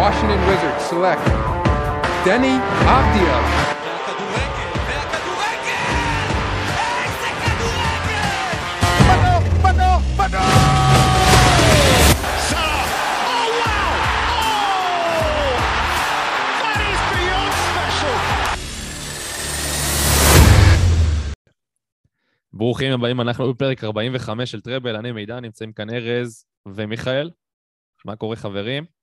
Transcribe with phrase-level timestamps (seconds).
[0.00, 1.24] Washington Wizards select
[17.12, 18.16] beyond special!
[22.52, 27.30] ברוכים הבאים, אנחנו בפרק 45 של טראבל, אני מידע, נמצאים כאן ארז ומיכאל.
[28.04, 28.99] מה קורה חברים?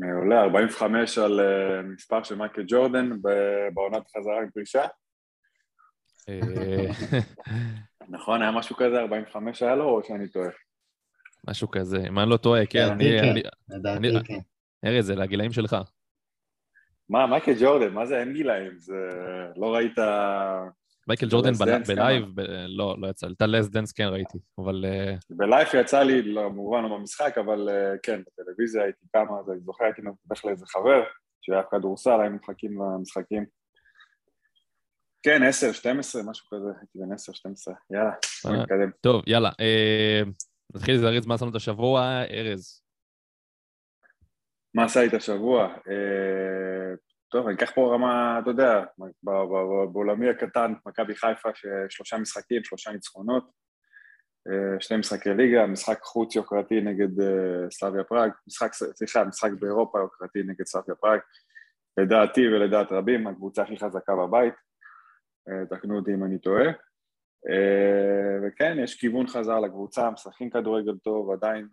[0.00, 3.10] מעולה, 45 על אה, מספר של מייקל ג'ורדן
[3.74, 4.84] בעונת חזרה מפרישה.
[6.28, 6.86] אה,
[8.16, 10.48] נכון, היה משהו כזה, 45 היה לו, או שאני טועה?
[11.48, 13.04] משהו כזה, אם אני לא טועה, כן, אני...
[13.04, 13.28] לדעתי כן.
[13.30, 13.42] אני-
[13.78, 14.38] לדעתי אני- כן.
[14.84, 15.76] ארז, זה לגילאים שלך.
[17.08, 18.78] מה, מייקל ג'ורדן, מה זה אין גילאים?
[18.78, 18.94] זה...
[19.56, 19.98] לא ראית...
[21.10, 21.52] מייקל זה ג'ורדן
[21.88, 26.22] בלייב, לא, לא יצא, את ה Last Dance כן ראיתי, אבל אה, בלייב יצא לי,
[26.22, 30.44] לא, כמובן לא במשחק, אבל אה, כן, בטלוויזיה הייתי כמה, אז אני זוכר, הייתי הולך
[30.44, 31.02] לאיזה חבר,
[31.40, 33.46] שהיה כדורסל, היינו מחכים למשחקים.
[35.22, 38.12] כן, 10, 12, משהו כזה, הייתי בן 10, 12, יאללה,
[38.44, 38.62] בוא אה.
[38.62, 38.90] נתקדם.
[39.00, 39.50] טוב, יאללה.
[40.74, 42.82] נתחיל לזרז מה עשינו את השבוע, ארז.
[44.74, 45.74] מה עשה איתה השבוע?
[47.30, 48.84] טוב, אני אקח פה רמה, אתה יודע,
[49.92, 53.50] בעולמי הקטן, מכבי חיפה, ששלושה משחקים, שלושה ניצחונות,
[54.48, 59.98] אה, שני משחקי ליגה, משחק חוץ יוקרתי נגד אה, סלאביה פראג, משחק, סליחה, משחק באירופה
[59.98, 61.20] יוקרתי נגד סלאביה פראג,
[62.00, 64.54] לדעתי ולדעת רבים, הקבוצה הכי חזקה בבית,
[65.48, 66.66] אה, תקנו אותי אם אני טועה.
[68.42, 71.68] וכן, יש כיוון חזר לקבוצה, משחקים כדורגל טוב, עדיין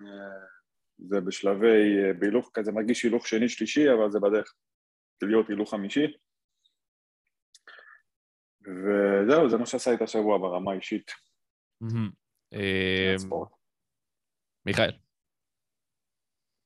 [0.98, 4.54] זה בשלבי, בהילוך כזה, מרגיש הילוך שני, שלישי, אבל זה בדרך
[5.24, 6.06] להיות הילוך חמישי.
[8.62, 11.12] וזהו, זה מה שעשה את השבוע ברמה האישית.
[13.18, 13.50] ספורט.
[14.66, 14.92] מיכאל.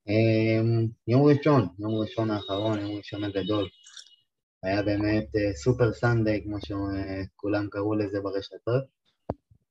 [0.07, 3.69] אמ, יום ראשון, יום ראשון האחרון, יום ראשון הגדול.
[4.63, 8.83] היה באמת אה, Super Sunday, כמו שכולם קראו לזה ברשתות.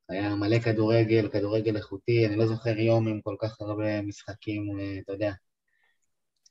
[0.09, 4.99] היה מלא כדורגל, כדורגל איכותי, אני לא זוכר יום עם כל כך הרבה משחקים, אה,
[5.05, 5.33] אתה יודע.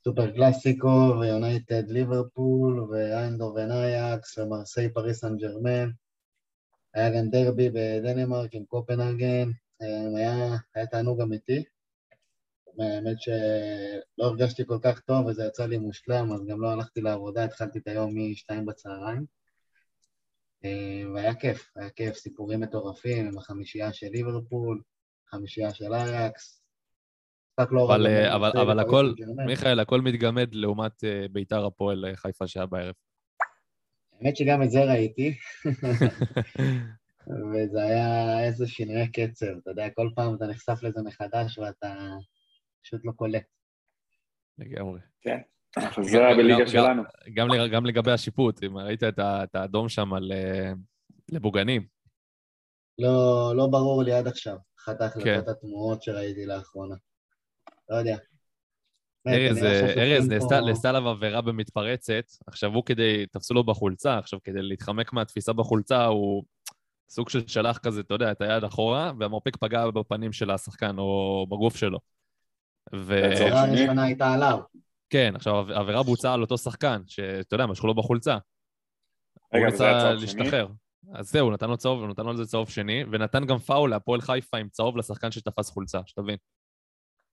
[0.03, 5.89] סופר קלאסיקו, ויונייטד ליברפול, ואיינדהובן אייאקס, ומרסיי פריס סן ג'רמן.
[6.93, 9.51] היה גם דרבי בדנמרק עם קופנהגן,
[9.81, 11.63] אה, היה, היה תענוג אמיתי.
[12.79, 17.43] האמת שלא הרגשתי כל כך טוב וזה יצא לי מושלם, אז גם לא הלכתי לעבודה,
[17.43, 19.25] התחלתי את היום מ-2 בצהריים.
[20.65, 24.81] אה, והיה כיף, היה כיף, סיפורים מטורפים עם החמישייה של ליברפול,
[25.29, 26.61] חמישייה של אייקס.
[27.59, 29.13] משחק לא אבל, אה, אבל, אבל לפריס הכל.
[29.45, 32.93] מיכאל, הכל מתגמד לעומת אה, ביתר הפועל אה, חיפה שהיה בערב.
[34.21, 35.33] האמת שגם את זה ראיתי,
[37.53, 41.95] וזה היה איזה שינוי קצב, אתה יודע, כל פעם אתה נחשף לזה מחדש ואתה
[42.83, 43.43] פשוט לא קולט.
[44.57, 44.99] לגמרי.
[45.21, 45.39] כן,
[45.77, 47.03] אבל זה היה בליגה גם- שלנו.
[47.33, 49.19] גם, לג- גם לגבי השיפוט, אם ראית את,
[49.55, 50.31] האדום שם על
[51.31, 51.87] לבוגנים,
[52.99, 55.51] לא, לא ברור לי עד עכשיו, אחת ההחלטות כן.
[55.51, 56.95] התמוהות שראיתי לאחרונה.
[57.89, 58.17] לא יודע.
[59.27, 60.29] ארז, אה, ארז,
[60.67, 66.05] נעשתה עליו עבירה במתפרצת, עכשיו הוא כדי, תפסו לו בחולצה, עכשיו כדי להתחמק מהתפיסה בחולצה,
[66.05, 66.43] הוא
[67.09, 71.45] סוג של שלח כזה, אתה יודע, את היד אחורה, והמרפק פגע בפנים של השחקן או
[71.49, 71.99] בגוף שלו.
[72.95, 73.23] ו...
[73.23, 74.59] הראשונה הייתה עליו.
[75.09, 78.37] כן, עכשיו העבירה בוצעה על אותו שחקן, שאתה יודע, משכו לו בחולצה.
[79.53, 80.21] הוא שני?
[80.21, 80.67] להשתחרר.
[81.13, 83.89] אז זהו, נתן לו צהוב, הוא נתן לו על זה צהוב שני, ונתן גם פאול
[83.89, 86.37] להפועל חיפה עם צהוב לשחקן שתפס חולצה, שתבין.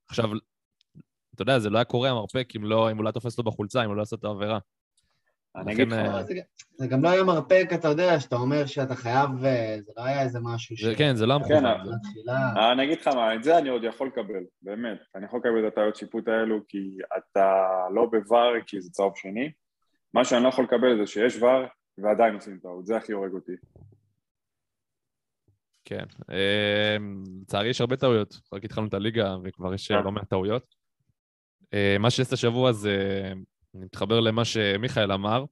[0.09, 0.31] עכשיו,
[1.35, 3.45] אתה יודע, זה לא היה קורה המרפק אם לא, אם הוא לא היה תופס לו
[3.45, 4.59] בחולצה, אם הוא לא עשה את העבירה.
[5.57, 6.41] אני אגיד לך לא, זה גם-
[6.79, 10.23] זה גם לא היה מרפק, אתה יודע, שאתה אומר שאתה חייב, אה, זה לא היה
[10.23, 11.45] איזה משהו זה, כן, זה לא כן,
[12.03, 12.53] תחילה.
[12.57, 14.99] אה, אני אגיד לך מה, את זה אני עוד יכול לקבל, באמת.
[15.15, 17.53] אני יכול לקבל את הטעויות שיפוט האלו כי אתה
[17.95, 19.51] לא בוואר כי זה צהוב שני.
[20.15, 21.67] מה שאני לא יכול לקבל זה שיש וואר
[21.99, 23.53] ועדיין עושים טעות, זה הכי הורג אותי.
[25.89, 26.05] כן.
[26.31, 26.97] אה,
[27.43, 28.41] לצערי יש הרבה טעויות.
[28.53, 30.03] רק התחלנו את הליגה וכבר יש כן.
[30.05, 30.75] לא מעט טעויות.
[31.75, 33.23] אה, מה שיש השבוע זה,
[33.75, 35.45] אני מתחבר למה שמיכאל אמר,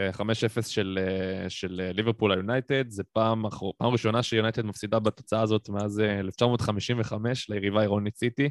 [0.00, 3.42] אה, 5-0 של, אה, של אה, ליברפול היונייטד, זה פעם,
[3.78, 8.50] פעם ראשונה שיונייטד מפסידה בתוצאה הזאת מאז אה, 1955 ליריבה עירונית סיטי.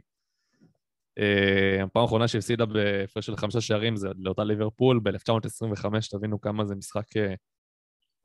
[1.19, 6.75] אה, הפעם האחרונה שהפסידה בהפרש של חמישה שערים זה לאותה ליברפול ב-1925, תבינו כמה זה
[6.75, 7.33] משחק אה,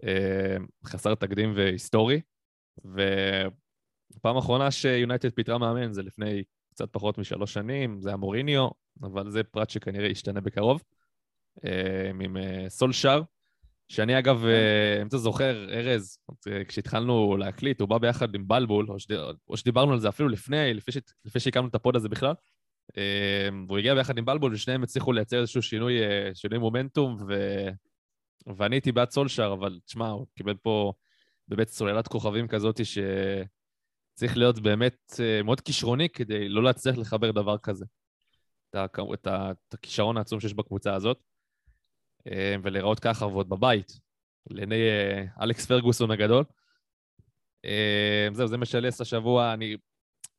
[0.04, 0.56] אה,
[0.86, 2.20] חסר תקדים והיסטורי.
[2.78, 6.42] ופעם אחרונה שיונייטד פיטרה מאמן זה לפני
[6.74, 8.68] קצת פחות משלוש שנים, זה היה מוריניו,
[9.02, 10.82] אבל זה פרט שכנראה ישתנה בקרוב,
[11.64, 13.22] אה, עם אה, סולשר,
[13.88, 16.18] שאני אגב, אה, אם אתה זוכר, ארז,
[16.68, 19.14] כשהתחלנו להקליט, הוא בא ביחד עם בלבול, או, שד...
[19.48, 20.98] או שדיברנו על זה אפילו לפני, לפני, ש...
[21.24, 22.34] לפני שהקמנו את הפוד הזה בכלל,
[23.66, 25.94] והוא הגיע ביחד עם בלבול, ושניהם הצליחו לייצר איזשהו שינוי,
[26.34, 27.34] שינוי מומנטום, ו...
[28.56, 30.92] ואני הייתי בעד סולשר, אבל תשמע, הוא קיבל פה
[31.48, 37.58] באמת סוללת כוכבים כזאת שצריך להיות באמת אה, מאוד כישרוני כדי לא להצליח לחבר דבר
[37.58, 37.84] כזה.
[38.70, 38.76] את.
[39.14, 39.26] את.
[39.28, 41.22] את הכישרון העצום שיש בקבוצה הזאת,
[42.26, 43.92] אה, ולהיראות ככה ועוד בבית,
[44.50, 46.44] לעיני אה, אלכס פרגוסון הגדול.
[48.32, 49.54] זהו, זה מה שעלס השבוע.
[49.54, 49.76] אני,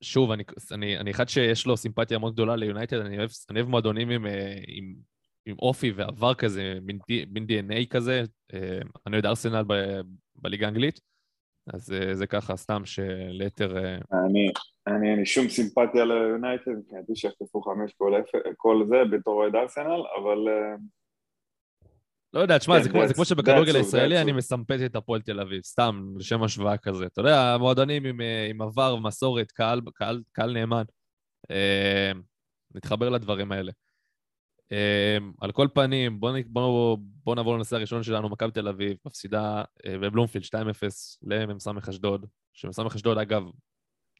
[0.01, 3.17] שוב, אני, אני, אני אחד שיש לו סימפתיה מאוד גדולה ליונייטד, אני
[3.49, 4.25] אני אוהב מועדונים עם,
[4.67, 4.95] עם,
[5.45, 8.23] עם אופי ועבר כזה, מין, DNA כזה.
[8.53, 10.01] אה, אני אוהד ארסנל ב-
[10.35, 10.99] בליגה האנגלית,
[11.73, 13.77] אז אה, זה ככה סתם שליתר...
[13.77, 14.51] אה, אני,
[14.87, 17.93] אני, אין לי שום סימפתיה ליונייטד, מבחינתי שיחטפו חמש
[18.57, 20.37] כל, זה בתור אוהד ארסנל, אבל
[22.33, 24.31] לא יודע, תשמע, כן, זה, כמו, זה שבכדורגל הישראלי אני.
[24.31, 27.05] מסמפת את הפועל תל אביב, סתם, לשם השוואה כזה.
[27.05, 28.19] אתה יודע, מועדונים עם,
[28.49, 30.83] עם עבר ומסורת, קהל, קהל, קהל נאמן.
[31.51, 32.11] אה,
[32.75, 33.71] נתחבר לדברים האלה.
[34.71, 39.63] אה, על כל פנים, בואו בוא, בוא נעבור לנושא הראשון שלנו, מכבי תל אביב, מפסידה
[39.85, 40.47] בבלומפילד 2-0
[41.21, 43.43] למ"ס אשדוד, שמ"ס אשדוד, אגב,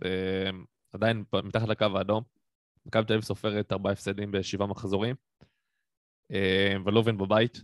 [0.06, 0.50] אה,
[0.94, 2.24] עדיין מתחת לקו האדום.
[2.86, 5.16] מכבי תל אביב סופרת ארבעה הפסדים בשבעה מחזורים.
[6.32, 7.62] אה, ולובן בבית,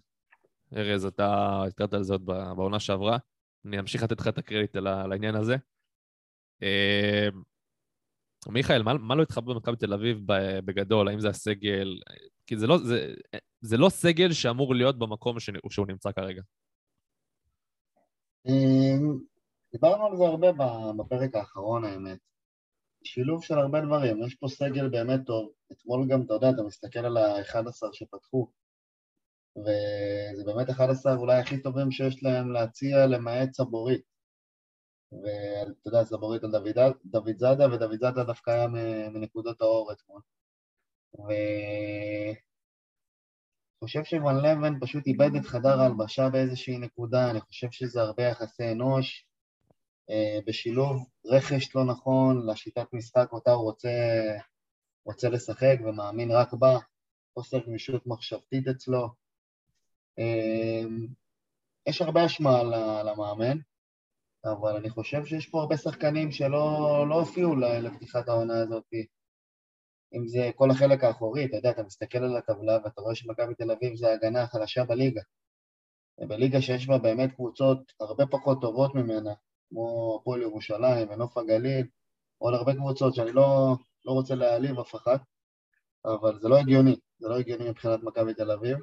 [0.75, 3.17] ארז, אתה הזכרת על זה עוד בעונה שעברה.
[3.65, 5.55] אני אמשיך לתת לך את הקרדיט על העניין הזה.
[8.47, 10.17] מיכאל, מה, מה לא התחבר במכבי תל אביב
[10.65, 11.07] בגדול?
[11.07, 11.99] האם זה הסגל?
[12.45, 13.13] כי זה לא, זה,
[13.61, 16.41] זה לא סגל שאמור להיות במקום שנ- שהוא נמצא כרגע.
[18.47, 19.19] אמ,
[19.71, 20.47] דיברנו על זה הרבה
[20.97, 22.19] בפרק האחרון, האמת.
[23.03, 25.51] שילוב של הרבה דברים, יש פה סגל באמת טוב.
[25.71, 28.51] אתמול גם, אתה יודע, אתה מסתכל על ה-11 שפתחו,
[29.57, 34.10] וזה באמת 11 אולי הכי טובים שיש להם להציע למעט סבורית.
[35.11, 38.67] ואתה יודע, סבורית על דוד, דוד זאדה, ודוד זאדה דווקא היה
[39.09, 40.21] מנקודות האור אתמול.
[41.13, 42.35] ואני
[43.83, 48.71] חושב שוואן לבן פשוט איבד את חדר ההלבשה באיזושהי נקודה, אני חושב שזה הרבה יחסי
[48.71, 49.25] אנוש,
[50.09, 53.89] אה, בשילוב רכש לא נכון לשיטת משחק אותה הוא רוצה,
[55.05, 56.77] רוצה לשחק ומאמין רק בה,
[57.33, 59.09] חוסר גמישות מחשבתית אצלו.
[60.19, 60.83] אה,
[61.87, 62.59] יש הרבה אשמה
[62.99, 63.57] המאמן,
[64.45, 68.83] אבל אני חושב שיש פה הרבה שחקנים שלא לא הופיעו לפתיחת העונה הזאת.
[70.13, 73.71] אם זה כל החלק האחורי, אתה יודע, אתה מסתכל על הטבלה ואתה רואה שמכבי תל
[73.71, 75.21] אביב זה ההגנה החלשה בליגה.
[76.27, 79.33] בליגה שיש בה באמת קבוצות הרבה פחות טובות ממנה,
[79.69, 81.87] כמו הפועל ירושלים ונוף הגליל,
[82.37, 85.21] עוד הרבה קבוצות שאני לא, לא רוצה להעליב אף אחת,
[86.05, 88.77] אבל זה לא הגיוני, זה לא הגיוני מבחינת מכבי תל אביב.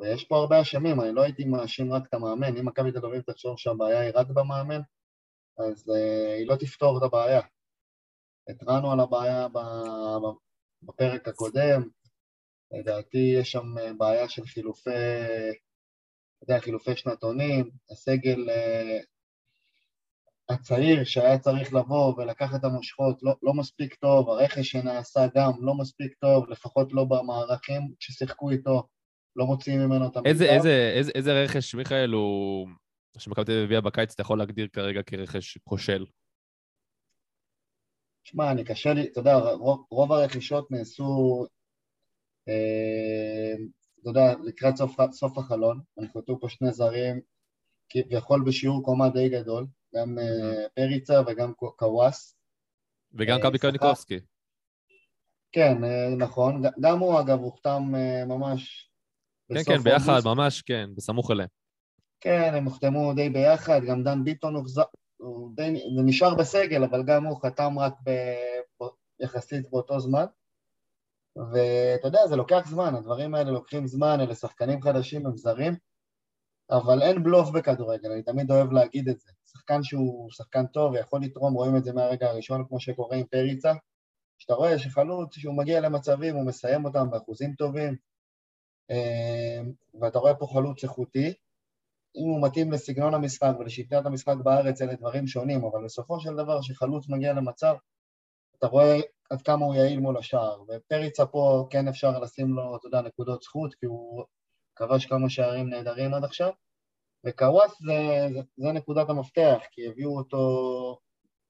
[0.00, 3.22] ויש פה הרבה אשמים, אני לא הייתי מאשים רק את המאמן, אם מכבי תל אביב
[3.22, 4.80] תחשוב שהבעיה היא רק במאמן,
[5.58, 7.40] אז uh, היא לא תפתור את הבעיה.
[8.48, 9.46] התרענו על הבעיה
[10.82, 11.82] בפרק הקודם,
[12.72, 18.98] לדעתי יש שם אה, בעיה של חילופי, אתה יודע, חילופי שנתונים, הסגל אה,
[20.50, 25.74] הצעיר שהיה צריך לבוא ולקחת את המושכות לא, לא מספיק טוב, הרכש שנעשה גם לא
[25.74, 28.88] מספיק טוב, לפחות לא במערכים ששיחקו איתו,
[29.36, 30.28] לא מוציאים ממנו את המיטב.
[30.30, 32.68] איזה, איזה, איזה, איזה רכש, מיכאל, הוא...
[33.18, 36.06] שמכבי תל אביב הביאה בקיץ, אתה יכול להגדיר כרגע כרכש כושל?
[38.24, 41.46] שמע, אני קשה לי, אתה יודע, רוב, רוב הרכישות נעשו,
[42.48, 43.54] אה,
[44.00, 47.20] אתה יודע, לקראת סוף, סוף החלון, נכנסו פה שני זרים,
[47.88, 52.36] כביכול בשיעור קומה די גדול, גם אה, פריצה וגם קו- קוואס.
[53.12, 54.20] וגם אה, קאבי קניקובסקי.
[55.52, 58.89] כן, אה, נכון, גם הוא אגב הוחתם אה, ממש
[59.54, 60.26] כן, כן, ביחד, אוגוסט.
[60.26, 61.48] ממש, כן, בסמוך אליהם.
[62.20, 64.82] כן, הם הוחתמו די ביחד, גם דן ביטון הוחזר,
[65.16, 68.10] הוא די, זה נשאר בסגל, אבל גם הוא חתם רק ב,
[69.20, 70.24] יחסית באותו זמן.
[71.36, 75.76] ואתה יודע, זה לוקח זמן, הדברים האלה לוקחים זמן, אלה שחקנים חדשים, הם זרים,
[76.70, 79.30] אבל אין בלוף בכדורגל, אני תמיד אוהב להגיד את זה.
[79.46, 83.72] שחקן שהוא שחקן טוב ויכול לתרום, רואים את זה מהרגע הראשון, כמו שקורה עם פריצה,
[84.38, 87.96] שאתה רואה שחלוץ, שהוא מגיע למצבים, הוא מסיים אותם באחוזים טובים,
[90.00, 91.34] ואתה רואה פה חלוץ איכותי,
[92.16, 96.60] אם הוא מתאים לסגנון המשחק ולשיטת המשחק בארץ, אלה דברים שונים, אבל בסופו של דבר,
[96.60, 97.74] כשחלוץ מגיע למצב,
[98.58, 98.96] אתה רואה
[99.30, 100.62] עד כמה הוא יעיל מול השער.
[100.68, 104.24] ופריצה פה כן אפשר לשים לו, אתה יודע, נקודות זכות, כי הוא
[104.76, 106.50] כבש כמה שערים נהדרים עד עכשיו.
[107.26, 110.38] וקוואס זה, זה, זה נקודת המפתח, כי הביאו אותו,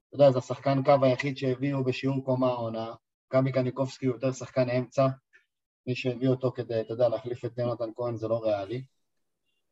[0.09, 2.94] אתה יודע, זה השחקן קו היחיד שהביאו בשיעור קומה העונה.
[3.32, 5.06] גבי קניקובסקי הוא יותר שחקן אמצע,
[5.87, 8.84] מי שהביא אותו כדי, אתה יודע, להחליף את יונתן כהן זה לא ריאלי.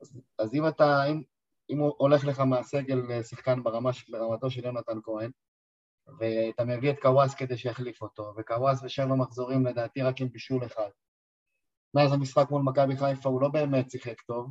[0.00, 1.22] אז, אז אם אתה, אם,
[1.70, 5.30] אם הוא הולך לך מהסגל שחקן ברמה, ברמתו של יונתן כהן,
[6.18, 10.90] ואתה מביא את קוואס כדי שיחליף אותו, וקוואס בשבע מחזורים לדעתי רק עם בישול אחד.
[11.94, 14.50] מאז המשחק מול מכבי חיפה הוא לא באמת שיחק טוב,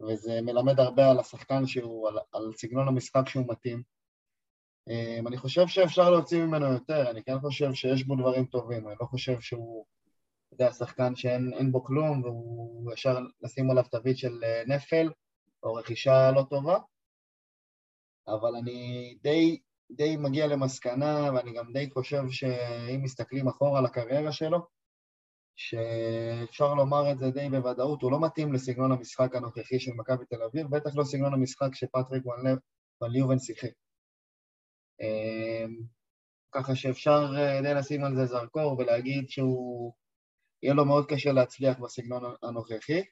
[0.00, 3.82] וזה מלמד הרבה על השחקן שהוא, על, על סגנון המשחק שהוא מתאים.
[4.88, 8.96] אמ, אני חושב שאפשר להוציא ממנו יותר, אני כן חושב שיש בו דברים טובים, אני
[9.00, 9.86] לא חושב שהוא,
[10.60, 15.10] יודע, שחקן שאין בו כלום והוא ישר לשים עליו תווית של אה, נפל
[15.62, 16.78] או רכישה לא טובה,
[18.28, 19.60] אבל אני די,
[19.90, 24.58] די מגיע למסקנה ואני גם די חושב שאם מסתכלים אחורה על הקריירה שלו,
[25.56, 30.42] שאפשר לומר את זה די בוודאות, הוא לא מתאים לסגנון המשחק הנוכחי של מכבי תל
[30.42, 32.58] אביב, בטח לא סגנון המשחק שפטריק ון
[33.10, 33.70] ליובן שיחק.
[35.00, 35.76] אמ,
[36.52, 39.92] ככה שאפשר אה, די לשים על זה זרקור ולהגיד שהוא,
[40.62, 43.02] יהיה לו מאוד קשה להצליח בסגנון הנוכחי.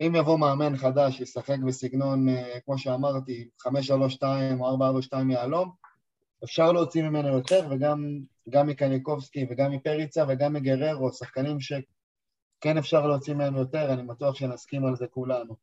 [0.00, 4.22] אם יבוא מאמן חדש, ישחק בסגנון, אה, כמו שאמרתי, 5-3-2
[4.60, 4.76] או
[5.12, 5.72] 4-4-2 יהלום,
[6.44, 13.56] אפשר להוציא ממנו יותר, וגם מקניקובסקי וגם מפריצה וגם מגררו, שחקנים שכן אפשר להוציא מהם
[13.56, 15.56] יותר, אני בטוח שנסכים על זה כולנו.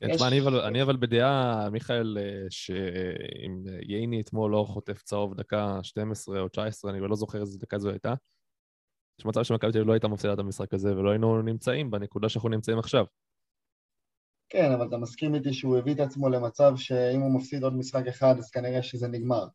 [0.00, 5.34] כן, תשמע, אני, אבל, אני אבל בדעה, מיכאל, אה, שאם ייני אתמול לא חוטף צהוב
[5.34, 8.14] דקה 12 או 19, אני לא זוכר איזה דקה זו הייתה,
[9.18, 12.28] יש מצב שמכבי תל אביב לא הייתה מפסידה את המשחק הזה, ולא היינו נמצאים בנקודה
[12.28, 13.04] שאנחנו נמצאים עכשיו.
[14.48, 18.06] כן, אבל אתה מסכים איתי שהוא הביא את עצמו למצב שאם הוא מפסיד עוד משחק
[18.06, 19.46] אחד, אז כנראה שזה נגמר.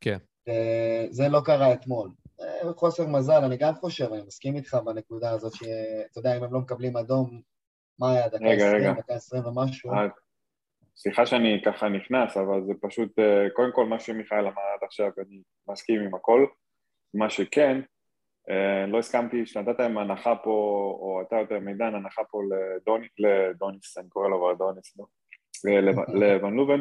[0.00, 0.18] כן.
[1.10, 2.10] זה לא קרה אתמול.
[2.76, 6.60] חוסר מזל, אני גם חושב, אני מסכים איתך בנקודה הזאת, שאתה יודע, אם הם לא
[6.60, 7.40] מקבלים אדום,
[7.98, 9.92] מה היה, דקה עשרים, דקה עשרים ומשהו?
[9.92, 10.06] אה,
[10.96, 15.10] סליחה שאני ככה נכנס, אבל זה פשוט, אה, קודם כל מה שמיכאל אמר עד עכשיו,
[15.18, 16.46] אני מסכים עם הכל.
[17.14, 17.82] מה שכן, אה,
[18.88, 20.50] לא הסכמתי שנתת להם הנחה פה,
[21.00, 25.04] או אתה יותר מידן, הנחה פה לדוני, לדוניס, אני קורא לו כבר דוניס, לא?
[26.14, 26.80] לבן לובן,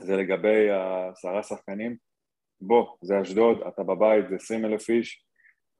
[0.00, 0.68] זה לגבי
[1.12, 1.96] עשרה שחקנים.
[2.60, 5.24] בוא, זה אשדוד, אתה בבית, זה עשרים אלף איש,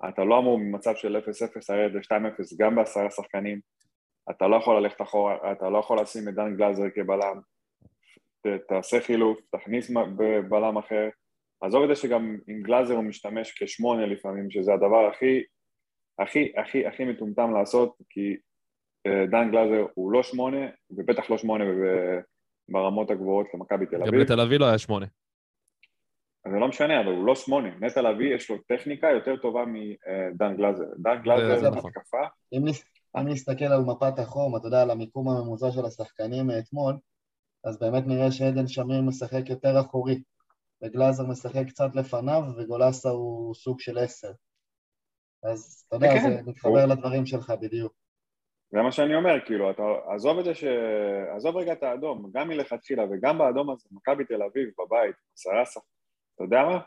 [0.09, 1.21] אתה לא אמור ממצב של 0-0
[1.69, 3.61] לרדת ל-2-0 גם בעשרה שחקנים,
[4.31, 7.41] אתה לא יכול ללכת אחורה, אתה לא יכול לשים את דן גלאזר כבלם,
[8.69, 9.91] תעשה חילוף, תכניס
[10.49, 11.09] בלם אחר,
[11.61, 15.43] עזוב את זה שגם עם גלאזר הוא משתמש כשמונה לפעמים, שזה הדבר הכי,
[16.19, 18.37] הכי, הכי, הכי מטומטם לעשות, כי
[19.07, 21.65] אה, דן גלאזר הוא לא שמונה, ובטח לא שמונה
[22.69, 24.13] ברמות הגבוהות למכבי תל אביב.
[24.13, 25.07] גם לתל אביב לא היה שמונה.
[26.53, 27.69] זה לא משנה, אבל הוא לא שמונה.
[27.81, 30.85] נטע לביא יש לו טכניקה יותר טובה מדן גלאזר.
[30.99, 31.91] דן גלאזר זה נכון.
[31.97, 32.19] התקפה.
[32.53, 36.95] אם נסתכל על מפת החום, אתה יודע, על המיקום הממוצע של השחקנים מאתמול,
[37.65, 40.23] אז באמת נראה שעדן שמיר משחק יותר אחורי.
[40.83, 44.33] וגלאזר משחק קצת לפניו, וגולסה הוא סוג של עשר.
[45.43, 46.93] אז אתה יודע, כן, זה מתחבר הוא...
[46.93, 47.93] לדברים שלך בדיוק.
[48.71, 49.83] זה מה שאני אומר, כאילו, אתה
[50.15, 50.65] עזוב את זה ש...
[51.37, 55.83] עזוב רגע את האדום, גם מלכתחילה וגם באדום הזה, מכבי תל אביב בבית, עשרה שחק...
[56.35, 56.81] אתה יודע מה?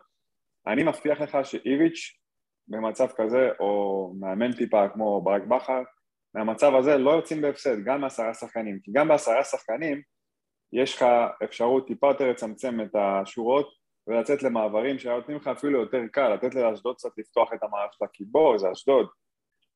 [0.68, 2.20] אני מבטיח לך שאיביץ'
[2.68, 5.84] במצב כזה, או מאמן טיפה כמו ברק בכר,
[6.36, 10.02] מהמצב הזה לא יוצאים בהפסד, גם מעשרה שחקנים, כי גם בעשרה שחקנים
[10.74, 11.06] יש לך
[11.44, 13.81] אפשרות טיפה יותר לצמצם את השורות
[14.12, 18.26] ולצאת למעברים שנותנים לך אפילו יותר קל, לתת לאשדוד קצת לפתוח את המערכת שלה, כי
[18.26, 19.08] בוא, זה אשדוד.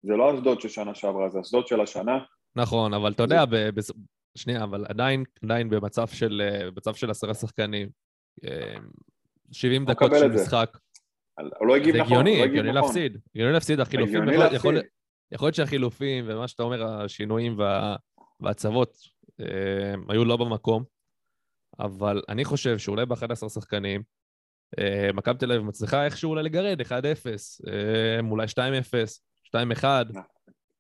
[0.04, 2.20] זה לא אשדוד של שנה שעברה, זה אשדוד של השנה.
[2.56, 3.56] נכון, אבל אתה יודע, ב...
[3.56, 3.80] ב...
[4.38, 7.90] שנייה, אבל עדיין, עדיין במצב של, במצב של עשרה שחקנים,
[9.52, 10.78] 70 אה, דקות של משחק.
[11.60, 12.82] הוא לא הגיב נכון, זה הגיוני, הגיוני נכון.
[12.82, 13.18] להפסיד.
[13.36, 14.76] הגיוני להפסיד, החילופים, יכול,
[15.42, 17.96] להיות שהחילופים ומה שאתה אומר, השינויים וה,
[18.40, 18.98] והצוות,
[19.42, 20.84] אה, היו לא במקום.
[21.80, 24.06] אבל אני חושב שאולי ב-11 שחקנים, אה,
[25.14, 26.92] מכבי תל אביב מצליחה איכשהו אולי לגרד 1-0,
[27.68, 28.60] אה, אולי 2-0,
[29.82, 29.84] 2-1.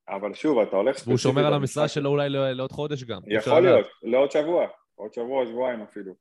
[0.10, 0.98] אבל שוב, אתה הולך.
[1.06, 3.22] והוא שומר על המשרה שלו אולי לעוד חודש גם.
[3.28, 6.14] יכול להיות, לעוד שבוע, עוד שבוע, שבועיים אפילו.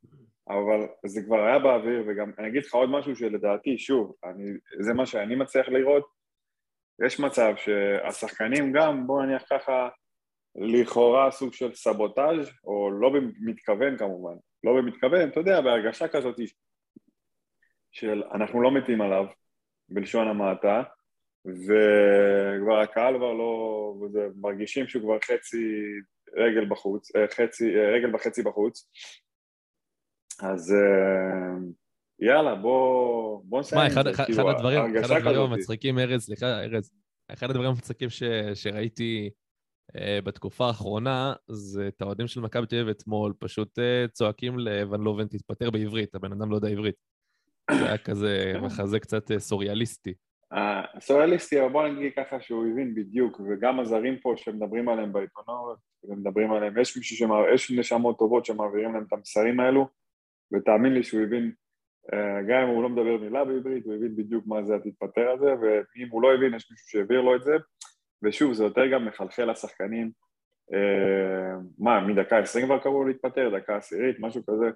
[0.49, 4.45] אבל זה כבר היה באוויר, וגם אני אגיד לך עוד משהו שלדעתי, שוב, אני,
[4.81, 6.05] זה מה שאני מצליח לראות,
[7.07, 9.89] יש מצב שהשחקנים גם, בואו נניח ככה,
[10.57, 16.41] לכאורה סוג של סבוטאז', או לא במתכוון כמובן, לא במתכוון, אתה יודע, בהרגשה כזאת
[17.95, 19.25] של אנחנו לא מתים עליו,
[19.89, 20.83] בלשון המעטה,
[21.47, 25.83] וכבר הקהל כבר לא, וזה, מרגישים שהוא כבר חצי
[26.37, 28.91] רגל בחוץ, אה, חצי, אה, רגל וחצי בחוץ,
[30.43, 31.59] אז אה,
[32.21, 36.61] יאללה, בוא, בוא נסיים את זה, אחד, כאילו, אחד הדברים, אחד הדברים המצחיקים, ארז, סליחה,
[36.61, 36.93] ארז,
[37.33, 38.23] אחד הדברים המצחיקים ש,
[38.55, 39.31] שראיתי
[40.25, 43.79] בתקופה האחרונה, זה את האוהדים של מכבי תל אביב אתמול, פשוט
[44.13, 47.14] צועקים לוון לובן, תתפטר בעברית, הבן אדם לא יודע עברית.
[47.71, 50.15] זה היה כזה מחזה קצת uh, סוריאליסטי.
[50.53, 56.53] הסוריאליסטי, אבל בוא נגיד ככה שהוא הבין בדיוק, וגם הזרים פה שמדברים עליהם בעיתונות, ומדברים
[56.53, 57.35] עליהם, יש מישהו שמע...
[57.55, 59.89] יש נשמות טובות שמעבירים להם את המסרים האלו,
[60.53, 61.53] ותאמין לי שהוא הבין
[62.13, 65.47] אה, גם אם הוא לא מדבר מילה בעברית, הוא הבין בדיוק מה זה התתפטר הזה,
[65.47, 67.53] ואם הוא לא הבין, יש מישהו שהעביר לו את זה,
[68.23, 70.11] ושוב, זה יותר גם מחלחל לשחקנים.
[70.75, 74.67] אה, מה, מדקה עשרים כבר קראו להתפטר, דקה עשירית, משהו כזה.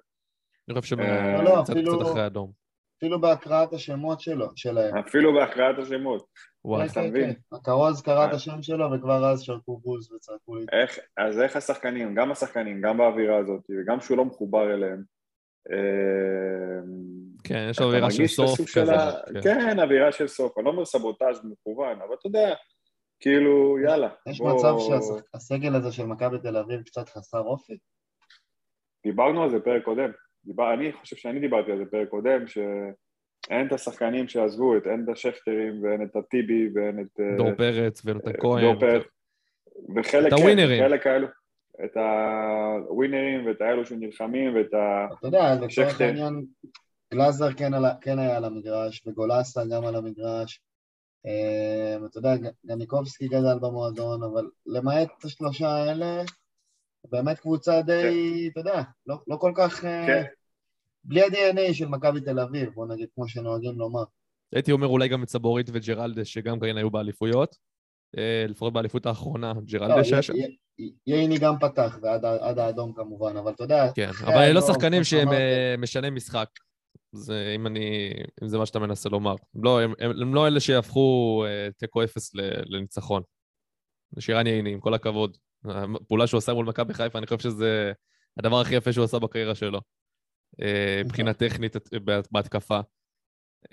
[0.69, 2.51] אני חושב אה, שקצת לא, אפילו- קצת אחרי האדום.
[2.99, 4.97] אפילו בהקראת השמות שלו, שלהם.
[4.97, 6.25] אפילו בהכרעת השמות.
[6.65, 6.81] וואי.
[6.87, 7.33] כן, אתה כן, מבין?
[7.33, 7.55] כן.
[7.55, 8.35] הכרוז קרא את אה.
[8.35, 10.65] השם שלו וכבר אז שרקו בוז וצעקו לי.
[10.71, 15.03] איך, אז איך השחקנים, גם השחקנים, גם באווירה הזאת, וגם שהוא לא מחובר אליהם,
[15.71, 16.79] אה,
[17.43, 18.95] כן, יש אווירה של סוף כזה.
[18.95, 19.41] ה- כן.
[19.43, 20.57] כן, אווירה של סוף.
[20.57, 22.53] אני לא אומר סבוטאז' מכוון, אבל אתה יודע,
[23.19, 24.09] כאילו, יאללה.
[24.29, 27.77] יש בוא- מצב שהסגל הזה של מכבי תל אביב קצת חסר אופי?
[29.05, 30.11] דיברנו על זה פרק קודם.
[30.49, 35.03] דיבר, אני חושב שאני דיברתי על זה פרק קודם, שאין את השחקנים שעזבו, את, אין
[35.03, 37.19] את השכטרים ואין את הטיבי ואין את...
[37.19, 38.61] אה, דור פרץ ויונתן אה, כהן.
[38.61, 39.03] דור פרץ.
[39.95, 40.83] וחלק, את כן, הווינרים.
[40.83, 41.27] חלק כאלו.
[41.85, 41.97] את
[42.89, 45.07] הווינרים ואת האלו שנלחמים ואת ה...
[45.19, 46.01] אתה יודע, לצורך.
[46.01, 46.45] העניין,
[47.13, 50.61] גלאזר כן, על, כן היה על המגרש, וגולסה גם על המגרש.
[51.25, 52.33] אה, אתה יודע,
[52.65, 56.23] גניקובסקי גדל במועדון, אבל למעט השלושה האלה,
[57.09, 59.81] באמת קבוצה די, אתה יודע, לא, לא כל כך...
[59.81, 60.23] כן.
[61.03, 64.03] בלי ה-DNA של מכבי תל אביב, בוא נגיד, כמו שנוהגים לומר.
[64.55, 67.55] הייתי אומר אולי גם את סבורית וג'רלדש, שגם כן היו באליפויות.
[68.17, 70.33] אה, לפחות באליפות האחרונה, לא, ג'רלדש היה שם.
[71.07, 73.91] ייני גם פתח, ועד האדום כמובן, אבל אתה יודע...
[73.95, 76.49] כן, אבל לא שחקנים שהם אה, משני משחק.
[77.11, 78.13] זה אם אני...
[78.43, 79.35] אם זה מה שאתה מנסה לומר.
[79.55, 82.31] לא, הם, הם, הם לא אלה שיהפכו אה, תיקו אפס
[82.65, 83.21] לניצחון.
[84.19, 85.37] שירן ייני, עם כל הכבוד.
[85.65, 87.91] הפעולה שהוא עשה מול מכבי חיפה, אני חושב שזה
[88.37, 89.79] הדבר הכי יפה שהוא עשה בקריירה שלו.
[90.61, 91.75] אה, מבחינה טכנית
[92.31, 92.79] בהתקפה.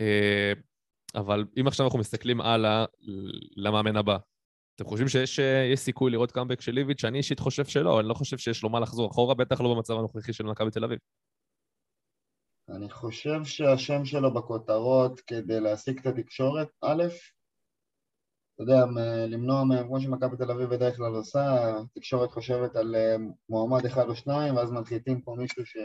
[0.00, 0.52] אה,
[1.14, 2.84] אבל אם עכשיו אנחנו מסתכלים הלאה
[3.56, 4.16] למאמן הבא,
[4.76, 7.04] אתם חושבים שיש אה, סיכוי לראות קאמבק של ליביץ'?
[7.04, 9.94] אני אישית חושב שלא, אני לא חושב שיש לו מה לחזור אחורה, בטח לא במצב
[9.94, 10.98] הנוכחי של מכבי תל אביב.
[12.68, 17.04] אני חושב שהשם שלו בכותרות כדי להשיג את התקשורת, א',
[18.54, 18.84] אתה יודע,
[19.28, 22.94] למנוע מהם, כמו שמכבי תל אביב בדרך כלל עושה, התקשורת חושבת על
[23.48, 25.76] מועמד אחד או שניים, ואז מנחיתים פה מישהו ש...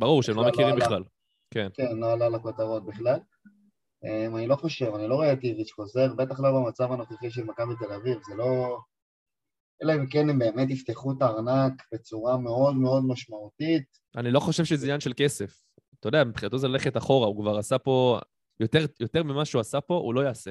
[0.00, 0.76] ברור שהם לא לא מכירים.
[0.76, 1.02] בכלל.
[1.50, 1.68] כן.
[1.74, 3.18] כן, לא עלה לכותרות בכלל.
[4.04, 7.44] אמ, אני לא חושב, אני לא רואה את איביץ' חוזר, בטח לא במצב הנוכחי של
[7.44, 8.78] מכבי תל אביב, זה לא...
[9.82, 13.84] אלא אם כן הם באמת יפתחו את הארנק בצורה מאוד מאוד משמעותית.
[14.16, 15.62] אני לא חושב שזה עניין של כסף.
[16.00, 18.18] אתה יודע, מבחינתו זה ללכת אחורה, הוא כבר עשה פה...
[18.60, 20.50] יותר, יותר ממה שהוא עשה פה, הוא לא יעשה.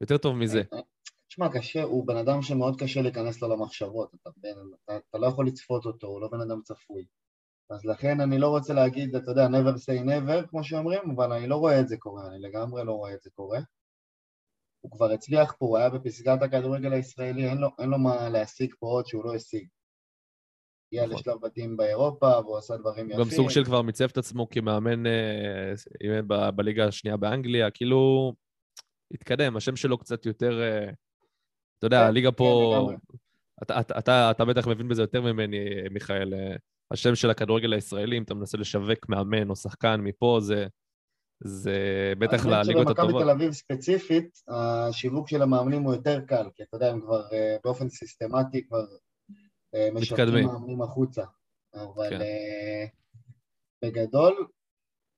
[0.00, 0.62] יותר טוב מזה.
[1.28, 4.30] תשמע, קשה, הוא בן אדם שמאוד קשה להיכנס לו למחשבות, אתה?
[4.84, 7.04] אתה, אתה לא יכול לצפות אותו, הוא לא בן אדם צפוי.
[7.72, 11.46] אז לכן אני לא רוצה להגיד, אתה יודע, never say never, כמו שאומרים, אבל אני
[11.46, 13.60] לא רואה את זה קורה, אני לגמרי לא רואה את זה קורה.
[14.80, 18.74] הוא כבר הצליח פה, הוא היה בפסגת הכדורגל הישראלי, אין לו, אין לו מה להשיג
[18.78, 19.68] פה עוד שהוא לא השיג.
[20.92, 21.16] הגיע נכון.
[21.18, 23.20] לשלב בתים באירופה, והוא עשה דברים יפים.
[23.24, 25.72] גם סוג של כבר מיצב את עצמו כמאמן אה,
[26.26, 28.32] ב- בליגה השנייה באנגליה, כאילו,
[29.14, 30.62] התקדם, השם שלו קצת יותר...
[30.62, 30.90] אה,
[31.78, 32.72] אתה יודע, כן, הליגה פה...
[32.74, 32.96] לגמרי.
[33.62, 35.58] אתה, אתה, אתה, אתה בטח מבין בזה יותר ממני,
[35.90, 36.32] מיכאל.
[36.92, 40.66] השם של הכדורגל הישראלי, אם אתה מנסה לשווק מאמן או שחקן מפה, זה,
[41.44, 41.76] זה
[42.18, 43.22] בטח לליגות הטובות.
[43.22, 47.56] תל אביב ספציפית, השיווק של המאמנים הוא יותר קל, כי אתה יודע, הם כבר אה,
[47.64, 48.86] באופן סיסטמטי כבר
[49.74, 50.46] אה, משווקים.
[50.46, 51.24] מאמנים החוצה.
[51.74, 52.20] אבל כן.
[52.20, 52.84] אה,
[53.84, 54.46] בגדול,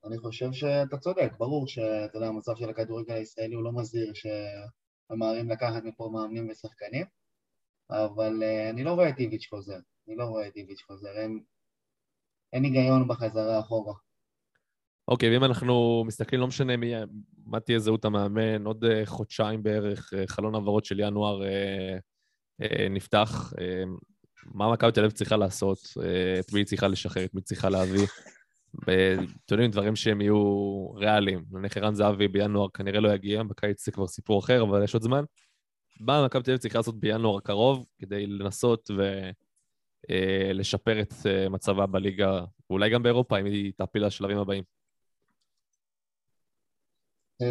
[0.04, 5.50] אני חושב שאתה צודק, ברור שאתה יודע, המצב של הכדורגל הישראלי הוא לא מזהיר שממהרים
[5.50, 7.06] לקחת מפה מאמנים ושחקנים,
[7.90, 11.40] אבל אני לא רואה את איביץ' חוזר, אני לא רואה את איביץ' חוזר, אין,
[12.54, 13.94] אין היגיון בחזרה אחורה.
[15.08, 16.92] אוקיי, ואם אנחנו מסתכלים, לא משנה מי,
[17.46, 21.98] מה תהיה זהות המאמן, עוד אה, חודשיים בערך, אה, חלון העברות של ינואר אה,
[22.62, 23.52] אה, נפתח.
[23.60, 23.82] אה,
[24.44, 25.78] מה מכבי תל אביב צריכה לעשות?
[26.02, 27.24] אה, את מי היא צריכה לשחרר?
[27.24, 28.06] את מי היא צריכה להביא?
[28.80, 31.44] אתם יודעים, דברים שהם יהיו ריאליים.
[31.50, 35.02] נניח ערן זהבי בינואר כנראה לא יגיע, בקיץ זה כבר סיפור אחר, אבל יש עוד
[35.02, 35.24] זמן.
[36.00, 38.90] מה מכבי תל אביב צריכה לעשות בינואר הקרוב כדי לנסות
[40.10, 44.64] ולשפר את אה, מצבה בליגה, ואולי גם באירופה, אם היא תעפיל לשלבים הבאים?
[47.40, 47.46] אמ,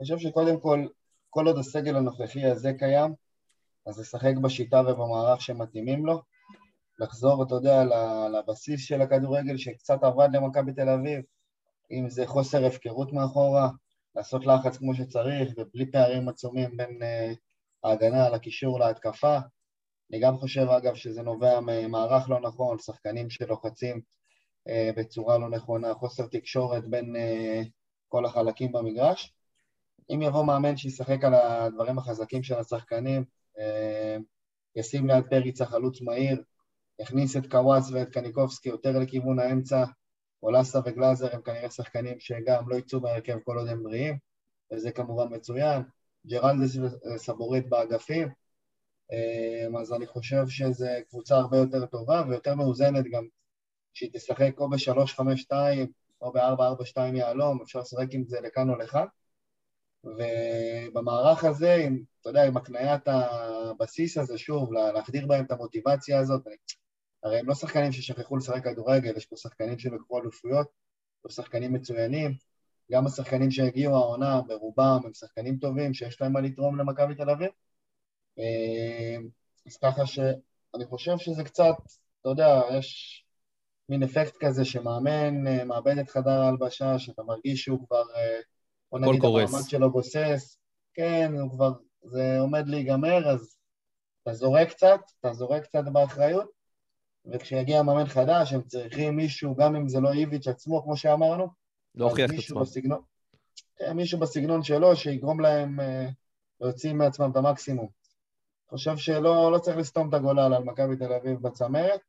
[0.00, 0.86] אני חושב שקודם כל,
[1.30, 3.14] כל עוד הסגל הנוכחי הזה קיים,
[3.86, 6.22] אז לשחק בשיטה ובמערך שמתאימים לו,
[6.98, 7.84] לחזור, אתה יודע,
[8.38, 11.20] לבסיס של הכדורגל שקצת עבד למכבי תל אביב,
[11.90, 13.68] אם זה חוסר הפקרות מאחורה,
[14.16, 17.36] לעשות לחץ כמו שצריך, ובלי פערים עצומים בין uh,
[17.84, 19.38] ההגנה לקישור להתקפה.
[20.12, 24.00] אני גם חושב, אגב, שזה נובע ממערך לא נכון, שחקנים שלוחצים
[24.68, 27.68] uh, בצורה לא נכונה, חוסר תקשורת בין uh,
[28.08, 29.34] כל החלקים במגרש.
[30.10, 33.24] אם יבוא מאמן שישחק על הדברים החזקים של השחקנים,
[33.58, 34.16] אה,
[34.76, 36.42] ישים ליד פריצה חלוץ מהיר,
[36.98, 39.84] יכניס את קוואס ואת קניקובסקי יותר לכיוון האמצע,
[40.42, 44.18] אולסה וגלאזר הם כנראה שחקנים שגם לא יצאו מהרכב כל עוד הם בריאים,
[44.72, 45.82] וזה כמובן מצוין.
[46.26, 46.76] ג'רלדס
[47.14, 48.32] וסבורית באגפים, אה,
[49.80, 53.26] אז אני חושב שזו קבוצה הרבה יותר טובה ויותר מאוזנת גם
[53.94, 55.52] שהיא תשחק או ב-3-5-2
[56.20, 59.04] או ב-4-4-2 יהלום, אפשר לשחק עם זה לכאן או לכאן.
[60.04, 66.42] ובמערך הזה, עם, אתה יודע, עם הקניית הבסיס הזה, שוב, להחדיר בהם את המוטיבציה הזאת,
[67.22, 70.68] הרי הם לא שחקנים ששכחו לשחק כדורגל, יש פה שחקנים שלקחו אליפויות,
[71.28, 72.34] יש שחקנים מצוינים,
[72.92, 77.50] גם השחקנים שהגיעו העונה ברובם הם שחקנים טובים שיש להם מה לתרום למכבי תל אביב.
[78.38, 79.16] אה,
[79.66, 81.74] אז ככה שאני חושב שזה קצת,
[82.20, 83.24] אתה יודע, יש
[83.88, 88.40] מין אפקט כזה שמאמן אה, מאבד את חדר ההלבשה, שאתה מרגיש שהוא כבר, אה,
[88.92, 90.58] בוא נגיד, המעמד שלו גוסס,
[90.94, 93.56] כן, הוא כבר, זה עומד להיגמר, אז
[94.22, 96.50] אתה זורק קצת, אתה זורק קצת באחריות,
[97.32, 101.48] וכשיגיע מאמן חדש, הם צריכים מישהו, גם אם זה לא איביץ' עצמו, כמו שאמרנו,
[101.94, 102.60] להוכיח את עצמם.
[102.60, 103.00] בסגנון,
[103.76, 105.78] כן, מישהו בסגנון שלו, שיגרום להם
[106.60, 108.01] להוציא מעצמם את המקסימום.
[108.72, 112.00] חושב שלא לא צריך לסתום את הגולל על מכבי תל אביב בצמרת,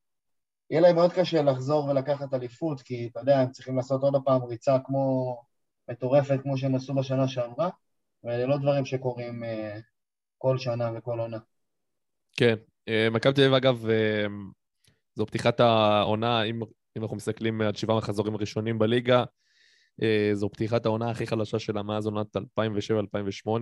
[0.70, 4.44] יהיה להם מאוד קשה לחזור ולקחת אליפות, כי אתה יודע, הם צריכים לעשות עוד פעם
[4.44, 5.38] ריצה כמו
[5.90, 7.70] מטורפת, כמו שהם עשו בשנה שעברה,
[8.24, 9.82] ואלה לא דברים שקורים uh,
[10.38, 11.38] כל שנה וכל עונה.
[12.38, 12.56] כן,
[12.90, 14.32] uh, מכבי תל אביב, אגב, uh,
[15.16, 16.60] זו פתיחת העונה, אם,
[16.98, 19.24] אם אנחנו מסתכלים על שבעה מחזורים ראשונים בליגה,
[20.34, 22.42] זו פתיחת העונה הכי חלשה שלה מאז עונת 2007-2008,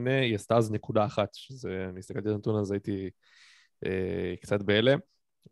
[0.05, 3.09] היא עשתה אז נקודה אחת, שזה, אני הסתכלתי על הנתון הזה, הייתי
[3.85, 3.89] uh,
[4.41, 4.99] קצת בהלם.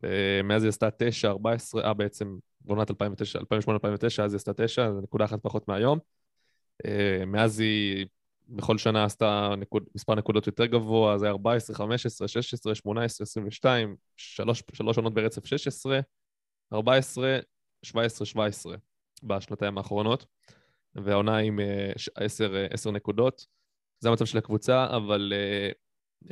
[0.04, 2.94] אה, מאז היא עשתה 9, 14, אה בעצם בעונת 2008-2009,
[4.24, 6.00] אז היא עשתה 9, זה נקודה אחת פחות מהיום.
[6.86, 8.06] אה, מאז היא
[8.50, 13.96] בכל שנה עשתה נקוד, מספר נקודות יותר גבוה, זה היה 14, 15, 16, 18, 22,
[14.18, 16.00] שלוש, שלוש עונות ברצף 16,
[16.74, 17.40] 14,
[17.84, 18.76] 17, 17
[19.24, 20.26] בשנתיים האחרונות,
[20.96, 21.60] והעונה עם
[22.16, 23.46] 10, 10 נקודות.
[24.00, 25.34] זה המצב של הקבוצה, אבל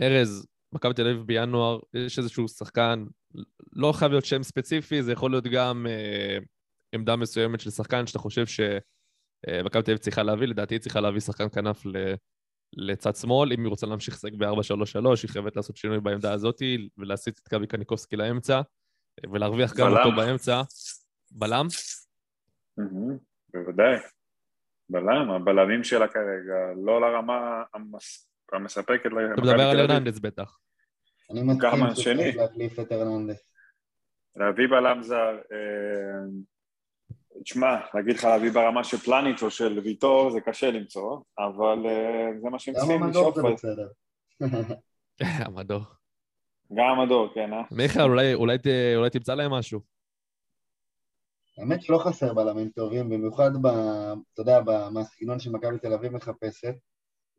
[0.01, 3.05] ארז, מכבי תל אביב בינואר, יש איזשהו שחקן,
[3.73, 6.37] לא חייב להיות שם ספציפי, זה יכול להיות גם אה,
[6.95, 11.19] עמדה מסוימת של שחקן שאתה חושב שמכבי תל אביב צריכה להביא, לדעתי היא צריכה להביא
[11.19, 12.13] שחקן כנף ל,
[12.73, 16.61] לצד שמאל, אם היא רוצה להמשיך לשחק ב-4-3-3, היא חייבת לעשות שינוי בעמדה הזאת
[16.97, 18.61] ולהסיט את גבי קניקובסקי לאמצע,
[19.33, 20.61] ולהרוויח גם אותו באמצע.
[21.31, 21.67] בלם?
[23.53, 23.95] בוודאי.
[24.89, 28.29] בלם, הבלמים שלה כרגע לא לרמה המס...
[28.53, 30.59] המספקת אתה מדבר על הרננדס בטח.
[31.31, 33.51] אני מסכים שצריך להחליף את הרננדס.
[34.35, 35.37] להביא בלם זר,
[37.43, 41.77] תשמע, להגיד לך להביא ברמה של פלניץ' או של ויטור זה קשה למצוא, אבל
[42.41, 43.37] זה מה שהם צריכים לשאוף.
[43.37, 43.87] גם המדור זה בסדר.
[45.45, 45.81] המדור.
[46.73, 47.61] גם המדור, כן, אה?
[47.71, 48.57] מיכאל, אולי, אולי,
[48.95, 49.96] אולי תמצא להם משהו.
[51.57, 53.67] האמת שלא חסר בלמים טובים, במיוחד, ב,
[54.33, 56.73] אתה יודע, מהסגנון שמכבי תל אביב מחפשת.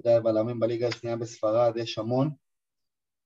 [0.01, 2.31] אתה יודע, בלמים בליגה השנייה בספרד יש המון,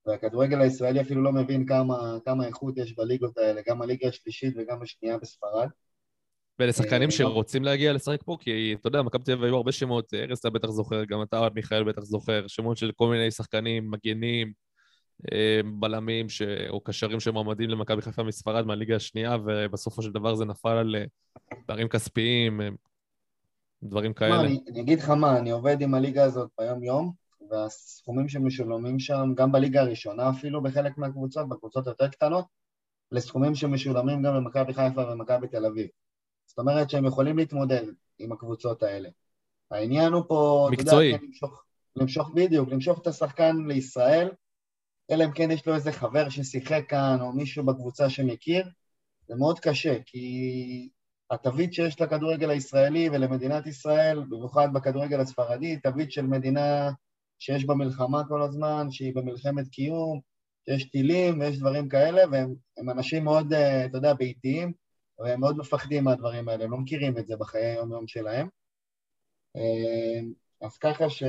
[0.07, 4.83] והכדורגל הישראלי אפילו לא מבין כמה, כמה איכות יש בליגות האלה, גם הליגה השלישית וגם
[4.83, 5.69] השנייה בספרד.
[6.59, 9.73] ואלה שחקנים אה, שרוצים להגיע לשחק פה, כי אתה יודע, מכבי תל אביב היו הרבה
[9.73, 13.91] שמות, ארז אתה בטח זוכר, גם אתה, מיכאל, בטח זוכר, שמות של כל מיני שחקנים,
[13.91, 14.53] מגנים, אה,
[15.65, 16.43] בלמים ש...
[16.69, 21.05] או קשרים שמועמדים למכבי חיפה מספרד מהליגה השנייה, ובסופו של דבר זה נפל על אה,
[21.67, 22.61] פערים כספיים,
[23.83, 24.37] דברים כאלה.
[24.37, 27.13] מה, אני, אני אגיד לך מה, אני עובד עם הליגה הזאת ביום-יום,
[27.51, 32.45] והסכומים שמשולמים שם, גם בליגה הראשונה אפילו בחלק מהקבוצות, בקבוצות יותר קטנות,
[33.13, 35.87] לסכומים שמשולמים גם במכבי חיפה ומכבי תל אביב.
[36.47, 37.83] זאת אומרת שהם יכולים להתמודד
[38.19, 39.09] עם הקבוצות האלה.
[39.71, 41.15] העניין הוא פה, מקצועי.
[41.15, 41.63] אתה יודע, כן, למשוך,
[41.97, 44.31] למשוך בדיוק, למשוך את השחקן לישראל,
[45.13, 48.65] אלא אם כן יש לו איזה חבר ששיחק כאן, או מישהו בקבוצה שמכיר,
[49.29, 50.89] זה מאוד קשה, כי
[51.31, 56.91] התווית שיש לכדורגל הישראלי ולמדינת ישראל, במיוחד בכדורגל הספרדי, תווית של מדינה
[57.39, 60.21] שיש בה מלחמה כל הזמן, שהיא במלחמת קיום,
[60.65, 64.73] שיש טילים ויש דברים כאלה, והם אנשים מאוד, אה, אתה יודע, ביתיים,
[65.19, 68.49] והם מאוד מפחדים מהדברים האלה, הם לא מכירים את זה בחיי היום-יום שלהם.
[70.63, 71.23] אה, אז ככה ש...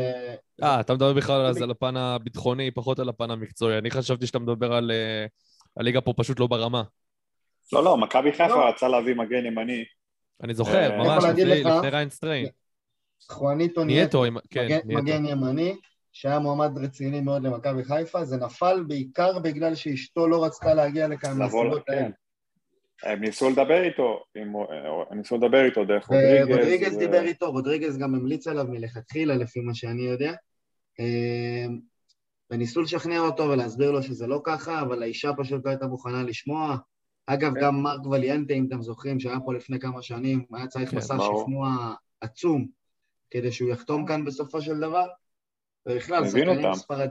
[0.63, 3.77] אה, אתה מדבר בכלל על הפן הביטחוני, פחות על הפן המקצועי.
[3.77, 4.91] אני חשבתי שאתה מדבר על...
[4.91, 5.25] אה,
[5.77, 6.83] הליגה פה פשוט לא ברמה.
[7.73, 8.69] לא, לא, מכבי חיפה לא.
[8.69, 9.83] רצה להביא מגן ימני.
[10.43, 12.47] אני זוכר, ממש לפני ריאן סטריין.
[13.31, 15.75] חואניטו נייטו, כן, מגן ימני,
[16.11, 21.37] שהיה מועמד רציני מאוד למכבי חיפה, זה נפל בעיקר בגלל שאשתו לא רצתה להגיע לכאן
[21.37, 22.09] מהסיבות האלה.
[23.03, 24.53] הם ניסו לדבר איתו, הם
[25.17, 26.47] ניסו לדבר איתו דרך רודריגז.
[26.47, 30.33] רודריגז דיבר איתו, רודריגז גם המליץ עליו מלכתחילה, לפי מה שאני יודע.
[30.99, 31.79] אמ,
[32.51, 36.77] וניסו לשכנע אותו ולהסביר לו שזה לא ככה, אבל האישה פשוט לא הייתה מוכנה לשמוע.
[37.25, 37.61] אגב, כן.
[37.61, 41.17] גם מרק וליאנטה, אם אתם זוכרים, שהיה פה לפני כמה שנים, היה צריך כן, מסע.
[41.17, 42.67] שכנוע עצום
[43.31, 45.05] כדי שהוא יחתום כאן בסופו של דבר.
[45.85, 46.73] ובכלל, שחקנים.
[46.73, 47.09] ספרד...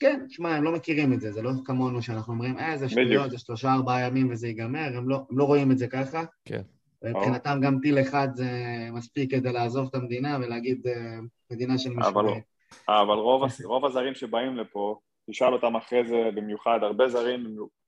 [0.00, 2.88] כן, שמע, הם לא מכירים את זה, זה לא כמונו שאנחנו אומרים, אה, זה.
[2.88, 6.22] שטויות, זה שלושה ארבעה ימים וזה ייגמר, הם לא, הם לא רואים את זה ככה.
[6.44, 6.62] כן.
[7.02, 8.50] ומבחינתם גם טיל אחד זה
[8.92, 11.18] מספיק כדי לעזוב את המדינה ולהגיד, אה,
[11.50, 12.08] מדינה של אבל לא.
[12.10, 12.42] משוגעים.
[12.88, 14.98] אבל רוב, רוב הזרים שבאים לפה,
[15.30, 17.40] תשאל אותם אחרי זה במיוחד, הרבה זרים,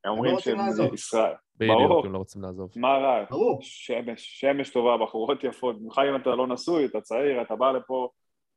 [0.05, 0.94] הם אומרים רוצים שהם.
[0.94, 1.33] ישראל.
[1.57, 2.07] בדיוק, ברור.
[2.07, 2.70] הם לא רוצים לעזוב.
[2.77, 3.25] מה רע?
[3.31, 3.59] ברור.
[3.62, 8.09] שמש, שמש טובה, בחורות יפות, במיוחד אם אתה לא נשוי, אתה צעיר, אתה בא לפה,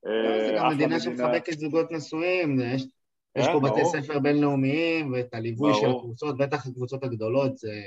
[0.04, 2.58] לא, זה אה, גם מדינה שמחבקת זוגות נשואים,
[3.36, 3.86] יש יש כן, פה בתי.
[3.86, 5.90] ספר בינלאומיים, ואת הליווי של.
[5.90, 7.82] הקבוצות, בטח הקבוצות הגדולות, זה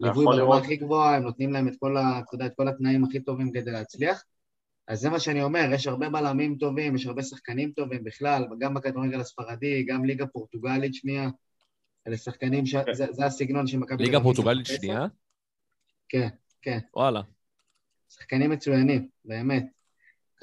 [0.00, 3.04] ליווי ברמה הכי גבוהה, הם נותנים להם את כל, ה, אתה יודע, את כל התנאים
[3.04, 4.24] הכי טובים כדי להצליח.
[4.88, 8.74] אז זה מה שאני אומר, יש הרבה בלמים טובים, יש הרבה שחקנים טובים בכלל, גם
[8.74, 11.28] בכדורגל הספרדי, גם ליגה פורטוגלית שנייה.
[12.06, 12.74] אלה שחקנים, ש...
[12.92, 14.04] זה, זה הסגנון שמכבי...
[14.04, 14.66] ליגה פורטוגלית.
[14.66, 15.06] שנייה?
[16.08, 16.28] כן,
[16.62, 16.78] כן.
[16.96, 17.20] וואלה.
[18.10, 19.66] שחקנים מצוינים, באמת.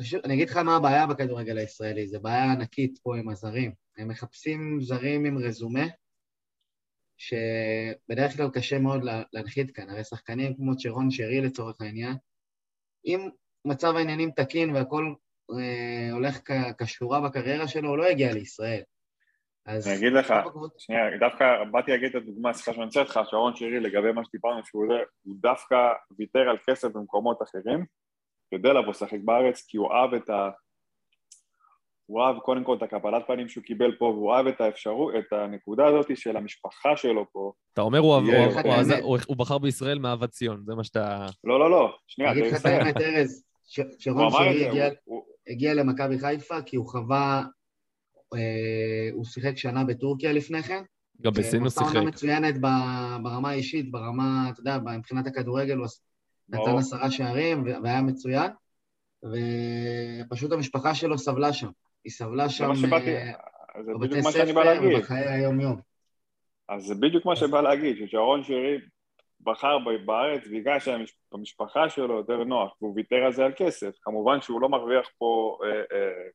[0.01, 3.83] חשוב, אני אגיד לך מה הבעיה בכדורגל הישראלי, זו בעיה ענקית פה עם הזרים.
[3.97, 5.86] הם מחפשים זרים עם רזומה,
[7.17, 9.89] שבדרך כלל קשה מאוד לה- להנחית כאן.
[9.89, 12.13] הרי שחקנים כמו צ'רון שרי לצורך העניין,
[13.06, 13.29] אם
[13.65, 15.13] מצב העניינים תקין והכל
[15.60, 18.82] אה, הולך כ- כשורה בקריירה שלו, הוא לא יגיע לישראל.
[19.65, 19.88] אז...
[19.88, 20.34] אני אגיד לך,
[20.77, 24.65] שנייה, דווקא באתי להגיד את הדוגמה, סליחה שאני רוצה אותך, שרון שירי, לגבי מה שדיברנו,
[24.65, 25.75] שהוא זה, הוא דווקא
[26.17, 27.86] ויתר על כסף במקומות אחרים,
[28.51, 30.49] כדי לבוא לשחק בארץ, כי הוא אהב את ה...
[32.06, 35.34] הוא אהב קודם כל את הקבלת פנים שהוא קיבל פה, והוא אהב את האפשרות, את
[35.34, 37.52] הנקודה הזאת של המשפחה שלו פה.
[37.74, 40.84] אתה אומר, הוא הוא- יהיה, הוא- הוא הוא- הוא בחר בישראל מאהבת ציון, זה מה
[40.84, 41.26] שאתה...
[41.44, 42.66] לא, לא, לא, שנייה, אני אגיד לך את.
[42.66, 43.44] האמת, ארז,
[43.78, 47.44] הוא שרון שרי הגיע- הוא- הוא- הגיע למכבי חיפה כי הוא חווה,
[48.34, 48.39] אה,
[49.13, 50.84] הוא שיחק שנה בטורקיה לפני כן.
[51.22, 52.06] גם בסין הוא עשה עונה שיחק.
[52.08, 52.56] מצוינת
[53.24, 55.88] ברמה האישית, ברמה, אתה יודע, מבחינת הכדורגל הוא
[56.50, 56.78] נתן.
[56.78, 58.52] עשרה שערים והיה מצוין,
[59.24, 61.70] ופשוט המשפחה שלו סבלה שם.
[62.04, 64.80] היא סבלה שם אה, בבתי ספר.
[64.84, 65.80] ובחיי היום-יום.
[66.70, 68.78] אז זה בדיוק מה שבא להגיד, ששרון שירי
[69.42, 73.92] בחר בארץ בגלל שהמשפחה שלו יותר נוח, והוא ויתר על זה על כסף.
[74.02, 76.30] כמובן שהוא לא מרוויח פה אה, אה,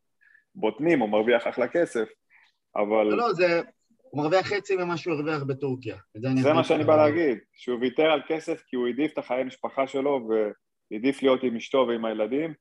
[0.55, 2.09] בוטנים, הוא מרוויח אחלה כסף,
[2.77, 3.63] אבל לא, לא, זה...
[4.11, 5.97] הוא מרוויח חצי ממה שהוא הרוויח בטורקיה.
[6.43, 7.39] זה מה שאני בא להגיד.
[7.53, 11.87] שהוא ויתר על כסף כי הוא העדיף את החיי משפחה שלו והעדיף להיות עם אשתו
[11.89, 12.55] ועם הילדים,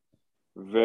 [0.58, 0.78] ו...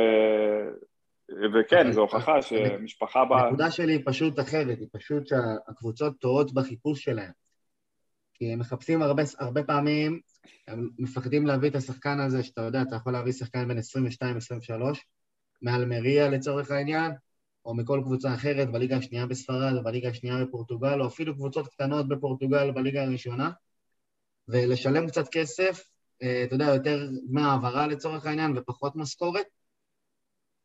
[1.30, 3.42] וכן, זו הוכחה שמשפחה באה...
[3.42, 7.32] הנקודה שלי היא פשוט אחרת, היא פשוט שהקבוצות טועות בחיפוש שלהם.
[8.34, 10.20] כי הם מחפשים הרבה, הרבה פעמים,
[10.68, 13.80] הם מפחדים להביא את השחקן הזה, שאתה יודע, אתה יכול להביא שחקן בין 22-23,
[15.62, 17.12] מאלמריה לצורך העניין,
[17.64, 22.08] או מכל קבוצה אחרת בליגה השנייה בספרד, או בליגה השנייה בפורטוגל, או אפילו קבוצות קטנות
[22.08, 23.50] בפורטוגל בליגה הראשונה,
[24.48, 25.84] ולשלם קצת כסף,
[26.22, 29.46] אה, אתה יודע, יותר דמי העברה לצורך העניין ופחות משכורת,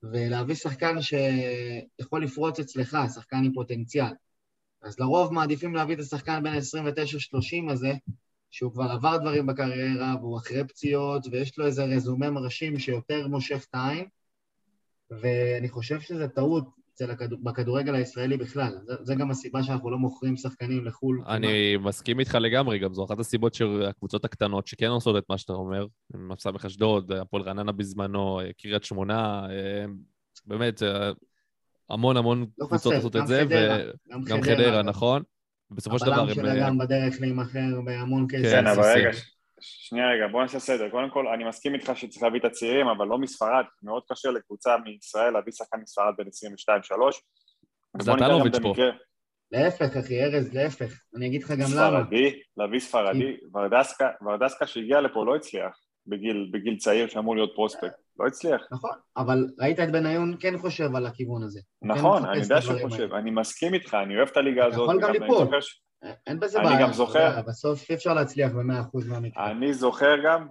[0.04, 4.14] ולהביא שחקן שיכול לפרוץ אצלך, שחקן עם פוטנציאל.
[4.82, 7.94] אז לרוב מעדיפים להביא את השחקן בין ה-29-30 הזה,
[8.52, 13.66] שהוא כבר עבר דברים בקריירה, והוא אחרי פציעות, ויש לו איזה רזומה מרשים שיותר מושך
[13.70, 14.06] את העין,
[15.12, 18.74] ואני חושב שזה טעות הכדור, בכדורגל הישראלי בכלל.
[18.86, 21.22] זה, זה גם הסיבה שאנחנו לא מוכרים שחקנים לחו"ל.
[21.28, 25.38] אני מסכים איתך לגמרי, גם זו אחת הסיבות של הקבוצות הקטנות שכן עושות את מה
[25.38, 25.86] שאתה אומר.
[26.38, 29.86] סמך אשדוד, הפועל רעננה בזמנו, קריית שמונה, אה,
[30.46, 31.12] באמת, אה,
[31.90, 35.24] המון המון לא קבוצות עושות את זה, וגם חדרה, נכון.
[35.72, 36.36] ובסופו של דבר הבלם הם...
[36.36, 38.44] שלה אה, גם בדרך להימכר בהמון כסף.
[38.44, 38.94] כן, כן, אבל.
[38.96, 39.10] רגע,
[39.62, 40.90] שנייה רגע, בוא נעשה סדר.
[40.90, 43.64] קודם כל, אני מסכים איתך שצריך להביא את הצעירים, אבל לא מספרד.
[43.84, 47.22] מאוד קשה לקבוצה מישראל להביא שחקן מספרד בין 22-3.
[48.02, 48.74] זה נתנוביץ' פה.
[49.52, 50.94] להפך, אחי, ארז, להפך.
[51.16, 51.68] אני אגיד לך גם למה.
[51.70, 57.96] ספרדי, להביא ספרדי, ורדסקה, ורדסקה שהגיע לפה לא הצליח בגיל, בגיל צעיר שאמור להיות פרוספקט,
[58.20, 58.62] לא הצליח.
[58.72, 61.60] נכון, אבל ראית את בניון כן חושב על הכיוון הזה.
[61.82, 63.18] כן נכון, מחפש אני יודע שהוא חושב, האלה.
[63.18, 64.90] אני מסכים איתך, אני אוהב את הליגה אתה הזאת.
[64.90, 65.62] יכול גם ליפול.
[65.62, 65.82] ש-
[66.28, 66.80] אין בזה אני בעיה.
[66.82, 67.42] גם אתה זוכר.
[67.42, 69.52] בסוף אי אפשר להצליח ב-100% מהמקרה.
[69.52, 70.48] אני זוכר גם,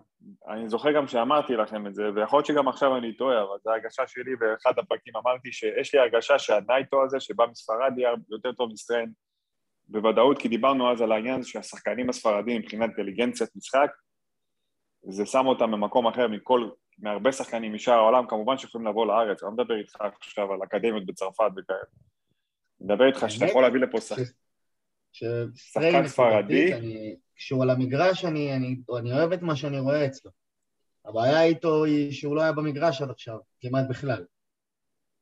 [0.48, 3.70] אני זוכר גם שאמרתי לכם את זה, ויכול להיות שגם עכשיו אני טועה, אבל זו
[3.70, 8.72] הרגשה שלי, באחד הפרקים אמרתי שיש לי הרגשה שהנייטו הזה שבא מספרד יהיה יותר טוב
[8.72, 9.12] מסטריין
[9.88, 13.90] בוודאות, כי דיברנו אז על העניין הזה שהשחקנים הספרדים מבחינת אינטליגנציית משחק,
[15.08, 19.50] זה שם אותם במקום אחר מכל, מהרבה שחקנים משאר העולם, כמובן שיכולים לבוא לארץ, אני
[19.50, 21.78] לא מדבר איתך עכשיו על אקדמיות בצרפת וכאלה.
[22.80, 24.22] אני מדבר איתך שאתה יכול להביא לפה שחק...
[25.54, 26.72] שחקן ספרדי.
[27.36, 30.30] כשהוא על המגרש, אני, אני, אני אוהב את מה שאני רואה אצלו.
[31.04, 34.24] הבעיה איתו היא שהוא לא היה במגרש עד עכשיו, כמעט בכלל.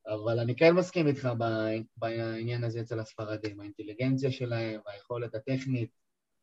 [0.07, 1.29] אבל אני כן מסכים איתך
[1.97, 5.89] בעניין הזה אצל הספרדים, האינטליגנציה שלהם, היכולת הטכנית,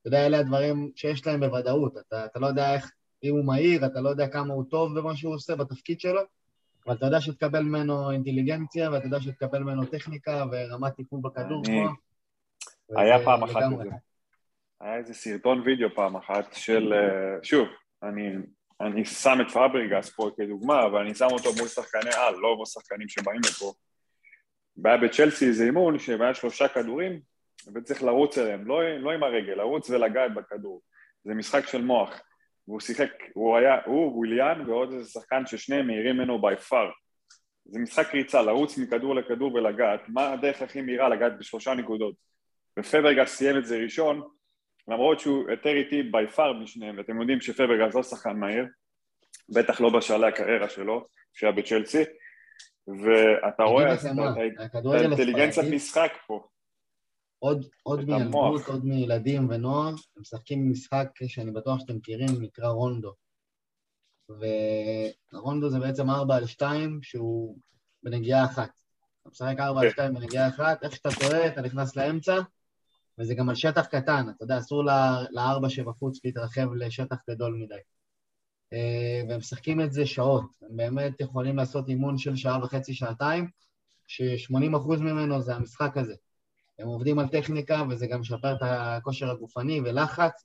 [0.00, 1.96] אתה יודע, אלה הדברים שיש להם בוודאות.
[1.98, 2.92] אתה, אתה לא יודע איך,
[3.24, 6.20] אם הוא מהיר, אתה לא יודע כמה הוא טוב במה שהוא עושה, בתפקיד שלו,
[6.86, 11.92] אבל אתה יודע שתקבל ממנו אינטליגנציה, ואתה יודע שתקבל ממנו טכניקה ורמת טיפול בכדור גבוהה.
[12.96, 13.60] היה פעם אחת.
[13.80, 13.90] כזה.
[14.80, 17.68] היה איזה סרטון וידאו פעם אחת של, אה, שוב,
[18.02, 18.32] אני,
[18.80, 22.66] אני שם את פאבריגס פה כדוגמה, אבל אני שם אותו מול שחקני על, לא מול
[22.66, 23.72] שחקנים שבאים לפה.
[24.76, 27.20] והיה בצ'לסי איזה אימון שהיה שלושה כדורים,
[27.74, 30.82] וצריך לרוץ אליהם, לא, לא עם הרגל, לרוץ ולגעת בכדור.
[31.24, 32.22] זה משחק של מוח.
[32.68, 36.90] והוא שיחק, הוא היה, הוא, וויליאן ועוד איזה שחקן ששניהם מהירים ממנו by far.
[37.64, 42.14] זה משחק ריצה, לרוץ מכדור לכדור ולגעת, מה הדרך הכי מהירה לגעת בשלושה נקודות?
[42.78, 44.22] ופברגס סיים את זה ראשון,
[44.88, 48.64] למרות שהוא יותר איטי בי פאר משניהם, ואתם יודעים שפברגס לא שחקן מהיר,
[49.48, 52.02] בטח לא בשלהי הקריירה שלו, שהיה בצ'לסי,
[52.88, 53.98] ואתה רואה את
[55.00, 56.46] האינטליגנציית משחק פה.
[57.38, 58.68] עוד, עוד מילדות.
[58.68, 63.14] עוד מילדים ונוער, הם משחקים משחק שאני בטוח שאתם מכירים, נקרא רונדו.
[65.32, 67.58] ורונדו זה בעצם 4 על 2 שהוא
[68.02, 68.70] בנגיעה אחת.
[69.22, 69.92] אתה משחק 4 על כן.
[69.92, 72.38] 2 בנגיעה אחת, איך שאתה טועה, אתה נכנס לאמצע,
[73.18, 74.84] וזה גם על שטח קטן, אתה יודע, אסור
[75.30, 77.74] לארבע שבחוץ להתרחב לשטח גדול מדי.
[78.72, 83.48] אה, והם משחקים את זה שעות, הם באמת יכולים לעשות אימון של שעה וחצי, שעתיים,
[84.06, 86.14] ש-80% ממנו זה המשחק הזה.
[86.78, 90.44] הם עובדים על טכניקה, וזה גם משפר את הכושר הגופני ולחץ,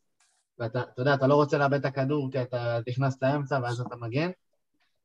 [0.59, 3.95] ואתה אתה יודע, אתה לא רוצה לאבד את הכדור כי אתה נכנס לאמצע ואז אתה
[3.95, 4.29] מגן,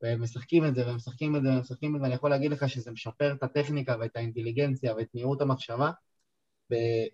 [0.02, 2.50] והם משחקים את זה, והם משחקים את זה, והם משחקים את זה, ואני יכול להגיד
[2.50, 5.90] לך שזה משפר את הטכניקה ואת האינטליגנציה ואת מהירות המחשבה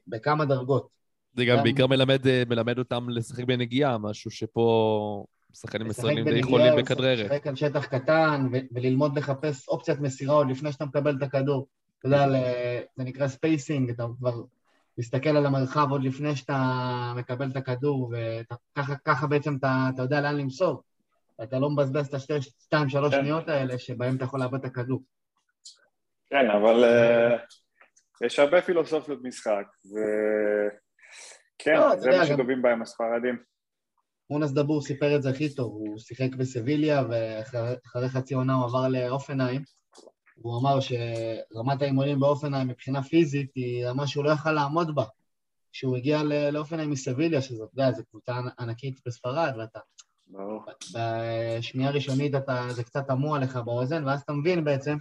[0.07, 0.89] בכמה דרגות.
[1.35, 6.39] זה גם גם- בעיקר מלמד, אה, מלמד אותם לשחק בנגיעה, משהו שפה שחקנים ישראלים די
[6.39, 7.31] יכולים בכדררת.
[7.31, 11.67] לשחק על שטח קטן ו- וללמוד לחפש אופציית מסירה עוד לפני שאתה מקבל את הכדור.
[11.99, 12.29] אתה יודע,
[12.97, 14.35] זה נקרא spacing, אתה כבר
[14.99, 16.63] מסתכל על המרחב עוד לפני שאתה
[17.17, 18.13] מקבל את הכדור,
[18.79, 20.83] וככה בעצם אתה, אתה יודע לאן למסור.
[21.43, 22.43] אתה לא מבזבז את השתיים,
[22.89, 23.21] שלוש כן.
[23.21, 25.03] שניות האלה שבהם אתה יכול לאבד את הכדור.
[26.31, 27.37] כן, אבל אה,
[28.27, 33.39] יש הרבה פילוסופיות משחק, וכן, לא, זה מה שטובים בהם הספרדים.
[34.31, 38.89] מונס דבור סיפר את זה הכי טוב, הוא שיחק בסביליה ואחרי חצי עונה הוא עבר
[38.89, 39.63] לאופנהיים.
[40.41, 45.05] והוא אמר שרמת האימונים באופנהיים מבחינה פיזית היא רמה שהוא לא יכל לעמוד בה.
[45.73, 49.79] כשהוא הגיע לאופנהיים מסביליה, שזאת, אתה יודע, זו קבוצה ענקית בספרד, ואתה
[50.27, 50.63] ברור.
[50.95, 54.97] בשמיעה ראשונית אתה, זה קצת תמוה לך באוזן, ואז אתה מבין בעצם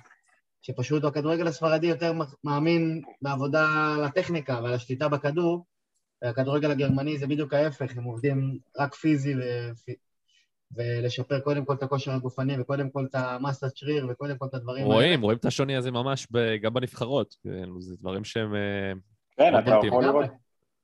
[0.61, 5.65] שפשוט הכדורגל הספרדי יותר מאמין בעבודה על הטכניקה ועל השליטה בכדור,
[6.21, 9.39] והכדורגל הגרמני זה בדיוק ההפך, הם עובדים רק פיזי ו...
[10.75, 14.85] ולשפר קודם כל את הכושר הגופני, וקודם כל את המסת שריר, וקודם כל את הדברים
[14.85, 17.35] רואים, רואים את השוני הזה ממש ב- גם בנבחרות.
[17.41, 18.55] כאילו, זה דברים שהם...
[18.55, 18.93] אה,
[19.37, 19.79] כן, אתה.
[19.87, 20.25] יכול לראות,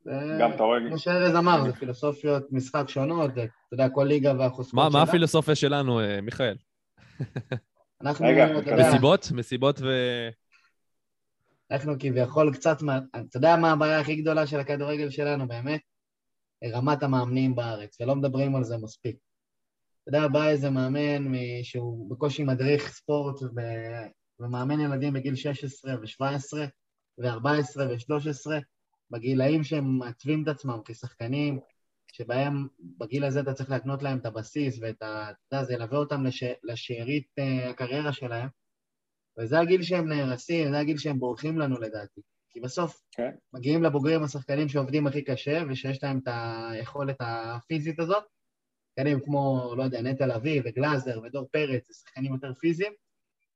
[0.04, 4.34] זה- גם אתה רואה, כמו שארז אמר, זה פילוסופיות משחק שונות, אתה יודע, כל ליגה
[4.40, 5.00] והחוזקות מה שלה.
[5.00, 6.56] מה הפילוסופיה שלנו, אה, מיכאל?
[8.04, 9.32] אנחנו, רגע, אתה יודע, מסיבות?
[9.32, 9.88] מסיבות ו...
[11.72, 12.78] אנחנו כביכול קצת,
[13.16, 15.82] אתה יודע מה הבעיה הכי גדולה של הכדורגל שלנו, באמת?
[16.66, 19.18] רמת המאמנים בארץ, ולא מדברים על זה מספיק.
[20.02, 24.08] אתה יודע, בא איזה מאמן שהוא בקושי מדריך ספורט ו-
[24.40, 26.58] ומאמן ילדים בגיל 16 ו-17
[27.18, 28.52] ו-14 ו-13,
[29.12, 31.60] בגילאים שהם מעצבים את עצמם כשחקנים,
[32.14, 35.32] שבהם בגיל הזה אתה צריך להקנות להם את הבסיס ואת ה...
[35.32, 36.44] אתה יודע, זה ילווה אותם לש...
[36.64, 38.50] לשארית אה, הקריירה שלהם,
[39.40, 42.22] וזה הגיל שהם נהרסים, זה הגיל שהם בורחים לנו לדעתי.
[42.50, 43.32] כי בסוף כן.
[43.54, 46.28] מגיעים לבוגרים השחקנים שעובדים הכי קשה ושיש להם את
[46.72, 48.24] היכולת הפיזית הזאת.
[48.90, 52.94] שחקנים כמו, לא יודע, נטע לביא וגלאזר ודור פרץ, זה שחקנים יותר פיזיים.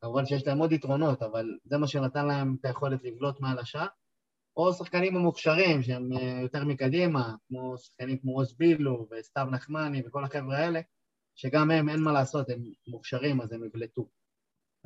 [0.01, 3.87] כמובן שיש להם עוד יתרונות, אבל זה מה שנתן להם את היכולת לבלוט מעל השאר.
[4.57, 10.23] או שחקנים המוכשרים שהם אה, יותר מקדימה, כמו שחקנים כמו עוז בילו וסתיו נחמני וכל
[10.23, 10.79] החבר'ה האלה,
[11.35, 14.07] שגם הם, אין מה לעשות, הם מוכשרים, אז הם יבלטו.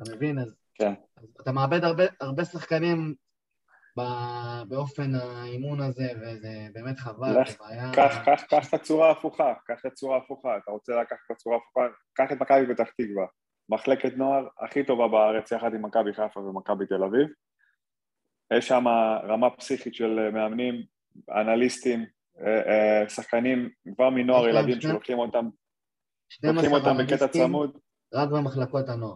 [0.02, 0.38] אתה מבין?
[0.38, 0.94] אז, כן.
[1.16, 3.14] אז אתה מאבד הרבה, הרבה שחקנים
[3.98, 7.92] ב- באופן האימון הזה, וזה באמת חבל, לך, זה בעיה...
[7.94, 11.56] קח, קח, קח את הצורה ההפוכה, קח את הצורה ההפוכה, אתה רוצה לקחת את הצורה
[11.56, 13.26] ההפוכה, קח את מכבי פתח תקווה,
[13.68, 17.28] מחלקת נוער הכי טובה בארץ יחד עם מכבי חיפה ומכבי תל אביב.
[18.58, 18.84] יש שם
[19.28, 20.82] רמה פסיכית של מאמנים,
[21.30, 22.04] אנליסטים,
[22.40, 22.60] אה,
[23.02, 25.48] אה, שחקנים כבר מנוער להם ילדים שני- שלוקחים אותם,
[26.28, 27.78] 12 לוקחים אותם בקטע צמוד,
[28.14, 29.14] רק במחלקות הנוער.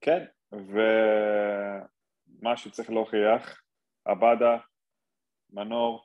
[0.00, 0.66] כן, ומה
[2.56, 3.60] שצריך להוכיח,
[4.04, 4.56] עבדה,
[5.52, 6.02] מנור,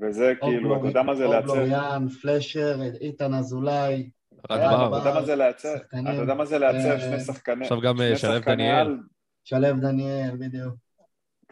[0.00, 4.10] וזה כאילו, אתה יודע מה זה לייצר, בלוריאן, פלשר, איתן אזולאי,
[4.48, 4.56] בר.
[4.56, 7.80] אתה יודע מה זה לייצר, שחקנים, אתה יודע מה זה לייצר אה, שני שחקני, עכשיו
[7.80, 8.98] גם, אה, שלו דניאל.
[9.44, 10.74] שלו דניאל, בדיוק.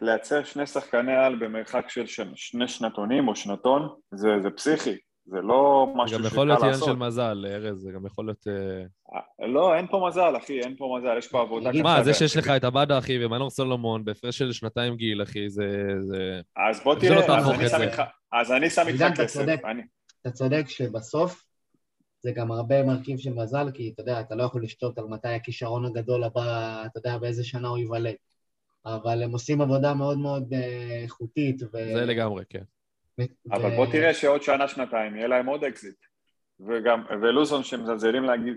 [0.01, 4.95] לייצר שני שחקני על במרחק של ש- שני שנתונים או שנתון, זה, זה פסיכי,
[5.25, 6.87] זה לא זה משהו גם שקל יכול להיות עניין לעשות.
[6.87, 8.47] של מזל, ארז, זה גם יכול להיות...
[8.47, 11.83] אה, לא, אין פה מזל, אחי, אין פה מזל, יש פה עבודה קשה.
[11.83, 15.67] מה, זה שיש לך את עבדה, אחי, ומנור סולומון, בהפרש של שנתיים גיל, אחי, זה...
[15.99, 17.83] זה- אז בוא זה לא תראה, אז אני שם זה.
[17.83, 19.39] איתך, אז אני שם איתך עידן, אתה כסף.
[19.39, 19.59] צודק.
[19.65, 19.81] אני-
[20.21, 21.43] אתה צודק שבסוף
[22.23, 25.27] זה גם הרבה מרכיב של מזל, כי אתה יודע, אתה לא יכול לשתות על מתי
[25.27, 26.41] הכישרון הגדול הבא,
[26.85, 28.15] אתה יודע באיזה שנה הוא ייוולד.
[28.85, 31.63] אבל הם עושים עבודה מאוד מאוד אה, איכותית.
[31.63, 31.67] ו...
[31.71, 32.63] זה לגמרי, כן.
[33.19, 33.23] ו-
[33.53, 35.95] אבל בוא תראה שעוד שנה, שנתיים, יהיה להם עוד אקזיט.
[36.67, 38.55] וגם, ולוזון שמזלזלים להגיד,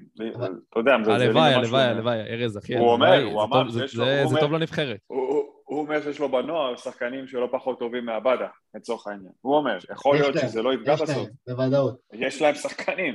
[0.70, 1.96] אתה יודע, מזלזלים הלוואי, שהוא הלוואי, אומר.
[1.96, 2.78] הלוואי, ארז, אחי.
[2.78, 4.98] הוא אומר, הלוואי, הוא אמר שיש לו- זה- טוב לנבחרת.
[5.06, 9.32] הוא, אומר שיש לו בנוער שחקנים שלא פחות טובים מעבדה, לצורך העניין.
[9.40, 11.16] הוא אומר, יכול להיות שזה לא יפגע יש בסוף.
[11.16, 11.96] להם, בוודאות.
[12.12, 13.14] יש להם שחקנים.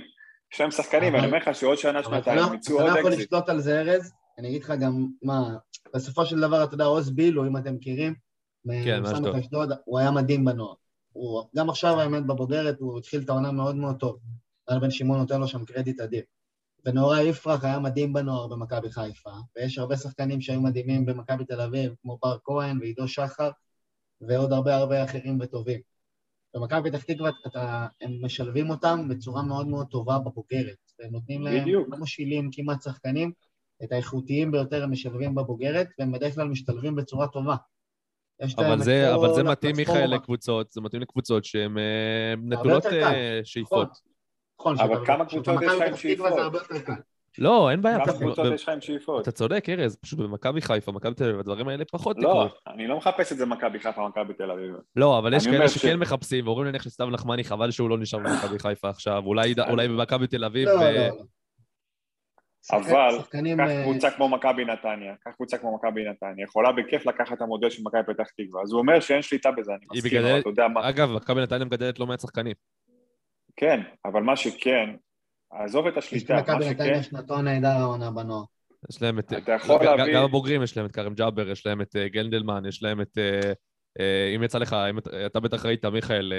[0.53, 2.99] יש להם שחקנים, ואני אומר לך שעוד שנה, אתה שנתיים, לא יצאו אתה עוד לא
[2.99, 3.27] יכול אקזיט.
[3.33, 4.11] לשלוט על זה, ארז.
[4.37, 5.57] אני אגיד לך גם מה,
[5.93, 8.13] בסופו של דבר, אתה יודע, עוז בילו, אם אתם מכירים,
[8.85, 9.35] כן, מאשדוד.
[9.35, 10.73] אשדוד, הוא היה מדהים בנוער.
[11.13, 14.19] הוא, גם עכשיו, האמת, בבוגרת, הוא התחיל את העונה מאוד מאוד טוב.
[14.69, 16.23] רן בן שמעון נותן לו שם קרדיט אדיר.
[16.85, 21.93] ונאורי יפרח היה מדהים בנוער במכבי חיפה, ויש הרבה שחקנים שהיו מדהימים במכבי תל אביב,
[22.01, 23.49] כמו בר כהן ועידו שחר,
[24.21, 25.79] ועוד הרבה הרבה אחרים וטובים.
[26.55, 31.61] במכבי פתח תקווה אתה, הם משלבים אותם בצורה מאוד מאוד טובה בבוגרת, והם נותנים להם,
[31.61, 31.87] בדיוק.
[31.91, 33.31] לא משילים כמעט שחקנים,
[33.85, 37.55] את האיכותיים ביותר הם משלבים בבוגרת, והם בדרך כלל משתלבים בצורה טובה.
[38.39, 39.75] להם אבל זה, אבל זה מתאים.
[39.75, 42.85] מיכאל, לקבוצות, זה מתאים לקבוצות שהן אה, נטולות.
[42.85, 43.89] אה, שאיפות.
[44.59, 46.33] נכון, אבל שאתה- כמה קבוצות יש תקווה שאיפות?
[47.37, 48.05] לא, אין בעיה.
[48.05, 49.21] כמה קבוצות יש לך עם שאיפות?
[49.21, 52.73] אתה צודק, ארז, פשוט במכבי חיפה, מכבי תל אביב, הדברים האלה פחות לא, יקרו.
[52.73, 54.75] אני לא מחפש את זה מכבי חיפה, מכבי תל אביב.
[54.95, 58.59] לא, אבל יש כאלה שכן מחפשים, ואומרים נניח לסתיו נחמני, חבל שהוא לא נשאר במכבי
[58.59, 59.53] חיפה עכשיו, אולי
[59.87, 61.23] במכבי תל אביב, לא, לא, לא.
[62.73, 67.05] אבל, שחקנים, קח אה, קבוצה כמו מכבי נתניה, קח קבוצה כמו מכבי נתניה, יכולה בכיף
[67.05, 70.17] לקחת את המודל של מכבי פתח תקווה, אז הוא אומר שאין שליטה בזה, אני מסכים,
[70.17, 72.53] אבל מגדלת- אתה יודע מה, אגב, מכבי נתניה מגדלת לא מעט שחקנים.
[73.55, 74.89] כן, אבל מה שכן,
[75.51, 78.43] עזוב את השליטה, מה שכן, נתניה שנתון נהדר העונה בנוער.
[78.89, 79.33] יש להם את...
[79.33, 82.07] אתה יכול גם- להביא- גם הבוגרים, יש להם את כרם ג'אבר, יש להם את אה,
[82.07, 83.17] גנדלמן, יש להם את...
[83.99, 86.33] אה, אם יצא לך, אם אתה- בטח ראית, מיכאל,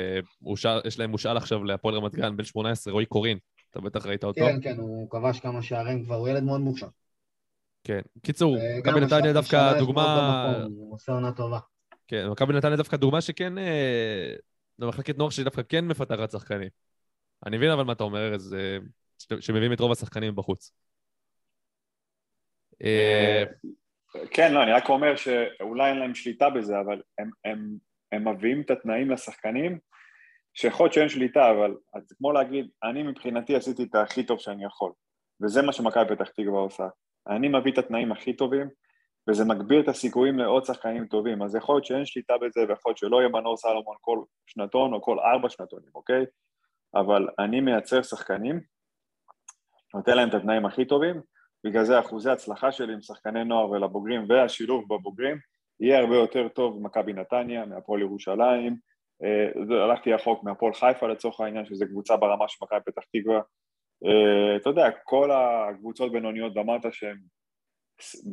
[0.84, 3.38] יש להם מושאל עכשיו להפועל רמת גן, בן 18, רועי קורין.
[3.76, 4.40] אתה בטח ראית אותו.
[4.40, 6.88] כן, כן, הוא כבש כמה שערים כבר, הוא ילד מאוד מוכשר.
[7.84, 8.00] כן.
[8.22, 10.56] קיצור, וגם מכבי נתניה דווקא דוגמה...
[10.66, 11.58] הוא עושה עונה טובה.
[12.08, 13.58] כן, מכבי נתניה דווקא דוגמה שכן...
[13.58, 14.34] אה,
[14.78, 16.68] במחלקת נוער שדווקא כן מפתחת שחקנים.
[17.46, 18.78] אני מבין אבל מה אתה אומר, ארז, אה,
[19.40, 20.72] שמביאים את רוב השחקנים בחוץ.
[22.84, 23.44] אה,
[24.30, 27.76] כן, לא, אני רק אומר שאולי אין להם שליטה בזה, אבל הם, הם,
[28.12, 29.78] הם מביאים את התנאים לשחקנים,
[30.58, 34.64] שיכול להיות שאין שליטה, אבל זה כמו להגיד, אני מבחינתי עשיתי את הכי טוב שאני
[34.64, 34.92] יכול,
[35.42, 36.88] וזה מה שמכבי פתח תקווה עושה.
[37.28, 38.68] אני מביא את התנאים הכי טובים,
[39.28, 42.98] וזה מגביר את הסיכויים לעוד שחקנים טובים, אז יכול להיות שאין שליטה בזה, ויכול להיות
[42.98, 46.24] שלא יהיה מנור סלומון כל שנתון או כל ארבע שנתונים, אוקיי?
[46.94, 48.60] אבל אני מייצר שחקנים,
[49.94, 51.20] נותן להם את התנאים הכי טובים,
[51.64, 55.38] בגלל זה אחוזי הצלחה שלי עם שחקני נוער ולבוגרים והשילוב בבוגרים
[55.80, 58.76] יהיה הרבה יותר טוב ממכבי נתניה, מהפועל ירושלים,
[59.84, 63.40] הלכתי רחוק מהפועל חיפה לצורך העניין, שזו קבוצה ברמה של מכבי פתח תקווה.
[64.04, 67.16] אה, אתה יודע, כל הקבוצות בינוניות ואמרת שהן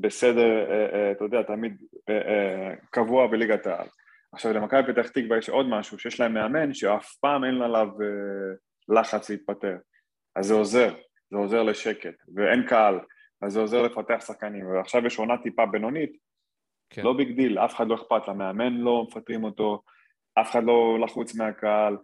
[0.02, 3.88] בסדר, אה, אה, אתה יודע, תמיד אה, אה, קבוע בליגת העל.
[4.34, 8.56] עכשיו למכבי פתח תקווה יש עוד משהו, שיש להם מאמן שאף פעם אין עליו אה,
[8.90, 9.78] לחץ להתפטר.
[10.36, 10.94] אז זה עוזר,
[11.32, 13.00] זה עוזר לשקט, ואין קהל,
[13.42, 16.18] אז זה עוזר לפתח שחקנים, ועכשיו יש עונה טיפה בינונית,
[16.90, 17.02] כן.
[17.02, 19.82] לא big deal, אף אחד לא אכפת, למאמן לא מפטרים אותו,
[20.42, 21.98] אף אחד לא לחוץ מהקהל,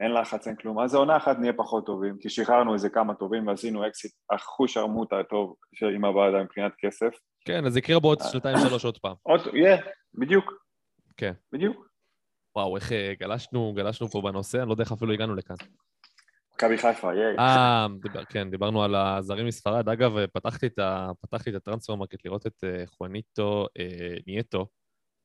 [0.00, 3.14] אין לחץ, אין כלום, אז זה עונה אחת נהיה פחות טובים, כי שחררנו איזה כמה
[3.14, 5.54] טובים ועשינו אקסיט, אחוש ערמוטה טוב
[5.94, 7.14] עם הוועדה מבחינת כסף.
[7.44, 8.28] כן, אז זה יקרה בעוד אה.
[8.28, 9.14] שנתיים-שלוש עוד פעם.
[9.22, 9.76] עוד, יהיה,
[10.14, 10.52] בדיוק.
[11.16, 11.32] כן.
[11.52, 11.88] בדיוק.
[12.56, 15.56] וואו, איך אה, גלשנו, גלשנו פה בנושא, אני לא יודע איך אפילו הגענו לכאן.
[16.54, 17.38] מכבי חיפה, ייי.
[17.38, 19.88] אה, דיבר, כן, דיברנו על הזרים מספרד.
[19.88, 24.66] אגב, פתחתי את, ה, פתחתי את ה Transfermarkt לראות את אה, חואניטו אה, נייטו,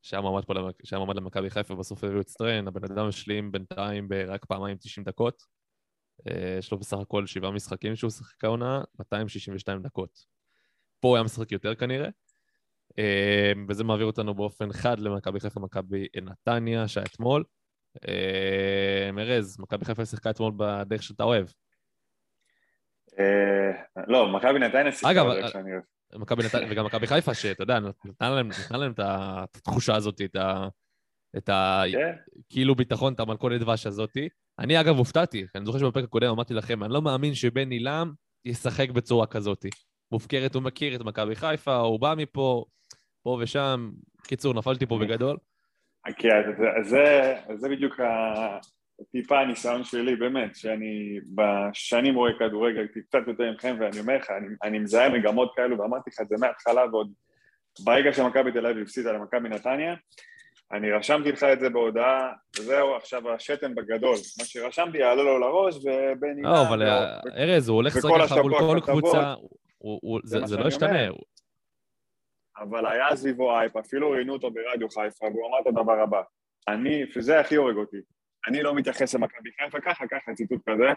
[0.02, 0.44] שהיה מועמד
[0.84, 5.44] שהיה למכבי חיפה, בסוף הביאו את סטריין, הבן אדם השלים בינתיים רק פעמיים 90 דקות.
[6.30, 10.26] אה, יש לו בסך הכל שבעה משחקים שהוא שיחק העונה, 262 דקות.
[11.00, 12.10] פה הוא היה משחק יותר כנראה.
[13.00, 17.44] אה, וזה מעביר אותנו באופן חד למכבי חיפה, מכבי נתניה, שהיה אתמול.
[18.08, 21.48] אה, ארז, מכבי חיפה שיחקה אתמול בדרך שאתה אוהב.
[23.20, 25.84] אה, לא, מכבי נתניה שיחקה בדרך אה, שאני אוהב.
[26.16, 29.00] מכבי נתניה, וגם מכבי חיפה, שאתה יודע, נתנה להם, נתנה להם את
[29.56, 30.68] התחושה הזאת, את ה...
[31.38, 31.84] את ה...
[31.92, 32.16] כן,
[32.50, 34.30] כאילו ביטחון, את המלכודת דבש הזאתי.
[34.60, 38.12] אני אגב הופתעתי, אני זוכר שבפרק הקודם אמרתי לכם, אני לא מאמין שבן עילם
[38.46, 39.70] ישחק בצורה כזאתי.
[40.12, 42.66] מופקרת, הוא מכיר את מכבי חיפה, הוא בא מפה,
[43.24, 43.92] פה ושם.
[44.24, 45.38] קיצור, נפלתי פה בגדול.
[46.18, 48.58] כי זה- זה, זה בדיוק ה-
[49.12, 54.48] טיפה הניסיון שלי, באמת, שאני בשנים רואה כדורגל קצת יותר מכם, ואני אומר לך, אני,
[54.64, 57.12] אני מזהה מגמות כאלו, ואמרתי לך את זה מההתחלה, ועוד
[57.80, 59.96] ברגע שמכבי תל אביב הפסידה למכבי נתניה,
[60.72, 64.16] אני רשמתי לך את זה בהודעה, וזהו, עכשיו השתן בגדול.
[64.40, 68.54] מה שרשמתי יעלה לו לראש, ובן לא, אבל אה, ארז, הוא הולך לשחק ככה מול
[68.60, 68.80] כל.
[68.86, 69.34] קבוצה,
[69.78, 70.90] הוא- הוא- זה לא ישתנה.
[71.08, 71.14] אומר.
[72.58, 76.22] אבל היה סביבו אייפ, אפילו ראיינו אותו ברדיו חיפה, והוא אמר את הדבר הבא,
[76.68, 77.98] אני, וזה הכי הורג אותי,
[78.50, 80.94] אני לא מתייחס למכבי חיפה ככה, ככה ציטוט כזה,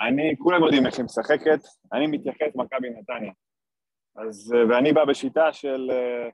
[0.00, 1.60] אני, כולם יודעים איך היא משחקת,
[1.92, 3.32] אני מתייחס למכבי נתניה.
[4.16, 6.28] אז, אה, ואני בא בשיטה של, אה,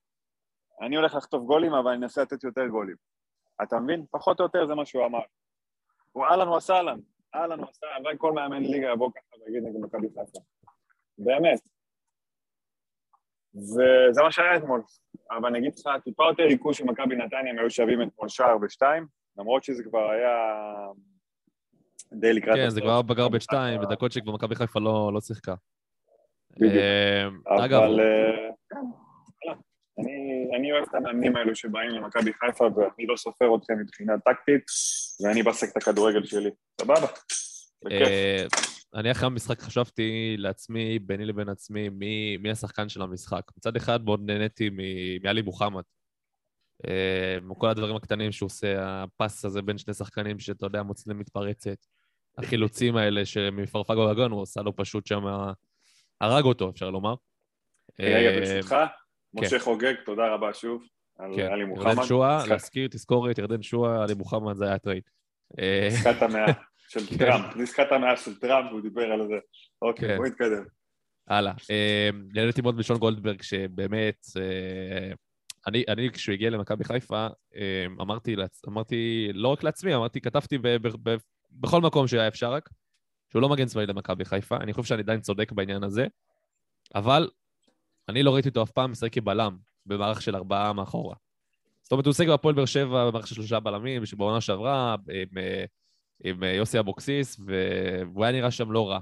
[0.87, 2.97] אני הולך לחטוף גולים, אבל אני אנסה לתת יותר גולים.
[3.63, 4.05] אתה מבין?
[4.11, 5.23] פחות או יותר זה מה שהוא אמר.
[6.13, 6.99] הוא אהלן וסהלן,
[7.35, 10.39] אהלן וסהלן, הלוואי כל מאמן ליגה יבוא ככה ויגיד נגד מכבי חיפה.
[11.19, 11.61] באמת.
[13.55, 14.83] וזה מה שהיה אתמול.
[15.31, 18.57] אבל אני אגיד לך, טיפה יותר ריכוז של מכבי נתניה, הם היו שווים אתמול שער
[18.63, 19.07] ושתיים,
[19.39, 20.37] למרות שזה כבר היה
[22.12, 22.68] די לקראת כן.
[22.70, 25.55] זה כבר בגרבג' 2, בדקות שכבר מכבי חיפה לא לא שיחקה.
[26.57, 26.72] בדיוק.
[26.74, 28.49] אה, אגב, אבל אה.
[29.99, 34.62] אני- אני אוהב את המאמנים האלו שבאים למכבי חיפה, ואני לא סופר אתכם מבחינה טקטית,
[35.24, 36.51] ואני בסק את הכדורגל שלי.
[36.80, 37.07] סבבה?
[37.91, 38.47] אה,
[38.95, 43.43] אני אחרי המשחק חשבתי לעצמי, ביני לבין עצמי, מי, מי השחקן של המשחק.
[43.59, 44.70] מצד אחד מאוד נהניתי
[45.22, 45.82] מעלי מוחמד.
[46.89, 51.77] אה, כל הדברים הקטנים שהוא עושה, הפס הזה בין שני שחקנים שאתה יודע, מוצאים מתפרצת.
[52.39, 55.22] החילוצים האלה שמפרפגו לגון, הוא עשה לו פשוט שם,
[56.20, 57.14] הרג אותו, אפשר לומר.
[58.01, 58.77] רגע, אה, ברשותך,
[59.35, 60.83] משה חוגג, תודה רבה שוב
[61.18, 62.05] על כן, עלי ירדן מוחמד.
[62.05, 65.03] שואה, משחק- להזכיר תזכורת, ירדן שואה, עלי מוחמד, זה היה הטרייד.
[65.59, 66.47] אה, עסקת המאה
[66.93, 67.18] של כן.
[67.18, 69.35] טראמפ, עסקת המאה של טראמפ, הוא דיבר על זה.
[69.83, 70.16] אוקיי, כן.
[70.16, 70.64] בוא נתקדם.
[71.29, 71.53] הלאה.
[71.70, 75.12] אה, נהניתי מאוד בשון גולדברג, שבאמת, אה,
[75.67, 78.37] אני, אני כשהוא הגיע למכבי חיפה, אה, אמרתי,
[78.69, 81.17] אמרתי, לא רק לעצמי, אמרתי, כתבתי ב, ב, ב,
[81.51, 82.69] בכל מקום שהיה אפשר רק,
[83.31, 84.57] שהוא לא מגן צבאי למכבי חיפה.
[84.57, 86.07] אני חושב שאני עדיין צודק בעניין הזה,
[86.95, 87.31] אבל
[88.09, 89.57] אני לא ראיתי אותו אף פעם משחק כבלם
[89.87, 91.17] במערך של ארבעה מאחורה.
[91.83, 95.65] זאת אומרת, הוא עוסק בהפועל באר שבע במערך של שלושה בלמים, שבעונה שעברה, עם, אה,
[96.25, 98.99] עם אה, יוסי אבוקסיס, והוא היה נראה שם לא רע.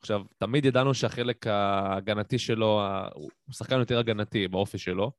[0.00, 2.82] עכשיו, תמיד ידענו שהחלק ההגנתי שלו,
[3.14, 5.12] הוא שחקן יותר הגנתי באופי שלו,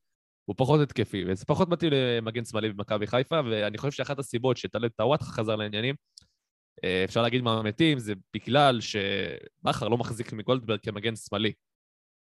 [0.46, 4.90] הוא פחות התקפי, וזה פחות מתאים למגן שמאלי במכבי חיפה, ואני חושב שאחת הסיבות שטלב
[4.90, 5.96] טוואטחה חזר לעניינים,
[6.84, 11.54] אה, אפשר להגיד מהמתים, זה בגלל שבכר לא מחזיק מגולדברג כמגן שמאלי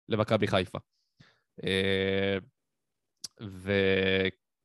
[0.09, 0.79] למכבי חיפה.
[1.63, 2.37] אה,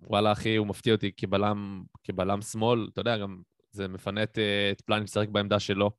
[0.02, 4.70] ווואלה, אחי, הוא מפתיע אותי כבלם, כבלם שמאל, אתה יודע, גם זה מפנה את, אה,
[4.72, 5.90] את פלניץ' לשחק בעמדה שלו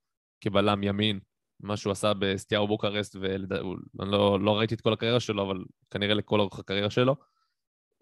[0.41, 1.19] כבלם ימין,
[1.59, 6.13] מה שהוא עשה בסטיארו בוקרסט, ואני לא, לא ראיתי את כל הקריירה שלו, אבל כנראה
[6.13, 7.15] לכל אורך הקריירה שלו.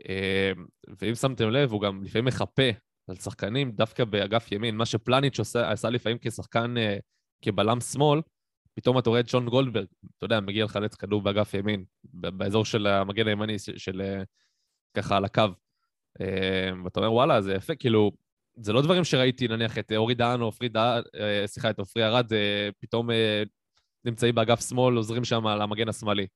[0.09, 0.51] אה,
[1.01, 2.69] ואם שמתם לב, הוא גם לפעמים מחפה
[3.07, 6.97] על שחקנים דווקא באגף ימין, מה שפלניץ' עושה, עשה לפעמים כשחקן, אה,
[7.41, 8.21] כבלם שמאל,
[8.75, 9.85] פתאום אתה רואה את שון גולדברג,
[10.17, 14.23] אתה יודע, מגיע לחלץ כדור באגף ימין, באזור של המגן הימני של, של אה,
[14.97, 15.43] ככה על הקו.
[16.21, 18.11] אה, ואתה אומר, וואלה, זה יפה, כאילו,
[18.55, 22.05] זה לא דברים שראיתי, נניח, את אורי דהן או עופרי דהן, אה, סליחה, את עופרי
[22.05, 22.31] ארד,
[22.79, 23.09] פתאום
[24.05, 26.27] נמצאים באגף שמאל, עוזרים שם על המגן השמאלי.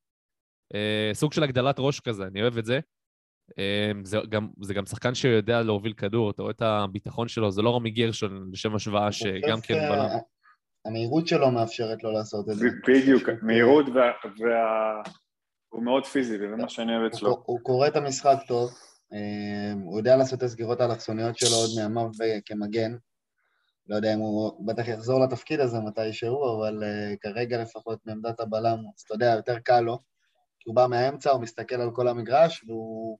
[1.14, 2.80] סוג של הגדלת ראש כזה, אני אוהב את זה.
[3.60, 7.62] אה, זה גם, זה גם שחקן שיודע להוביל כדור, אתה רואה את הביטחון שלו, זה
[7.62, 9.76] לא רמי גרשון, לשם השוואה, שגם כן.
[9.76, 10.18] אה,
[10.86, 12.68] המהירות שלו מאפשרת לו לעשות את זה.
[12.88, 14.12] בדיוק, מהירות וה...
[14.40, 15.02] וה...
[15.70, 17.44] הוא מאוד פיזי, וזה מה שאני אוהב הוא, אצלו.
[17.46, 18.70] הוא קורא את המשחק טוב,
[19.14, 22.10] אה, הוא יודע לעשות את הסגירות האלכסוניות שלו עוד מימיו
[22.46, 22.96] כמגן.
[23.90, 28.78] לא יודע אם הוא בטח יחזור לתפקיד הזה מתישהו, אבל אה, כרגע לפחות מעמדת הבלם,
[28.96, 30.00] אז אתה יודע, יותר קל לו.
[30.60, 33.18] כי הוא בא מהאמצע, הוא מסתכל על כל המגרש, והוא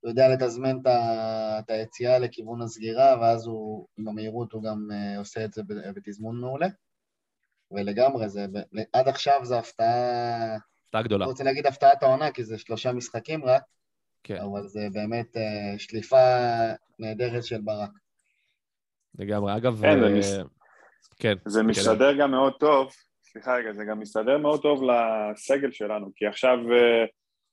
[0.00, 0.76] הוא יודע לתזמן
[1.58, 5.62] את היציאה לכיוון הסגירה, ואז הוא, עם המהירות, הוא גם אה, עושה את זה
[5.96, 6.68] בתזמון מעולה.
[7.70, 8.46] ולגמרי, זה,
[8.92, 11.24] עד עכשיו זו הפתעה, הפתעה גדולה.
[11.24, 13.62] לא רוצה להגיד הפתעת העונה, כי זה שלושה משחקים רק,
[14.22, 16.16] כן, אבל זה באמת אה, שליפה
[16.98, 17.90] נהדרת של ברק.
[19.18, 19.56] לגמרי.
[19.56, 20.38] אגב, כן, זה אה, מס-
[21.18, 22.92] כן, זה מסתדר גם מאוד טוב,
[23.22, 26.56] סליחה רגע, זה גם מסתדר מאוד טוב לסגל שלנו, כי עכשיו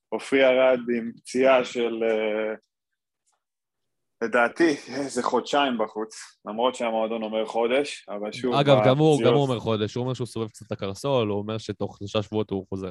[0.08, 2.54] עופרי ארד עם פציעה של, אה,
[4.22, 9.42] לדעתי, איזה חודשיים בחוץ, למרות שהמועדון אומר חודש, אבל שוב, אגב, גם הוא, גם הוא
[9.42, 12.66] אומר חודש, הוא אומר שהוא סובב קצת את הקרסול, הוא אומר שתוך שלושה שבועות הוא
[12.68, 12.90] חוזר.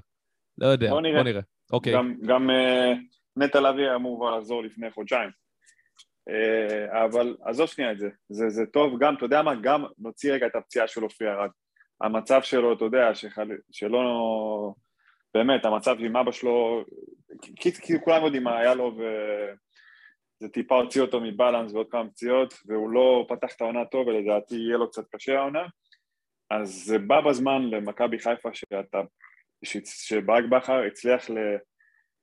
[0.58, 1.16] לא יודע, בוא נראה.
[1.16, 1.42] בוא נראה.
[1.74, 2.94] אוקיי, גם, גם אה,
[3.38, 5.30] נטע לביא אמור כבר לחזור לפני חודשיים.
[6.30, 10.34] אה, אבל עזוב שנייה את זה, זה, זה טוב, גם, אתה יודע מה, גם נוציא
[10.34, 11.50] רגע את הפציעה של עופרי ארד.
[12.02, 13.48] המצב שלו, אתה יודע, שחל...
[13.72, 14.74] שלא...
[15.34, 16.84] באמת, המצב עם אבא שלו,
[17.62, 19.04] כי כולם יודעים מה היה לו, ו...
[20.40, 24.56] זה טיפה הוציא אותו מבלנס ועוד כמה פציעות, והוא לא פתח את העונה טוב, ולדעתי
[24.56, 25.68] יהיה לו קצת קשה העונה.
[26.52, 29.02] אז זה בא בזמן למכבי חיפה שאתה,
[29.64, 31.38] ש- שברק בכר הצליח, ל,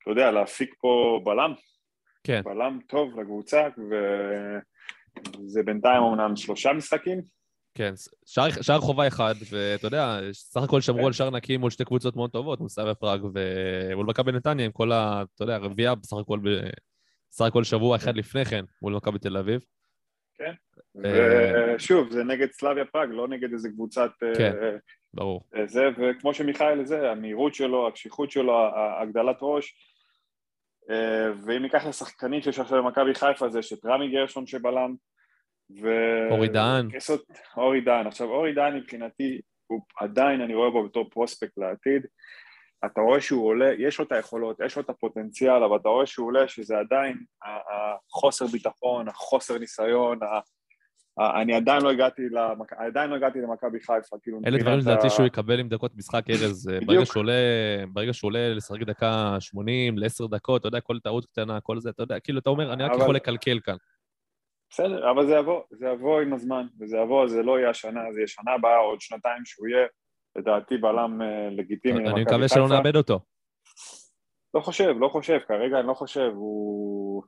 [0.02, 1.54] אתה יודע, להפיק פה בלם,
[2.24, 2.42] כן.
[2.44, 3.68] בלם טוב לקבוצה,
[5.40, 7.20] וזה בינתיים אומנם שלושה משחקים,
[7.74, 7.94] כן,
[8.26, 11.06] שער, שער חובה אחד, ואתה יודע, סך הכל שמרו כן.
[11.06, 14.72] על שער נקי מול שתי קבוצות מאוד טובות, מול סלאביה פראג ומול מכבי נתניה, עם
[14.72, 15.22] כל ה...
[15.34, 16.38] אתה יודע, רביעייה בסך הכל.
[17.30, 19.60] בסך הכל שבוע אחד לפני כן, מול מכבי תל אביב.
[21.04, 24.10] אה, ושוב, זה נגד סלאביה פראג, לא נגד איזה קבוצת...
[24.22, 24.52] אה, כן.
[25.14, 25.44] ברור.
[25.56, 28.68] אה, זה, וכמו שמיכאל זה, המהירות שלו, הקשיחות שלו,
[29.02, 29.74] הגדלת ראש,
[31.46, 34.94] ואם ניקח לשחקנים שיש עכשיו במכבי חיפה, זה שאת רמי גרשון שבלם,
[35.82, 35.88] ו...
[36.30, 36.88] אורי דהן.
[36.90, 37.22] קסות,
[37.56, 38.06] אורי דהן.
[38.06, 42.06] עכשיו, אורי דהן מבחינתי, הוא עדיין, אני רואה בו בתור פרוספקט לעתיד.
[42.86, 46.06] אתה רואה שהוא עולה, יש לו את היכולות, יש לו את הפוטנציאל, אבל אתה רואה
[46.06, 50.40] שהוא עולה שזה עדיין החוסר ביטחון, החוסר ניסיון, ה-
[51.42, 52.72] אני עדיין לא הגעתי, למק...
[52.72, 56.22] עדיין לא הגעתי למכבי חיפה, כאילו אלה דברים לדעתי ה- שהוא יקבל עם דקות משחק
[56.30, 56.70] ארז.
[56.86, 57.32] ברגע שהוא עולה,
[57.92, 61.90] ברגע שהוא עולה לשחק דקה 80 ל-10 דקות, אתה יודע, כל טעות קטנה, כל זה,
[61.90, 63.76] אתה יודע, כאילו, אתה אומר, אני רק אבל- יכול לקלקל כאן.
[64.74, 68.20] בסדר, אבל זה יבוא, זה יבוא עם הזמן, וזה יבוא, זה לא יהיה השנה, זה
[68.20, 69.86] יהיה שנה הבאה, עוד שנתיים שהוא יהיה,
[70.36, 72.22] לדעתי בלם אה, לגיטימי אני.
[72.22, 73.20] מקווה שלא נאבד אותו.
[74.54, 77.22] לא חושב, לא חושב, כרגע אני לא חושב, הוא...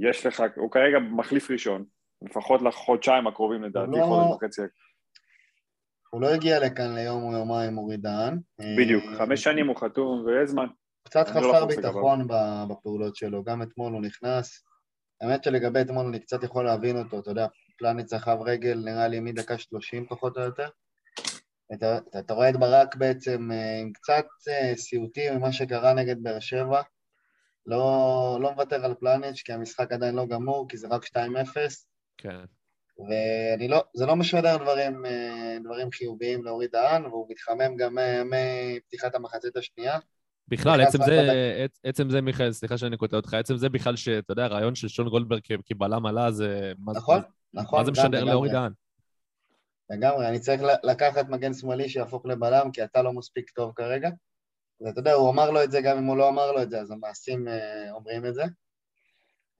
[0.00, 1.84] יש לך, הוא כרגע מחליף ראשון,
[2.22, 4.62] לפחות לחודשיים הקרובים לדעתי, לא- חודש וחצי.
[6.10, 8.38] הוא לא הגיע לכאן ליום או יומיים אורי דהן.
[8.78, 10.66] בדיוק, אה, חמש שנים הוא חתום, ויש זמן.
[11.02, 12.26] קצת לא חסר ביטחון
[12.70, 14.67] בפעולות שלו, גם אתמול הוא נכנס.
[15.20, 17.46] האמת שלגבי אתמול אני קצת יכול להבין אותו, אתה יודע,
[17.78, 20.68] פלניץ סחב רגל נראה לי מדקה 30 פחות או יותר.
[21.74, 26.22] אתה, אתה, אתה רואה את ברק בעצם אה, עם קצת אה, סיוטים ממה שקרה נגד
[26.22, 26.82] באר שבע.
[27.66, 31.16] לא, לא מוותר על פלניץ' כי המשחק עדיין לא גמור, כי זה רק 2-0.
[32.18, 32.44] כן.
[32.98, 39.14] ואני לא, זה לא משדר דברים, אה, דברים חיוביים לאורי דהן, והוא מתחמם גם מפתיחת
[39.14, 39.98] המחצית השנייה.
[40.48, 41.64] בכלל, עצם זה.
[41.64, 44.88] עצ- עצם זה, מיכאל, סליחה שאני קוטע אותך, עצם זה בכלל שאתה יודע, הרעיון של
[44.88, 46.72] שון גולדברג כבלם עלה, זה...
[46.78, 47.20] מה זה- נכון,
[47.54, 47.78] נכון.
[47.78, 48.24] מה זה משדר.
[48.24, 48.72] לאורי דהן?
[49.90, 54.10] לגמרי, אני צריך לקחת מגן שמאלי שיהפוך לבלם, כי אתה לא מספיק טוב כרגע.
[54.80, 56.80] ואתה יודע, הוא אמר לו את זה גם אם הוא לא אמר לו את זה,
[56.80, 58.42] אז המעשים אה, אומרים את זה.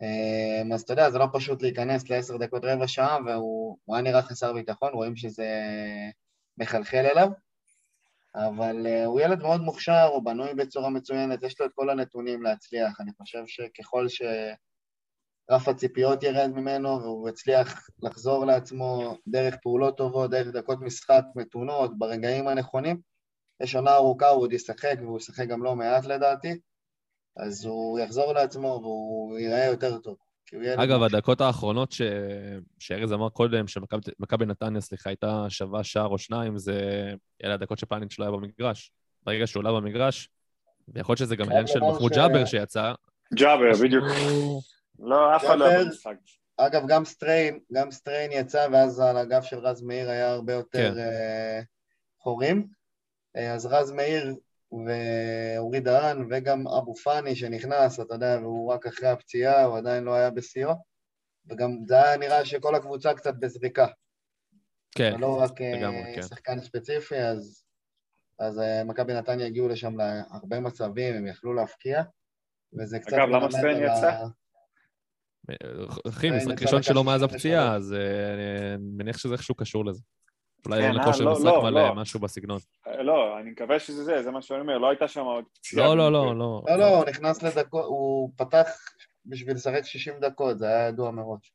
[0.02, 4.02] אה, אז אתה יודע, זה לא פשוט להיכנס לעשר דקות רבע שעה, והוא הוא היה
[4.02, 5.46] נראה חסר ביטחון, רואים שזה
[6.58, 7.28] מחלחל אליו.
[8.46, 12.42] אבל אה, הוא ילד מאוד מוכשר, הוא בנוי בצורה מצוינת, יש לו את כל הנתונים
[12.42, 13.00] להצליח.
[13.00, 20.46] אני חושב שככל שרף הציפיות ירד ממנו והוא יצליח לחזור לעצמו דרך פעולות טובות, דרך
[20.46, 23.00] דקות משחק מתונות, ברגעים הנכונים,
[23.62, 26.60] יש עונה ארוכה, הוא עוד ישחק, והוא ישחק גם לא מעט לדעתי,
[27.36, 30.27] אז הוא יחזור לעצמו והוא ייראה יותר טוב.
[30.52, 31.02] ילד אגב.
[31.02, 32.02] הדקות האחרונות ש...
[32.78, 36.80] שארז אמר קודם, שמכבי נתניה, סליחה, הייתה שווה שער או שניים, זה...
[37.44, 38.92] אלה הדקות שפלאניץ' לא היה במגרש.
[39.22, 40.28] ברגע שהוא עלה במגרש,
[40.88, 42.92] ויכול להיות שזה גם עניין של לומר מחמוד ש- ג'אבר שיצא,
[43.34, 44.04] ג'אבר, בדיוק.
[44.04, 44.62] הוא-
[44.98, 46.14] לא, אף אחד לא היה במשחק.
[46.56, 50.94] אגב, גם סטריין, גם סטריין יצא, ואז על הגב של רז מאיר היה הרבה יותר
[50.94, 50.98] כן.
[50.98, 51.60] אה,
[52.22, 52.66] חורים.
[53.36, 54.34] אה, אז רז מאיר
[54.72, 60.14] ואורי דהן, וגם אבו פאני שנכנס, אתה יודע, והוא רק אחרי הפציעה, הוא עדיין לא
[60.14, 60.70] היה בשיאו.
[61.50, 63.86] וגם זה היה נראה שכל הקבוצה קצת בזריקה.
[64.94, 66.22] כן, ולא רק אה, לגמרי, כן.
[66.22, 67.64] שחקן ספציפי, אז,
[68.38, 72.02] אז אה, מכבי נתניה הגיעו לשם להרבה מצבים, הם יכלו להפקיע.
[72.78, 73.12] וזה קצת...
[73.12, 74.24] אגב, למה על ה- יצא?
[76.08, 77.34] אחי, משחק ראשון שלו מאז 33.
[77.34, 80.02] הפציעה, אז אה, אני מניח שזה איכשהו קשור לזה.
[80.66, 81.94] אולי כן, אין לו אה, כושר לא, משחק לא, מלא, לא.
[81.94, 82.58] משהו בסגנון.
[82.86, 85.86] לא, אני מקווה שזה זה, זה מה שאני אומר, לא הייתה שם עוד פציעה.
[85.86, 86.62] לא, לא, לא, לא.
[86.68, 88.68] לא, לא, הוא נכנס לדקות, הוא פתח
[89.26, 91.52] בשביל לשחק 60 דקות, זה היה ידוע מראש.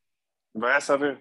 [0.62, 1.16] והיה סביר.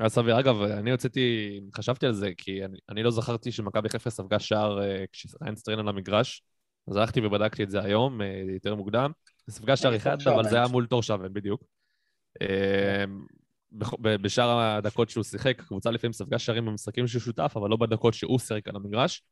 [0.00, 0.40] היה סביר.
[0.40, 4.82] אגב, אני הוצאתי, חשבתי על זה, כי אני, אני לא זכרתי שמכבי חיפה ספגה שער
[4.82, 6.42] אה, כשריין סטריין על המגרש,
[6.88, 9.10] אז הלכתי ובדקתי את זה היום, אה, יותר מוקדם.
[9.50, 10.44] ספגה שער נגד אחד, אבל.
[10.44, 11.64] זה היה מול תור שבן, בדיוק.
[12.42, 13.39] אה, ב-
[14.02, 18.38] בשאר הדקות שהוא שיחק, הקבוצה לפעמים ספגה שערים במשחקים שהוא שותף, אבל לא בדקות שהוא
[18.38, 19.22] שיחק על המגרש.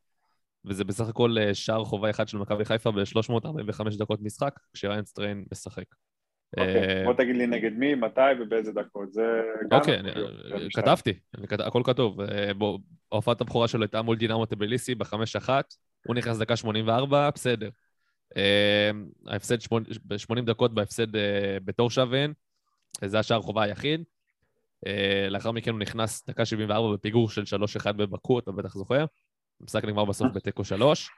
[0.65, 5.45] וזה בסך הכל אה, שער חובה אחד של מכבי חיפה ב-345 דקות משחק, כשריין סטריין
[5.53, 5.85] משחק.
[6.57, 9.23] אוקיי, אה, בוא תגיד לי נגד מי, מתי ובאיזה דקות, זה
[9.71, 9.79] גם...
[9.79, 10.83] אוקיי, משנה.
[10.83, 12.21] כתבתי, אני כת- הכל כתוב.
[12.21, 12.79] אה, בוא,
[13.09, 15.75] הופעת הבכורה שלו הייתה מול דינמו טביליסי בחמש אחת,
[16.07, 17.69] הוא נכנס דקה 84, בסדר.
[18.37, 18.91] אה,
[19.27, 19.57] ההפסד
[20.05, 22.33] ב-80 דקות בהפסד אה, בתור שווין,
[23.05, 24.05] זה השער חובה היחיד.
[24.87, 27.43] אה, לאחר מכן הוא נכנס דקה 74 בפיגור של
[27.83, 29.05] 3-1 בבקו, אתה בטח זוכר.
[29.61, 31.11] המשחק נגמר בסוף בתיקו 3.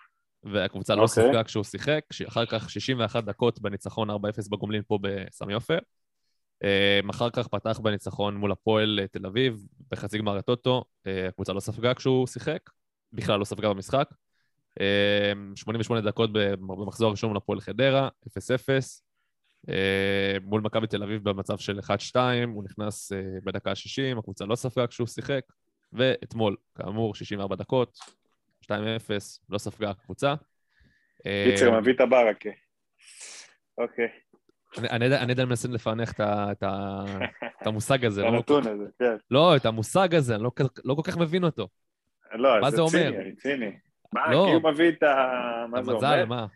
[0.45, 1.25] והקבוצה לא אוקיי.
[1.25, 4.15] ספגה כשהוא שיחק, אחר כך 61 דקות בניצחון 4-0
[4.51, 5.79] בגומלין פה בסמי עופר.
[6.65, 10.85] אה, אחר כך פתח בניצחון מול הפועל אה, תל אביב, בחצי גמר הטוטו,
[11.29, 12.61] הקבוצה לא ספגה כשהוא שיחק,
[13.13, 14.09] בכלל לא ספגה במשחק.
[14.81, 18.31] אה, 88 דקות במחזור הראשון מול הפועל חדרה, 0-0.
[19.69, 22.17] אה, מול מכבי תל אביב במצב של 1-2,
[22.55, 25.41] הוא נכנס אה, בדקה ה-60, הקבוצה לא ספגה כשהוא שיחק,
[25.93, 27.99] ואתמול, כאמור, 64 דקות,
[28.65, 28.71] 2-0,
[29.51, 30.35] לא ספגה הקבוצה.
[31.27, 32.51] אה, קיצר, מביא את הברקה.
[33.79, 34.09] אוקיי,
[34.79, 36.63] אני- עדיין מנסה לפענח את את
[37.63, 39.17] את המושג הזה, לא- הנתון הזה, כן.
[39.31, 41.69] לא, את המושג הזה, אני לא כל- לא כך מבין אותו.
[42.35, 42.49] לא,
[42.89, 43.11] זה?
[43.11, 43.71] ציני, ציני.
[44.13, 44.47] מה, לא.
[44.49, 45.17] כי הוא מביא את ה...
[45.71, 46.25] מה זה המזל, אומר?
[46.25, 46.47] מה?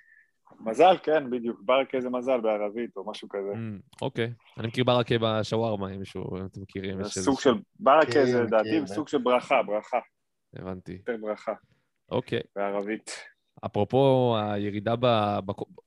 [0.60, 1.60] מזל, כן, בדיוק.
[1.64, 3.52] ברקה זה מזל בערבית או משהו כזה.
[3.54, 4.32] אמ, אוקיי.
[4.58, 7.04] אני מכיר ברקה בשווארמה, אם מישהו, אם אתם מכירים.
[7.04, 7.54] סוג של...
[7.80, 9.98] ברקה כן, זה לדעתי מכיר, סוג של ברכה, ברכה.
[10.56, 10.92] הבנתי.
[10.92, 11.52] יותר ברכה
[12.10, 12.40] אוקיי.
[12.56, 13.10] בערבית.
[13.66, 15.06] אפרופו הירידה, ב,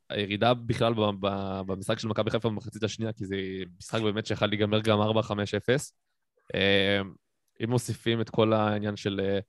[0.10, 1.28] הירידה בכלל ב, ב,
[1.66, 3.36] במשחק של מכבי חיפה במחצית השנייה, כי זה
[3.78, 5.04] משחק באמת שיכול להיגמר גם 4-5-0.
[6.56, 7.02] אה,
[7.64, 9.40] אם מוסיפים את כל העניין של אה,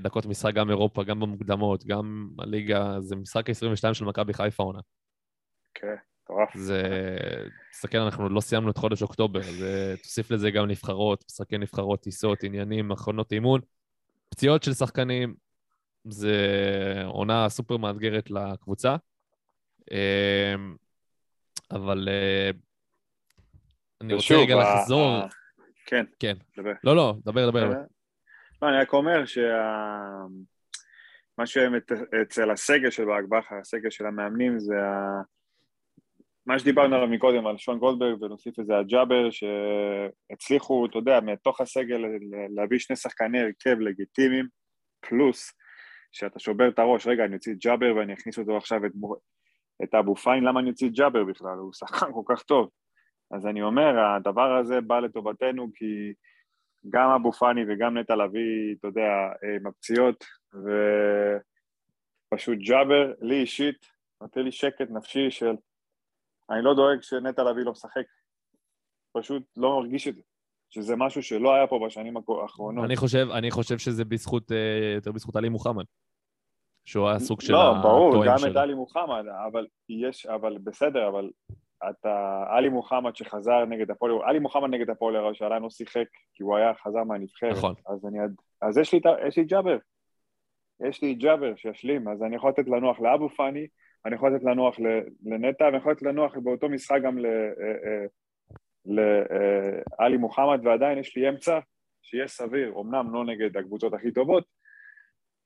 [0.00, 4.80] דקות משחק גם אירופה, גם במוקדמות, גם הליגה, זה משחק ה-22 של מכבי חיפה עונה.
[5.74, 5.94] כן,
[6.24, 6.56] מטורף.
[6.56, 6.82] זה...
[7.72, 9.94] תסתכל, אנחנו עוד לא סיימנו את חודש אוקטובר, זה...
[10.02, 13.60] תוסיף לזה גם נבחרות, משחקי נבחרות, טיסות, עניינים, מכונות אימון,
[14.28, 15.34] פציעות של שחקנים,
[16.04, 16.36] זה
[17.04, 18.96] עונה סופר מאתגרת לקבוצה.
[19.90, 20.76] אמ,
[21.70, 22.50] אבל אה,
[24.00, 25.20] אני רוצה רגע לחזור...
[25.86, 26.36] כן, כן.
[26.56, 26.72] דבר.
[26.84, 27.70] לא, לא, דבר, דבר.
[27.70, 27.80] דבר.
[28.64, 29.70] לא, אני רק אומר שה...
[31.38, 31.92] מה שבאמת
[32.22, 35.22] אצל הסגל של ברק בכר, הסגל של המאמנים, זה ה...
[36.46, 42.04] מה שדיברנו עליו מקודם, על שון גולדברג, ונוסיף לזה הג'אבר, שהצליחו, אתה יודע, מתוך הסגל
[42.54, 44.46] להביא שני שחקני הרכב לגיטימיים,
[45.00, 45.52] פלוס
[46.12, 49.16] שאתה שובר את הראש, רגע, אני אוציא את ג'אבר ואני אכניס אותו עכשיו את, מו-
[49.84, 51.58] את אבו פיין, למה אני אוציא את ג'אבר בכלל?
[51.58, 52.70] הוא שחקן כל כך טוב.
[53.30, 56.12] אז אני אומר, הדבר הזה בא לטובתנו כי
[56.90, 59.02] גם אבו פאני וגם נטע לביא, אתה יודע,
[59.56, 60.24] עם הפציעות,
[62.32, 63.86] ופשוט ג'אבר, לי אישית,
[64.20, 65.54] נותן לי שקט נפשי של
[66.50, 68.06] אני לא דואג שנטע לביא לא משחק,
[69.12, 70.22] פשוט לא מרגיש את זה,
[70.70, 72.84] שזה משהו שלא היה פה בשנים האחרונות.
[72.84, 75.84] אני חושב, אני חושב שזה בזכות, אה, יותר בזכות עלי מוחמד.
[76.84, 78.50] שהוא היה סוג של לא, ברור, הטוען גם שלו.
[78.50, 81.30] את עלי מוחמד, אבל יש, אבל בסדר, אבל
[81.90, 86.56] אתה, עלי מוחמד שחזר נגד הפועל, עלי מוחמד נגד הפועל ירושלים לא שיחק, כי הוא
[86.56, 87.56] היה חזר מהנבחרת.
[87.56, 87.74] נכון.
[87.88, 88.18] אז אני,
[88.62, 89.76] אז יש לי, יש לי ג'אבר.
[90.88, 93.66] יש לי ג'אבר שישלים, אז אני יכול לתת לנוח לאבו פאני,
[94.06, 94.76] אני יכול לתת לנוח
[95.24, 97.18] לנטע, ואני יכול לתת לנוח באותו משחק גם
[98.86, 101.58] לעלי מוחמד, ועדיין יש לי אמצע
[102.02, 104.44] שיהיה סביר, אמנם לא נגד הקבוצות הכי טובות,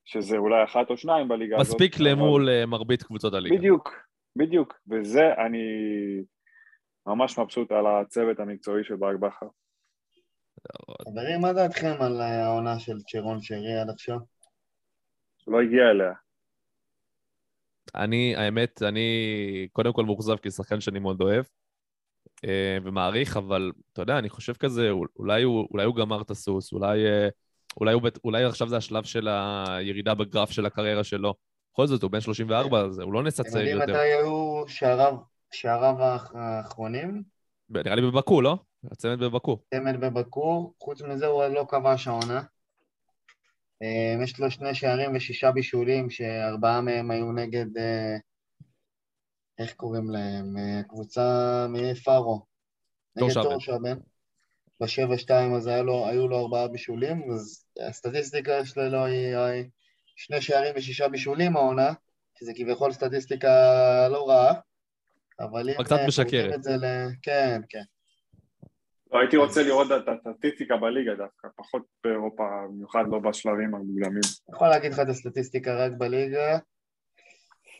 [0.04, 1.74] שזה אולי אחת או שניים בליגה הזאת.
[1.74, 3.56] מספיק אבל- למול אה, מרבית קבוצות הליגה.
[3.56, 5.58] בדיוק, בדיוק, וזה אני
[7.06, 9.46] ממש מבסוט על הצוות המקצועי של ברק בכר.
[11.08, 14.18] חברים, מה דעתכם על העונה של צ'רון שרי עד עכשיו?
[15.46, 16.12] לא הגיע אליה.
[17.94, 21.44] אני, האמת, אני קודם כל מאוכזב כי שחקן שאני מאוד אוהב
[22.44, 26.72] אה, ומעריך, אבל אתה יודע, אני חושב כזה, אולי הוא, אולי הוא גמר את הסוס,
[26.72, 27.28] אולי, אה,
[27.80, 31.34] אולי, הוא, אולי עכשיו זה השלב של הירידה בגרף של הקריירה שלו.
[31.78, 33.92] בכל זאת, הוא בן 34, אז הוא לא נעשה אתם צעיר יודעים יותר.
[33.92, 35.16] מתי היו שעריו,
[35.52, 37.22] שעריו האח- האחרונים?
[37.70, 38.58] נראה לי בבקו, לא?
[38.92, 39.58] הצמד בבקו.
[39.74, 42.42] צמד בבקור, חוץ מזה הוא לא כבש העונה.
[43.82, 48.16] אה, יש לו שני שערים ושישה בישולים, שארבעה מהם היו נגד, אה,
[49.58, 50.56] איך קוראים להם?
[50.58, 52.42] אה, קבוצה מפארו.
[53.16, 53.50] נגד טורשאבן.
[53.50, 53.98] טורשאבן.
[54.80, 59.64] בשבע שתיים אז לו, היו לו ארבעה בישולים, אז הסטטיסטיקה שלו היא היא
[60.18, 61.92] שני שערים ושישה בישולים העונה,
[62.38, 63.48] שזה כביכול סטטיסטיקה
[64.10, 64.54] לא רעה,
[65.40, 65.84] אבל אם...
[65.84, 66.66] קצת משקרת.
[66.66, 66.84] ל...
[67.22, 67.82] כן, כן.
[69.12, 74.20] לא, הייתי רוצה לראות את הסטטיסטיקה בליגה דווקא, פחות באירופה, במיוחד לא בשלבים המוקדמים.
[74.48, 76.58] אני יכול להגיד לך את הסטטיסטיקה רק בליגה.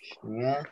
[0.02, 0.62] שנייה.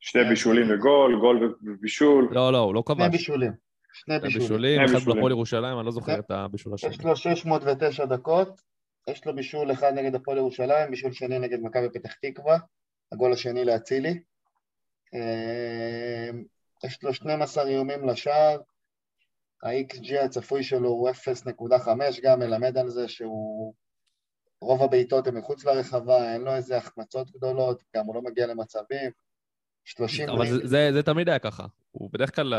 [0.00, 2.28] שתי בישולים וגול, גול ובישול.
[2.30, 3.10] לא, לא, הוא לא שני כבש.
[3.10, 3.52] בישולים.
[3.92, 4.76] שני שני בישולים.
[4.76, 5.16] שני אחד בישולים.
[5.16, 6.90] בהפועל ירושלים, אני לא זוכר את הבישול השני.
[6.90, 8.60] יש לו 609 דקות,
[9.08, 12.58] יש לו בישול אחד נגד הפועל ירושלים, בישול שני נגד מכבי פתח תקווה,
[13.12, 14.20] הגול השני לאצילי.
[15.14, 16.28] אה,
[16.84, 18.60] יש לו 12 איומים לשער,
[19.62, 21.88] ה-XG הצפוי שלו הוא 0.5,
[22.22, 23.74] גם מלמד על זה שהוא...
[24.62, 29.10] רוב הבעיטות הן מחוץ לרחבה, אין לו איזה החמצות גדולות, גם הוא לא מגיע למצבים.
[29.84, 30.28] 30...
[30.30, 31.66] אבל זה- זה- זה תמיד היה ככה.
[31.90, 32.54] הוא בדרך כלל...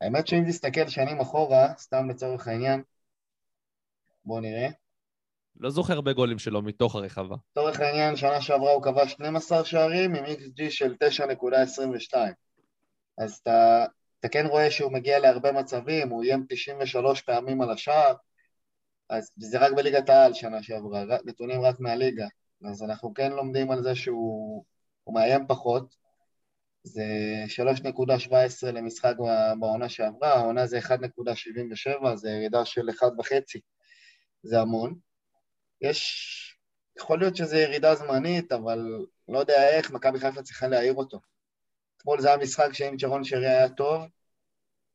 [0.00, 2.82] האמת שאם תסתכל שנים אחורה, סתם לצורך העניין,
[4.24, 4.68] בואו נראה.
[5.56, 7.36] לא זוכר הרבה גולים שלו מתוך הרחבה.
[7.50, 10.94] לצורך העניין, שנה שעברה הוא כבש 12 שערים עם XG של
[12.12, 12.16] 9.22.
[13.18, 13.84] אז אתה,
[14.20, 18.14] אתה כן רואה שהוא מגיע להרבה מצבים, הוא איים 93 פעמים על השער,
[19.10, 22.26] אז זה רק בליגת העל שנה שעברה, נתונים רק מהליגה.
[22.64, 24.64] אז אנחנו כן לומדים על זה שהוא
[25.04, 25.94] הוא מאיים פחות.
[26.84, 27.04] זה
[27.46, 29.14] 3.17 למשחק
[29.60, 33.58] בעונה שעברה, העונה זה 1.77, זה ירידה של 1.5,
[34.42, 34.94] זה המון.
[35.80, 36.38] יש...
[36.98, 38.78] יכול להיות שזו ירידה זמנית, אבל
[39.28, 41.20] לא יודע איך, מכבי חיפה צריכה להעיר אותו.
[41.96, 44.02] אתמול זה היה משחק שאם צ'רון שרי היה טוב,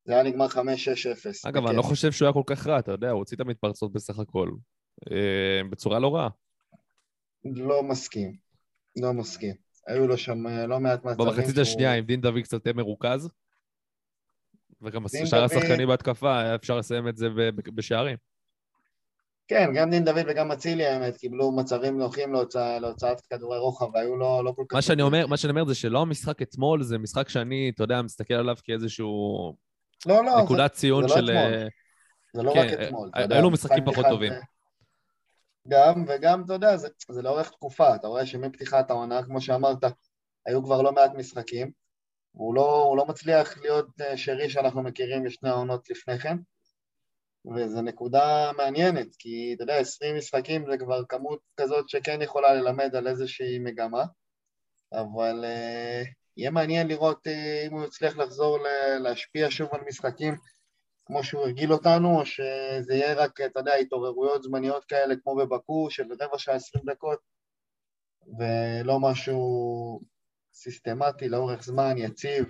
[0.05, 0.57] זה היה נגמר 5-6-0.
[1.45, 3.93] אגב, אני לא חושב שהוא היה כל כך רע, אתה יודע, הוא הוציא את המתפרצות
[3.93, 4.49] בסך הכל.
[5.11, 6.29] אה, בצורה לא רעה.
[7.45, 8.35] לא מסכים.
[9.01, 9.55] לא מסכים.
[9.87, 13.29] היו לו שם אה, לא מעט מצבים במחצית שהוא- השנייה, אם דין דוד קצת מרוכז,
[14.81, 17.27] וגם שאר דוד- השחקנים בהתקפה, אפשר לסיים את זה
[17.75, 18.17] בשערים.
[19.47, 24.17] כן, גם דין דוד וגם אצילי האמת קיבלו מצבים נוחים להוצא, להוצאת כדורי רוחב, והיו
[24.17, 24.75] לא, לא כל כך...
[24.75, 25.01] מה שאני.
[25.01, 28.55] אומר, מה שאני אומר זה שלא המשחק אתמול, זה משחק שאני, אתה יודע, מסתכל עליו
[28.63, 29.55] כאיזשהו
[30.05, 31.29] לא, לא, נקודת ציון זה לא של...
[31.29, 31.53] אתמול.
[31.53, 31.67] אה,
[32.33, 33.09] זה לא כן, רק אתמול.
[33.15, 34.33] אה, היו לו משחק משחקים פחות אחד טובים.
[34.33, 34.39] זה-
[35.67, 39.83] גם, וגם, אתה יודע, זה, זה לאורך תקופה, אתה רואה שמפתיחת העונה, כמו שאמרת,
[40.45, 41.71] היו כבר לא מעט משחקים,
[42.35, 46.37] והוא לא, לא מצליח להיות אה, שרי שאנחנו מכירים בשני העונות לפני כן,
[47.55, 52.95] וזו נקודה מעניינת, כי אתה יודע, 20 משחקים זה כבר כמות כזאת שכן יכולה ללמד
[52.95, 54.03] על איזושהי מגמה,
[54.93, 56.03] אבל אה,
[56.37, 58.57] יהיה מעניין לראות אה, אם הוא יצליח לחזור
[58.99, 60.35] להשפיע שוב על משחקים
[61.07, 65.87] כמו שהוא הרגיל אותנו, או שזה יהיה רק, אתה יודע, התעוררויות זמניות כאלה כמו בבקו
[65.89, 67.19] של רבע שעה, עשרים דקות,
[68.39, 70.01] ולא משהו
[70.53, 72.45] סיסטמטי לאורך זמן, יציב.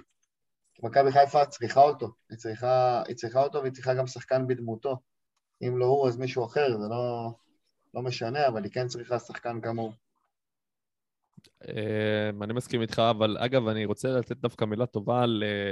[0.84, 4.98] מכבי חיפה צריכה אותו, היא צריכה, היא צריכה אותו והיא צריכה גם שחקן בדמותו.
[5.62, 7.32] אם לא הוא, אז מישהו אחר, זה לא,
[7.94, 9.92] לא משנה, אבל היא כן צריכה שחקן כמוהו.
[11.68, 15.26] אה, אני מסכים איתך, אבל אגב, אני רוצה לתת דווקא מילה טובה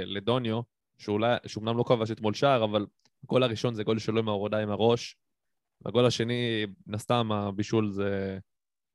[0.04, 0.60] לדוניו,
[0.98, 2.86] שאולי, שאומנם לא כבש אתמול שער, אבל
[3.24, 5.16] הגול הראשון זה גול שלו עם ההורדה עם הראש,
[5.82, 8.38] והגול השני, מן הסתם, הבישול זה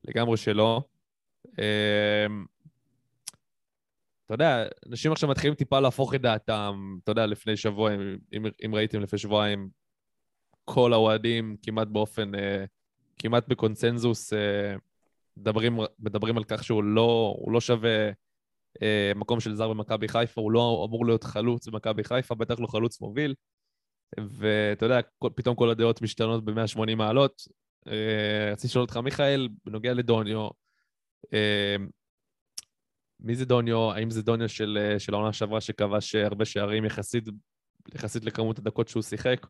[0.03, 0.81] לגמרי שלו.
[4.31, 7.93] אתה יודע, אנשים עכשיו מתחילים טיפה להפוך את דעתם, אתה יודע, לפני שבוע,
[8.33, 9.69] אם, אם, ראיתם לפני שבועיים,
[10.65, 12.65] כל האוהדים כמעט באופן, אה,
[13.17, 14.75] כמעט בקונצנזוס, אה,
[15.37, 18.09] מדברים, מדברים על כך שהוא לא, לא שווה
[18.81, 22.67] אה, מקום של זר במכבי חיפה, הוא לא אמור להיות חלוץ במכבי חיפה, בטח לא
[22.67, 23.35] חלוץ מוביל.
[24.17, 27.41] ואתה יודע, כל, פתאום כל הדעות משתנות ב-180 מעלות.
[27.87, 30.47] אה, רציתי לשאול אותך, מיכאל, בנוגע לדוניו,
[31.33, 31.75] אה,
[33.21, 33.91] מי זה דוניו?
[33.91, 37.23] האם זה דוניו של, אה, של העונה שעברה שכבש הרבה שערים יחסית,
[37.95, 39.47] יחסית לכמות הדקות שהוא שיחק,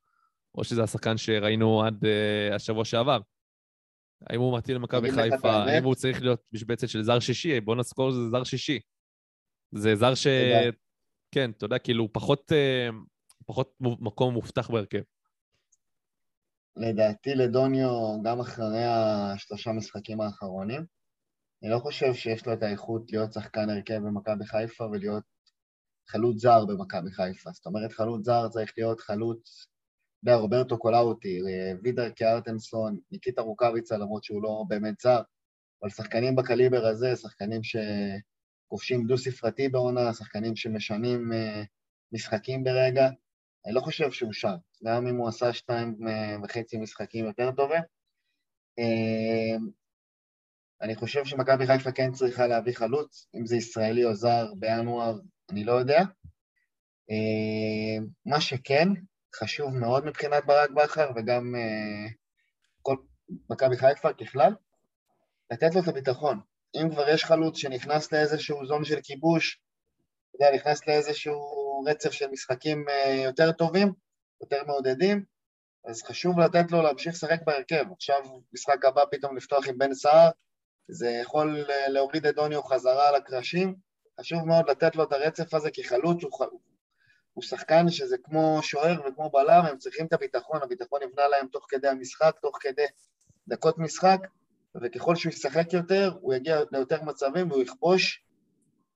[0.55, 3.19] או שזה השחקן שראינו עד אה, השבוע שעבר?
[4.29, 5.51] האם הוא מתאים למכבי חיפה?
[5.51, 7.59] האם הוא צריך להיות משבצת של זר שישי?
[7.59, 8.79] בוא נזכור שזה זר שישי.
[9.71, 10.27] זה זר ש...
[10.27, 10.77] תודה.
[11.31, 12.89] כן, אתה יודע, כאילו, פחות, אה,
[13.45, 15.01] פחות מקום מובטח בהרכב.
[16.77, 17.89] לדעתי לדוניו,
[18.23, 20.85] גם אחרי השלושה משחקים האחרונים,
[21.63, 25.23] אני לא חושב שיש לו את האיכות להיות שחקן הרכב במכבי חיפה ולהיות
[26.07, 27.51] חלוץ זר במכבי חיפה.
[27.51, 29.67] זאת אומרת, חלוץ זר צריך להיות חלוץ,
[30.23, 35.21] אתה יודע, רוברטו קולאוטי, אה, וידר קיארטנסון, ניקיטה רוקאביצה, למרות שהוא לא באמת זר,
[35.81, 41.63] אבל שחקנים בקליבר הזה, שחקנים שכובשים דו-ספרתי בעונה, שחקנים שמשנים אה,
[42.11, 43.09] משחקים ברגע,
[43.65, 47.81] אני לא חושב שהוא שם, גם אם הוא עשה שתיים אה, וחצי משחקים יותר טובים.
[50.81, 55.19] אני חושב שמכבי חיפה כן צריכה להביא חלוץ, אם זה ישראלי או זר בינואר,
[55.51, 55.99] אני לא יודע.
[57.11, 58.87] אה, מה שכן,
[59.35, 62.09] חשוב מאוד מבחינת ברק בכר וגם אה,
[62.81, 62.95] כל
[63.49, 64.55] מכבי חיפה ככלל,
[65.51, 66.39] לתת לו את הביטחון.
[66.75, 69.61] אם כבר יש חלוץ שנכנס לאיזשהו זון של כיבוש,
[70.29, 73.93] אתה יודע, נכנס לאיזשהו רצף של משחקים אה, יותר טובים,
[74.41, 75.23] יותר מעודדים,
[75.85, 77.85] אז חשוב לתת לו להמשיך לשחק בהרכב.
[77.91, 78.21] עכשיו,
[78.53, 80.29] משחק הבא פתאום לפתוח עם בן סער,
[80.87, 83.75] זה יכול אה, להוריד את דוניו חזרה על הקרשים.
[84.19, 86.51] חשוב מאוד לתת לו את הרצף הזה, כי חלוץ הוא, ח-
[87.33, 91.65] הוא שחקן שזה כמו שוער וכמו בלם, הם צריכים את הביטחון, הביטחון נבנה להם תוך
[91.69, 92.85] כדי המשחק, תוך כדי
[93.47, 94.19] דקות משחק,
[94.81, 98.23] וככל שהוא ישחק יותר, הוא יגיע ליותר מצבים והוא יכבוש,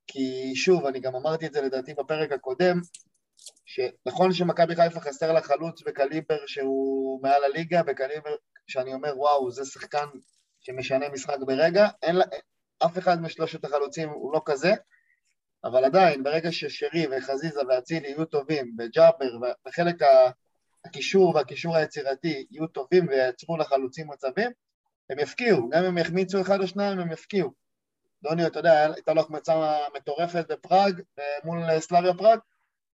[0.08, 2.82] כי שוב, אני גם אמרתי את זה לדעתי בפרק הקודם,
[3.66, 8.36] שנכון שמכבי חיפה חסר לה חלוץ בקליבר שהוא מעל הליגה, בקליבר
[8.68, 10.06] שאני אומר, וואו, זה שחקן
[10.66, 12.26] שמשנה משחק ברגע, אין לה,
[12.86, 14.74] אף אחד משלושת החלוצים הוא לא כזה,
[15.64, 19.96] אבל עדיין, ברגע ששרי וחזיזה ואצילי יהיו טובים, וג'אבר וחלק
[20.86, 24.52] הקישור והקישור היצירתי יהיו טובים וייצרו לחלוצים מצבים,
[25.10, 27.52] הם יפקיעו, גם אם יחמיצו אחד או שניים, הם יפקיעו.
[28.24, 31.02] דוניו, אתה יודע, הייתה לו החמצה מטורפת בפראג,
[31.44, 32.40] מול סלאביה פראג,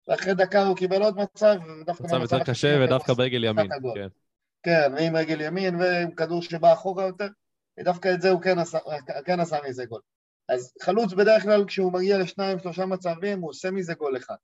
[0.07, 3.69] ואחרי דקה הוא קיבל עוד מצב, ודווקא מצב יותר קשה ודווקא ברגל ימין.
[3.95, 4.07] כן.
[4.63, 7.27] כן, ועם רגל ימין ועם כדור שבא אחורה יותר,
[7.79, 8.77] ודווקא את זה הוא כן עשה,
[9.25, 10.01] כן עשה מזה גול.
[10.49, 14.35] אז חלוץ בדרך כלל כשהוא מגיע לשניים, שלושה מצבים, הוא עושה מזה גול אחד.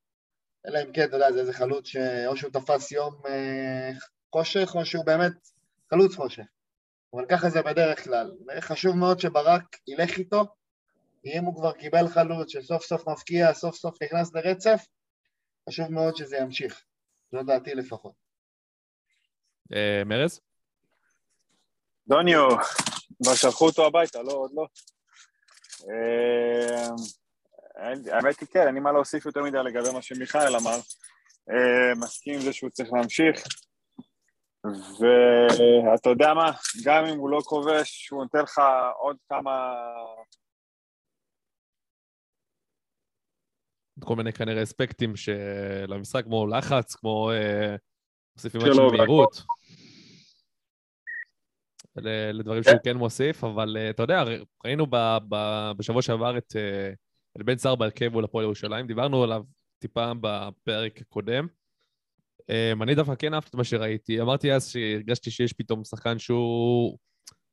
[0.67, 3.91] אלא אם כן, אתה יודע, זה איזה חלוץ שאו שהוא תפס יום אה,
[4.31, 5.33] חושך, או שהוא באמת
[5.89, 6.43] חלוץ חושך.
[7.13, 8.31] אבל ככה זה בדרך כלל.
[8.57, 10.45] וחשוב מאוד שברק ילך איתו,
[11.25, 14.85] אם הוא כבר קיבל חלוץ שסוף סוף מבקיע, סוף סוף נכנס לרצף,
[15.69, 16.83] חשוב מאוד שזה ימשיך.
[17.31, 18.13] זו דעתי לפחות.
[19.73, 20.41] אה, מרז?
[22.07, 22.47] דוניו,
[23.23, 24.65] כבר שלחו אותו הביתה, לא, עוד לא.
[27.75, 30.77] אין- האמת היא כן, אין לי מה להוסיף יותר מדי לגבי מה שמיכאל אמר.
[31.49, 33.43] אה, מסכים עם זה שהוא צריך להמשיך.
[34.65, 36.51] ואתה יודע מה,
[36.85, 38.61] גם אם הוא לא כובש, הוא נותן לך
[38.99, 39.73] עוד כמה...
[44.03, 47.75] כל מיני כנראה אספקטים של המשחק, כמו לחץ, כמו אה,
[48.35, 48.91] מוסיפים משהו.
[48.91, 49.43] מהירות.
[51.97, 54.23] אלה אלה דברים שהוא כן מוסיף, אבל אה, אתה יודע,
[54.65, 54.87] ראינו
[55.77, 56.93] בשבוע שעבר את אה,
[57.37, 59.43] את בן סער בהרכב מול הפועל ירושלים, דיברנו עליו
[59.79, 61.47] טיפה בפרק הקודם.
[62.49, 66.97] אה, אני דווקא כן אהבתי את מה שראיתי, אמרתי אז שהרגשתי שיש פתאום שחקן שהוא...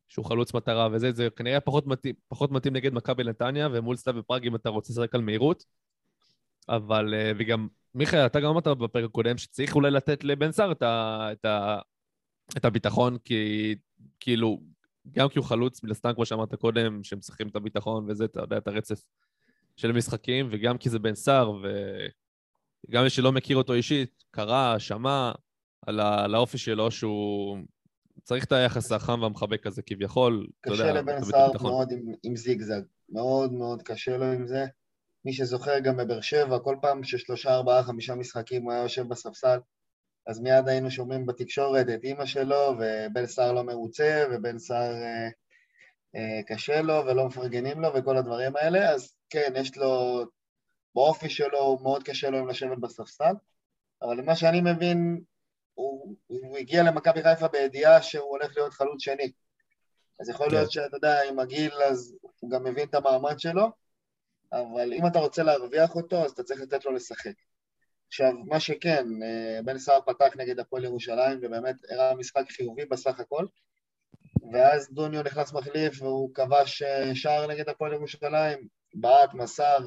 [0.09, 4.15] שהוא חלוץ מטרה וזה, זה כנראה פחות מתאים, פחות מתאים נגד מכבי נתניה, ומול סתיו
[4.17, 5.65] ופראג אם אתה רוצה לשחק על מהירות.
[6.69, 10.83] אבל, אה, וגם, מיכאל, אתה גם אמרת בפרק הקודם שצריך אולי לתת לבן סער את,
[10.83, 11.79] ה, את, ה,
[12.57, 13.75] את הביטחון, כי
[14.21, 14.61] כאילו,
[15.11, 18.41] גם כי הוא חלוץ, מן הסתם, כמו שאמרת קודם, שהם צריכים את הביטחון וזה, אתה
[18.41, 19.05] יודע, את הרצף
[19.77, 21.53] של משחקים, וגם כי זה בן סער,
[22.89, 25.33] וגם מי שלא מכיר אותו אישית, קרא, שמע
[25.87, 27.59] על, ה, על האופי שלו, שהוא
[28.23, 31.51] צריך את היחס החם והמחבק הזה כביכול, אתה יודע, קשה לבן סער.
[31.63, 34.67] מאוד עם, עם זיגזג, מאוד מאוד קשה לו עם זה.
[35.25, 39.59] מי שזוכר גם בבאר שבע, כל פעם ששלושה, ארבעה, חמישה משחקים הוא היה יושב בספסל,
[40.27, 45.29] אז מיד היינו שומעים בתקשורת את אימא שלו, ובן סער לא מרוצה, ובן סער אה,
[46.17, 50.23] אה, קשה לו, ולא מפרגנים לו, וכל הדברים האלה, אז כן, יש לו,
[50.95, 53.33] באופי שלו, מאוד קשה לו עם לשבת בספסל,
[54.03, 55.21] אבל למה שאני מבין,
[55.75, 59.33] הוא, הוא הגיע למכבי חיפה בידיעה שהוא הולך להיות חלוץ שני.
[60.21, 60.55] אז יכול כן.
[60.55, 63.71] להיות שאתה יודע, עם הגיל, אז הוא גם מבין את המעמד שלו,
[64.53, 67.33] אבל אם אתה רוצה להרוויח אותו, אז אתה צריך לתת לו לשחק.
[68.13, 73.21] עכשיו, מה שכן, אה, בן סער פתח נגד הפועל ירושלים, ובאמת הראה משחק חיובי בסך
[73.21, 73.47] הכל,
[74.53, 79.79] ואז דוניו נכנס מחליף, והוא כבש אה, שער נגד הפועל ירושלים, בעט, מסר,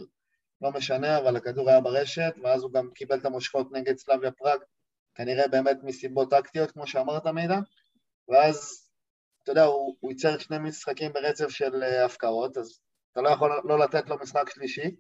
[0.62, 4.60] לא משנה, אבל הכדור היה ברשת, ואז הוא גם קיבל את המושכות נגד סלאביה פראג,
[5.16, 7.60] כנראה באמת מסיבות טקטיות, כמו שאמרת מידע,
[8.30, 8.90] ואז,
[9.44, 12.80] אתה יודע, הוא, ייצר שני משחקים ברצף של אה, הפקעות, אז
[13.12, 14.92] אתה לא יכול לא לתת לו משחק שלישי.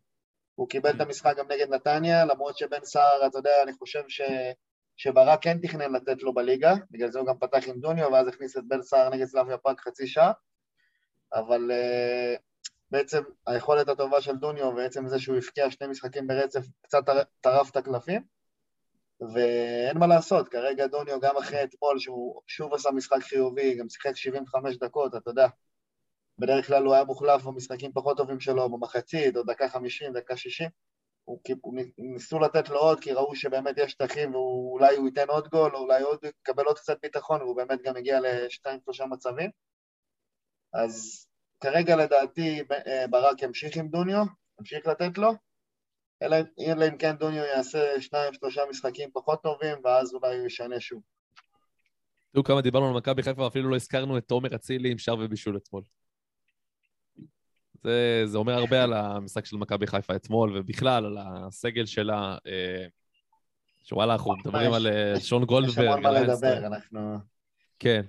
[0.55, 4.21] הוא קיבל את המשחק גם נגד נתניה, למרות שבן סער, אתה יודע, אני חושב ש...
[4.97, 8.57] שברק כן תכנן לתת לו בליגה, בגלל זה הוא גם פתח עם דוניו, ואז הכניס
[8.57, 10.31] את בן סער נגד סלאביה פארק חצי שעה,
[11.33, 12.39] אבל uh,
[12.91, 17.71] בעצם היכולת הטובה של דוניו, ועצם זה שהוא הבקיע שני משחקים ברצף, קצת טר- טרף
[17.71, 18.21] את הקלפים,
[19.33, 24.15] ואין מה לעשות, כרגע דוניו, גם אחרי אתמול, שהוא שוב עשה משחק חיובי, גם שיחק
[24.15, 25.47] 75 דקות, אתה יודע,
[26.37, 30.69] בדרך כלל הוא היה מוחלף במשחקים פחות טובים שלו, במחצית, או דקה 50, דקה 60.
[31.25, 31.39] הוא,
[31.97, 35.79] ניסו לתת לו עוד, כי ראו שבאמת יש שטחים, ואולי הוא ייתן עוד גול, או
[35.79, 39.49] אולי עוד יקבל עוד קצת ביטחון, והוא באמת גם הגיע לשתיים, שלושה מצבים.
[40.73, 41.25] אז
[41.59, 42.63] כרגע לדעתי
[43.09, 44.23] ברק ימשיך עם דוניו,
[44.59, 45.31] ימשיך לתת לו,
[46.21, 51.01] אלא, אם כן דוניו יעשה שניים, שלושה משחקים פחות טובים, ואז אולי הוא ישנה שוב.
[52.31, 55.57] תראו כמה דיברנו על מכבי חיפה, אפילו לא הזכרנו את תומר אצילי עם שער ובישול
[55.57, 55.83] אתמול.
[57.85, 62.85] זה, זה אומר הרבה על המשחק של מכבי חיפה אתמול, ובכלל על הסגל שלה, אה,
[63.83, 65.87] שוואלה, אנחנו מדברים על אה, שון יש גולדברג.
[65.87, 66.57] המון מה על לדבר.
[66.67, 67.17] אנחנו...
[67.79, 68.01] כן,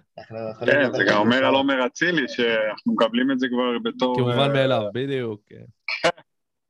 [0.66, 1.45] כן, זה גם אומר.
[1.45, 4.16] על עומר אצילי, שאנחנו מקבלים את זה כבר בתור...
[4.16, 5.41] כמובן אה, מאליו, בדיוק.
[5.47, 5.64] כן.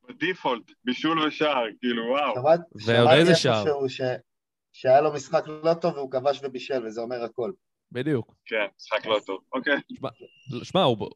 [0.09, 2.43] בדיפולט, בישול ושער, כאילו, וואו.
[2.85, 3.65] ועוד איזה שער.
[4.73, 7.51] שהיה לו משחק לא טוב והוא כבש ובישל, וזה אומר הכל.
[7.91, 8.35] בדיוק.
[8.45, 9.39] כן, משחק לא טוב.
[9.53, 9.77] אוקיי.
[10.63, 11.09] שמע, הוא...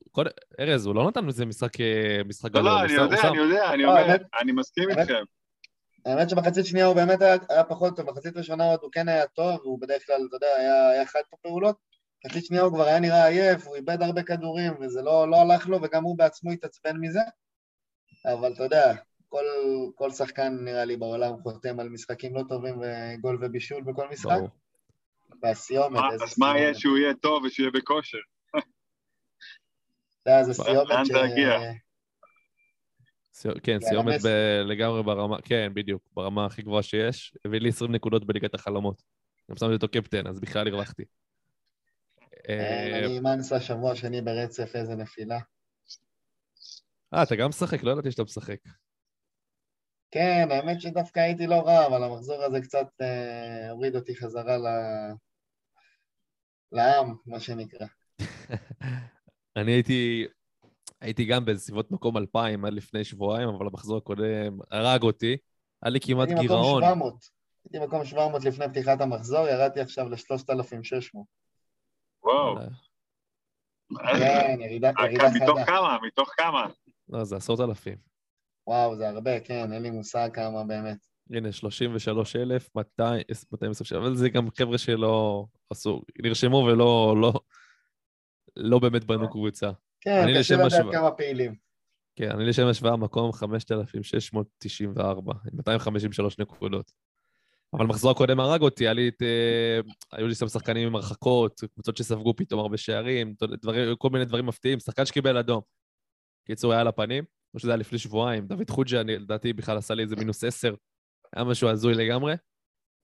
[0.59, 2.63] ארז, הוא לא נתן לזה משחק אה, לא, גדול.
[2.63, 5.24] לא, הוא אני יודע, הוא שם- אני יודע, אני לא, אומר, אני מסכים איתכם.
[6.05, 9.59] האמת שבחצית שנייה הוא באמת היה, פחות טוב, בחצית ראשונה עוד הוא כן היה טוב,
[9.63, 10.47] והוא בדרך כלל, אתה יודע,
[10.93, 11.76] היה, חד בפעולות.
[12.26, 15.67] בחצית שנייה הוא כבר היה נראה עייף, הוא איבד הרבה כדורים, וזה לא, לא הלך
[15.67, 17.19] לו, וגם הוא בעצמו התעצבן מזה.
[18.34, 18.93] אבל אתה יודע,
[19.30, 19.43] כל,
[19.95, 24.32] כל שחקן נראה לי בעולם חותם על משחקים לא טובים וגול ובישול בכל משחק.
[24.32, 24.49] ברור.
[25.43, 26.73] והסיומת, אז מה יהיה.
[26.73, 28.17] שהוא יהיה טוב ושהוא יהיה בכושר?
[30.21, 31.11] אתה יודע, זה סיומת ש...
[33.63, 34.19] כן, יאללה, סיומת
[34.65, 37.33] לגמרי ברמה, כן, בדיוק, ברמה הכי גבוהה שיש.
[37.45, 39.01] הביא לי 20 נקודות בליגת החלומות.
[39.49, 41.03] גם שמתי אותו קפטן, אז בכלל הרווחתי.
[42.49, 45.39] אה, אה, אני מאנסה שבוע שני ברצף, איזה נפילה.
[47.13, 47.83] אה, אתה גם משחק?
[47.83, 48.57] לא ידעתי שאתה משחק.
[50.11, 54.65] כן, האמת שדווקא הייתי לא רע, אבל המחזור הזה קצת אה, הוריד אותי חזרה ל...
[56.72, 57.88] לעם, מה שנקרא.
[59.57, 60.26] אני הייתי,
[61.01, 65.38] הייתי גם בסביבות מקום 2,000 עד לפני שבועיים, אבל המחזור הקודם הרג אותי.
[65.84, 66.84] היה לי כמעט הייתי מקום גירעון.
[66.84, 67.13] 700.
[67.65, 71.19] הייתי מקום 700 לפני פתיחת המחזור, ירדתי עכשיו ל-3,600.
[72.24, 72.55] וואו.
[74.19, 75.65] כן, ירידה, אה, מתוך חדה.
[75.65, 75.97] כמה?
[76.07, 76.67] מתוך כמה?
[77.09, 77.97] לא, זה עשרות אלפים.
[78.67, 81.11] וואו, זה הרבה, כן, אין לי מושג כמה באמת.
[81.32, 87.34] הנה, 33,227, אבל זה גם חבר'ה שלא עשו, נרשמו ולא לא,
[88.55, 89.71] לא באמת בנו קבוצה.
[90.01, 90.91] כן, אני קשה לדעת השוואה.
[90.91, 91.55] כמה פעילים.
[92.15, 96.91] כן, אני לשם השוואה מקום 5,694, עם 253 נקודות.
[97.73, 99.21] אבל מחזור הקודם הרג אותי, היה לי את...
[99.21, 99.79] אה,
[100.11, 104.45] היו לי שם שחקנים עם הרחקות, קבוצות שספגו פתאום הרבה שערים, דברים, כל מיני דברים
[104.45, 105.61] מפתיעים, שחקן שקיבל אדום.
[106.47, 110.03] קיצור, היה על הפנים, כמו שזה היה לפני שבועיים, דוד חוג'ה, לדעתי בכלל עשה לי
[110.03, 110.75] איזה מינוס עשר,
[111.36, 112.34] היה משהו הזוי לגמרי.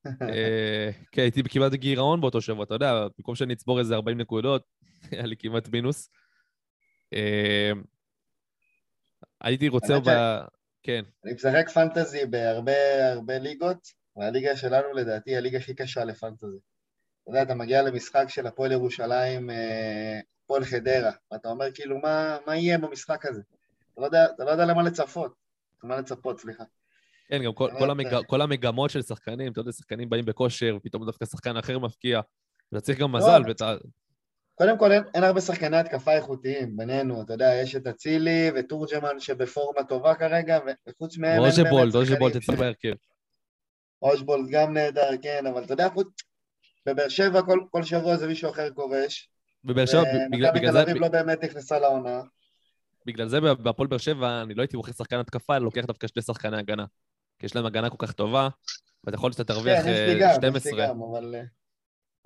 [0.22, 4.64] אה, כן, הייתי כמעט גירעון באותו שבוע, אתה יודע, במקום שאני אצבור איזה 40 נקודות,
[5.12, 6.10] היה לי כמעט מינוס.
[7.14, 7.72] אה,
[9.42, 10.00] הייתי רוצה...
[10.00, 10.10] ב...
[10.84, 16.58] כן, אני משחק פנטזי בהרבה הרבה ליגות, והליגה שלנו לדעתי היא הליגה הכי קשה לפנטזי.
[17.24, 22.38] אתה יודע, אתה מגיע למשחק של הפועל ירושלים, אה, הפועל חדרה, ואתה אומר כאילו, מה,
[22.48, 23.42] מה יהיה במשחק הזה?
[23.94, 25.34] אתה לא יודע, אתה לא יודע למה לצפות.
[25.84, 26.64] למה לצפות, סליחה.
[27.28, 28.14] כן, גם כל, באמת, כל, המג...
[28.14, 28.24] אה.
[28.24, 32.22] כל המגמות של שחקנים, אתה יודע, שחקנים באים בכושר, ופתאום דווקא שחקן אחר מפקיע.
[32.70, 33.76] אתה צריך גם לא, מזל, ואתה...
[34.56, 39.20] קודם כל, אין, אין הרבה שחקני התקפה איכותיים בינינו, אתה יודע, יש את אצילי ותורג'מן
[39.20, 42.94] שבפורמה טובה כרגע, וחוץ מהם רוז'בולד, אוז'בולט אצלי בהרכב.
[44.02, 46.08] אוז'בולט גם נהדר, כן, אבל אתה יודע, חוץ...
[46.86, 49.30] בבאר שבע כל, כל שבוע זה מישהו אחר כובש,
[49.64, 52.22] בבאר שבע, בגלל, ומכבי בגלל, תל זה, אביב לא באמת נכנסה לעונה.
[53.06, 56.22] בגלל זה בהפועל באר שבע, אני לא הייתי בוחר שחקן התקפה, אלא לוקח דווקא שני
[56.22, 56.86] שחקני הגנה.
[57.40, 58.50] כי יש להם הגנה כל כך טובה,
[59.04, 60.72] ואתה יכול שאתה תרוויח כן, יש לי אה, גם, 12.
[60.72, 61.36] לי גם, אבל...
[61.36, 61.42] אה,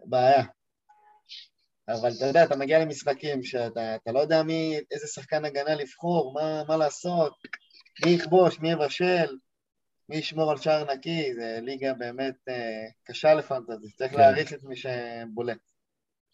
[0.06, 0.44] בעיה.
[1.88, 6.34] אבל אתה יודע, אתה מגיע למשחקים שאתה אתה לא יודע מי, איזה שחקן הגנה לבחור,
[6.34, 7.34] מה, מה לעשות,
[8.06, 9.38] מי יכבוש, מי יבשל,
[10.10, 14.18] מי ישמור על שער נקי, זה ליגה באמת אה, קשה לפנטזי, צריך כן.
[14.18, 15.58] להעריך את מי שבולט.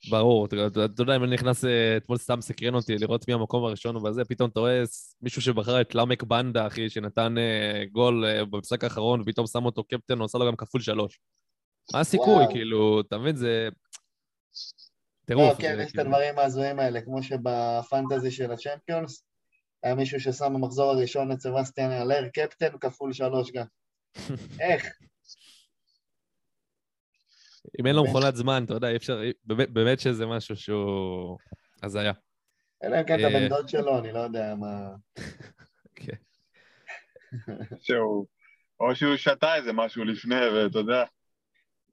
[0.10, 3.64] ברור, אתה אתה- יודע, אם אני נכנס, אה, אתמול סתם סקרן אותי לראות מי המקום
[3.66, 4.84] הראשון ובזה, פתאום אתה רואה
[5.22, 9.84] מישהו שבחר את למק בנדה, אחי, שנתן אה, גול אה, במשחק האחרון, ופתאום שם אותו
[9.84, 11.20] קפטן, הוא עשה לו גם כפול שלוש.
[11.93, 12.43] מה הסיכוי.
[12.50, 13.70] כאילו, אתה מבין, זה...
[13.72, 15.58] לא, טירוף.
[15.62, 19.24] כן, זה יש את כאילו- הדברים ההזויים האלה, כמו שבפנטזי של הצ'מפיונס,
[19.84, 23.66] היה מישהו ששם במחזור הראשון את סבסטיאן אלר, קפטן כפול שלוש גם.
[24.60, 24.86] איך?
[27.80, 28.03] אם אין לו.
[28.03, 29.21] מכונת זמן, אתה יודע, אי אפשר...
[29.43, 31.38] באמת- באמת שזה משהו שהוא...
[31.84, 32.13] הזיה.
[32.84, 33.39] אלא אם כן אתה אה.
[33.39, 34.89] בן דוד שלו, אני לא יודע מה...
[35.95, 36.17] כן.
[37.80, 38.28] שהוא...
[38.80, 41.03] או שהוא שתה איזה משהו לפני, ואתה יודע,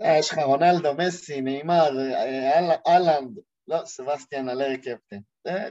[0.03, 5.19] אה, יש לך רונלדו, מסי, נאמר, אה, אל- אהלנד, לא, סבסטיאן אלר קפטן.
[5.47, 5.69] זה-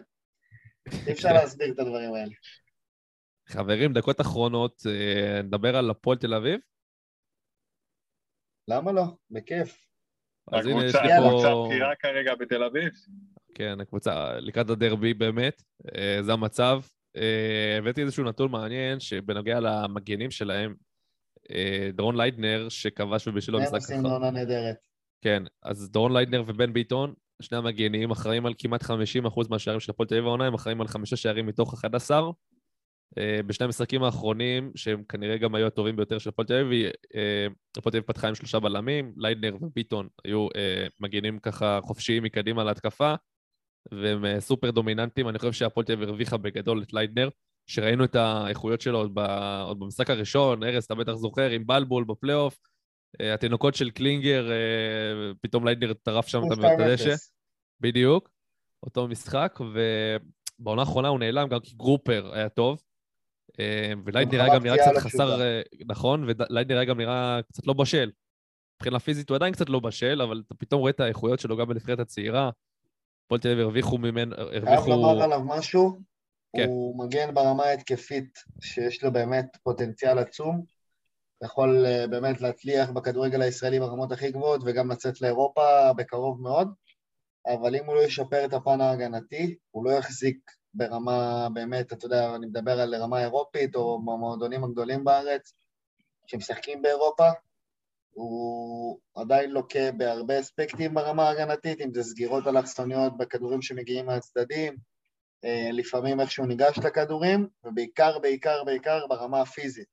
[1.07, 2.33] אי אפשר להסביר את הדברים האלה.
[3.49, 6.59] חברים, דקות אחרונות, אה, נדבר על הפועל תל אביב.
[8.67, 9.03] למה לא?
[9.31, 9.85] בכיף.
[10.51, 11.65] אז הנה, יש הקבוצה לי הקבוצה פה...
[11.65, 12.91] הבכירה כרגע בתל אביב.
[13.55, 15.63] כן, הקבוצה לקראת הדרבי באמת,
[15.95, 16.81] אה, זה המצב.
[17.15, 20.75] אה, הבאתי איזשהו נתון מעניין שבנוגע למגנים שלהם,
[21.51, 24.13] אה, דורון ליידנר, שכבש ובישל הם במשחק עושים אחר.
[24.13, 24.75] עונה נהדרת.
[25.21, 30.09] כן, אז דורון ליידנר ובן ביטון, שני המגנים, אחראים על כמעט 50% מהשערים של הפועל
[30.09, 32.31] תל אביב העונה, הם אחראים על חמישה שערים מתוך 11.
[33.17, 37.47] אה, בשני המשחקים האחרונים, שהם כנראה גם היו הטובים ביותר של הפועל תל אביב, אה,
[37.77, 42.63] הפועל תל אביב פתחה עם שלושה בלמים, ליידנר וביטון היו אה, מגנים ככה חופשיים מקדימה
[42.63, 43.15] להתקפה,
[43.91, 45.29] והם סופר דומיננטיים.
[45.29, 47.29] אני חושב שהפועל תל אביב הרוויחה בגדול את ליידנר,
[47.67, 49.19] שראינו את האיכויות שלו עוד, ב,
[49.63, 52.57] עוד במשחק הראשון, ארז, אתה בטח זוכר, עם בלבול בפלייאוף.
[53.19, 54.49] התינוקות של קלינגר,
[55.41, 57.13] פתאום ליידנר טרף שם את הדשא.
[57.13, 57.17] 2-0.
[57.81, 58.29] בדיוק,
[58.83, 59.59] אותו משחק,
[60.59, 62.81] ובעונה האחרונה הוא נעלם גם כי גרופר היה טוב.
[63.59, 65.41] אה, וליידנר היה חווה גם נראה קצת חסר.
[65.41, 68.11] אה, נכון, וליידנר היה גם נראה קצת לא בשל.
[68.75, 71.67] מבחינה פיזית הוא עדיין קצת לא בשל, אבל אתה פתאום רואה את האיכויות שלו גם
[71.67, 72.49] בנבחרת הצעירה.
[73.25, 74.89] הפועל תל אביב הרוויחו ממנו, חייב הרוויחו...
[74.89, 75.99] לומר עליו משהו,
[76.57, 76.67] כן.
[76.67, 80.65] הוא מגן ברמה ההתקפית, שיש לו באמת פוטנציאל עצום,
[81.43, 86.73] יכול אה, באמת להצליח בכדורגל הישראלי ברמות הכי גבוהות וגם לצאת לאירופה בקרוב מאוד,
[87.47, 92.35] אבל אם הוא לא ישפר את הפן ההגנתי, הוא לא יחזיק ברמה, באמת, אתה יודע,
[92.35, 95.53] אני מדבר על רמה אירופית, או במועדונים הגדולים בארץ,
[96.27, 97.29] שמשחקים באירופה,
[98.13, 104.77] הוא עדיין לוקה בהרבה אספקטים ברמה ההגנתית, אם זה סגירות אלכסוניות בכדורים שמגיעים מהצדדים,
[105.45, 109.87] אה, לפעמים איך שהוא ניגש לכדורים, ובעיקר, בעיקר, בעיקר ברמה הפיזית.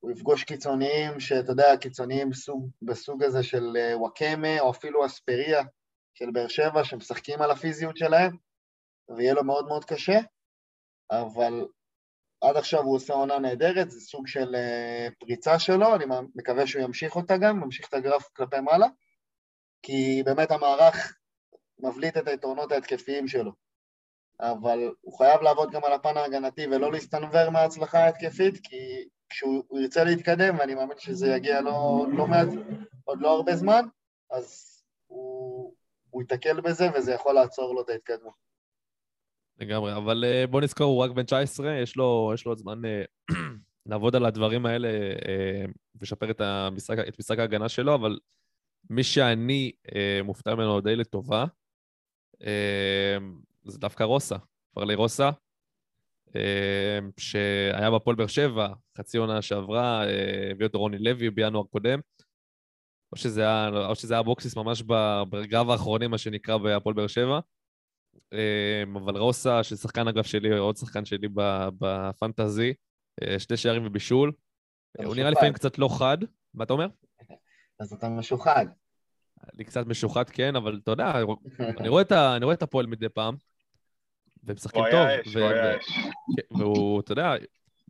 [0.00, 5.62] הוא יפגוש קיצוניים, שאתה יודע, קיצוניים בסוג, בסוג הזה של אה, וואקמה, או אפילו אספריה
[6.14, 8.36] של באר שבע, שמשחקים על הפיזיות שלהם,
[9.16, 10.18] ויהיה לו מאוד מאוד קשה,
[11.10, 11.66] אבל
[12.40, 16.04] עד עכשיו הוא עושה עונה נהדרת, זה סוג של uh, פריצה שלו, אני
[16.34, 18.86] מקווה שהוא ימשיך אותה גם, ממשיך את הגרף כלפי מעלה,
[19.82, 21.18] כי באמת המערך
[21.78, 23.52] מבליט את היתרונות ההתקפיים שלו.
[24.40, 30.04] אבל הוא חייב לעבוד גם על הפן ההגנתי ולא להסתנוור מההצלחה ההתקפית, כי כשהוא ירצה
[30.04, 32.48] להתקדם, ואני מאמין שזה יגיע לא, לא מעט,
[33.04, 33.84] עוד לא הרבה זמן,
[34.30, 34.66] אז
[35.06, 35.74] הוא,
[36.10, 38.49] הוא ייתקל בזה וזה יכול לעצור לו את ההתקדמות.
[39.60, 42.84] לגמרי, אבל אה, בוא נזכור, הוא רק בן 19, יש לו, יש לו עוד זמן
[42.84, 43.02] אה,
[43.86, 44.88] לעבוד על הדברים האלה
[45.28, 45.64] אה,
[46.00, 46.40] ולשפר את,
[47.08, 48.18] את משחק ההגנה שלו, אבל
[48.90, 49.72] מי שאני
[50.24, 51.44] מופתע ממנו די לטובה,
[53.64, 54.36] זה דווקא רוסה,
[54.74, 55.30] פרלי רוסה,
[57.16, 58.68] שהיה בפועל באר שבע,
[58.98, 60.04] חצי עונה שעברה,
[60.50, 62.00] הביא אותו רוני לוי בינואר קודם,
[63.12, 64.82] או שזה היה, או שזה היה בוקסיס ממש
[65.28, 67.40] ברגעיו האחרונים, מה שנקרא, בהפועל באר שבע.
[68.32, 71.28] אמ, אבל רוסה, ששחקן אגב שלי, עוד שחקן שלי
[71.78, 72.74] בפנטזי,
[73.22, 74.32] אה, שתי שערים ובישול.
[75.04, 76.18] הוא נראה לפעמים קצת לא חד.
[76.54, 76.86] מה אתה אומר?
[77.80, 78.66] אז אתה משוחד.
[79.54, 81.12] אני קצת משוחד, כן, אבל אתה יודע,
[81.80, 83.34] אני רואה את, ה, אני רואה את הפועל מדי פעם,
[84.42, 85.00] והם משחקים טוב.
[85.00, 85.84] אש, הוא היה אש.
[86.50, 87.34] והוא, אתה יודע,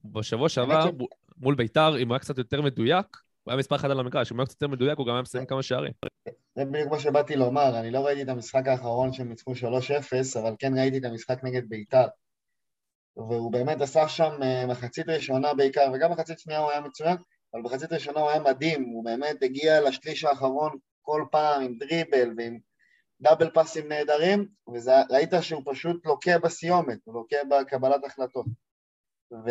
[0.05, 0.91] בשבוע שעבר,
[1.37, 3.07] מול ביתר, אם הוא היה קצת יותר מדויק,
[3.43, 5.23] הוא היה מספר אחד על המגרש, אם הוא היה קצת יותר מדויק, הוא גם היה
[5.23, 5.93] מסיים כמה שערים.
[6.57, 10.55] זה בדיוק מה שבאתי לומר, אני לא ראיתי את המשחק האחרון שהם ניצחו 3-0, אבל
[10.59, 12.07] כן ראיתי את המשחק נגד ביתר.
[13.17, 17.17] והוא באמת עשה שם אה, מחצית ראשונה בעיקר, וגם מחצית שנייה הוא היה מצוין,
[17.55, 22.35] אבל מחצית ראשונה הוא היה מדהים, הוא באמת הגיע לשליש האחרון כל פעם עם דריבל
[22.37, 22.59] ועם
[23.21, 28.47] דאבל פאסים נהדרים, וראית שהוא פשוט לוקה בסיומת, הוא לוקה בקבלת החלטות.
[29.33, 29.51] ו...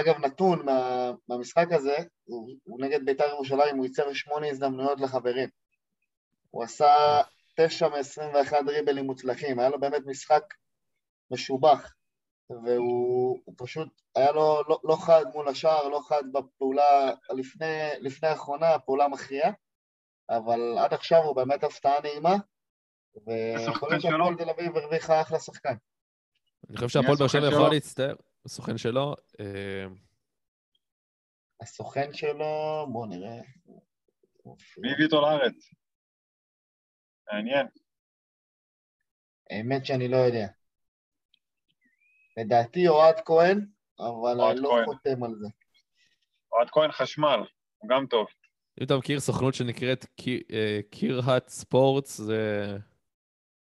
[0.00, 5.48] אגב, נתון מה, מהמשחק הזה, הוא, הוא נגד בית"ר ירושלים, הוא ייצר שמונה הזדמנויות לחברים.
[6.50, 7.20] הוא עשה
[7.56, 10.42] תשע מ-21 דריבלים מוצלחים, היה לו באמת משחק
[11.30, 11.92] משובח,
[12.50, 18.78] והוא פשוט, היה לו לא, לא חד מול השער, לא חד בפעולה לפני, לפני האחרונה,
[18.78, 19.50] פעולה מכריעה,
[20.30, 22.36] אבל עד עכשיו הוא באמת הפתעה נעימה,
[23.26, 25.74] ויכול להיות שהפועל תל אביב הרוויחה אחלה שחקן.
[26.68, 28.14] אני חושב שהפועל באר שבע יכול להצטער.
[28.44, 29.14] הסוכן שלו.
[29.40, 29.86] אה,
[31.60, 33.40] הסוכן שלו, בואו נראה.
[34.78, 35.54] מי הביא אותו לארץ?
[37.32, 37.66] מעניין.
[39.50, 40.46] האמת שאני לא יודע.
[42.36, 43.66] לדעתי אוהד כהן,
[43.98, 45.48] אבל אני לא חותם על זה.
[46.52, 47.40] אוהד כהן חשמל,
[47.78, 48.26] הוא גם טוב.
[48.80, 50.06] אם אתה מכיר סוכנות שנקראת
[50.90, 52.66] קירהט ספורטס, זה...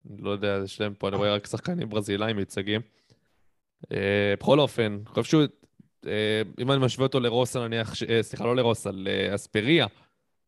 [0.04, 2.80] לא יודע, יש להם פה, אני רואה רק שחקנים ברזילאים מיצגים.
[3.92, 5.42] אה, בכל אופן, אני חושב שהוא,
[6.06, 9.86] אה, אם אני משווה אותו לרוסה, נניח, אה, סליחה, לא לרוסה, לאספריה,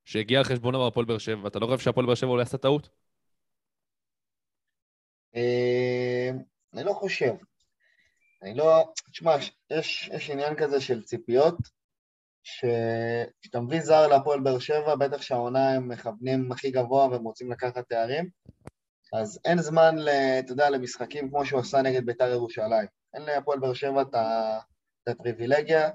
[0.04, 2.88] שהגיע על חשבונו בהפועל באר שבע, אתה לא חושב שהפועל באר שבע אולי עשה טעות?
[6.74, 7.34] אני לא חושב.
[8.42, 8.92] אני לא...
[9.12, 9.36] תשמע,
[9.70, 11.56] יש, יש עניין כזה של ציפיות,
[12.42, 17.88] שכשאתה מביא זר להפועל באר שבע, בטח שהעונה הם מכוונים הכי גבוה והם רוצים לקחת
[17.88, 18.28] תארים,
[19.12, 19.96] אז אין זמן,
[20.38, 23.03] אתה יודע, למשחקים כמו שהוא עשה נגד בית"ר ירושלים.
[23.14, 24.14] אין להפועל באר שבע את
[25.08, 25.90] הפריבילגיה.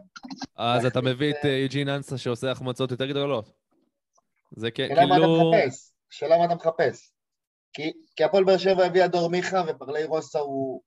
[0.56, 3.52] אז אתה מביא את יוג'ין אנסה שעושה החמצות יותר גדולות.
[4.52, 4.96] זה כאילו...
[4.96, 7.12] שאלה מה אתה מחפש, שאלה מה אתה מחפש.
[8.16, 10.82] כי הפועל באר שבע הביאה דור מיכה ופרלי רוסה הוא,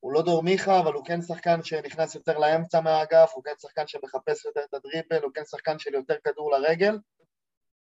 [0.00, 3.86] הוא לא דור מיכה, אבל הוא כן שחקן שנכנס יותר לאמצע מהאגף, הוא כן שחקן
[3.86, 6.98] שמחפש יותר את הדריבל, הוא כן שחקן של יותר כדור לרגל.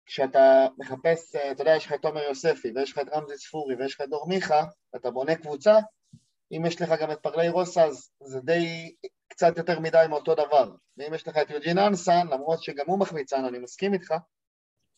[0.05, 3.95] כשאתה מחפש, אתה יודע, יש לך את תומר יוספי, ויש לך את רמזי ספורי, ויש
[3.95, 4.63] לך את דור מיכה,
[4.93, 5.75] ואתה בונה קבוצה,
[6.57, 8.91] אם יש לך גם את פרלי רוסה, אז זה די
[9.27, 10.71] קצת יותר מדי מאותו דבר.
[10.97, 14.13] ואם יש לך את יוג'ין אנסן, למרות שגם הוא מחמיצן, אני מסכים איתך,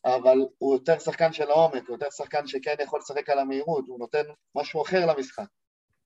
[0.06, 4.00] אבל הוא יותר שחקן של העומק, הוא יותר שחקן שכן יכול לשחק על המהירות, הוא
[4.00, 4.24] נותן
[4.56, 5.48] משהו אחר למשחק,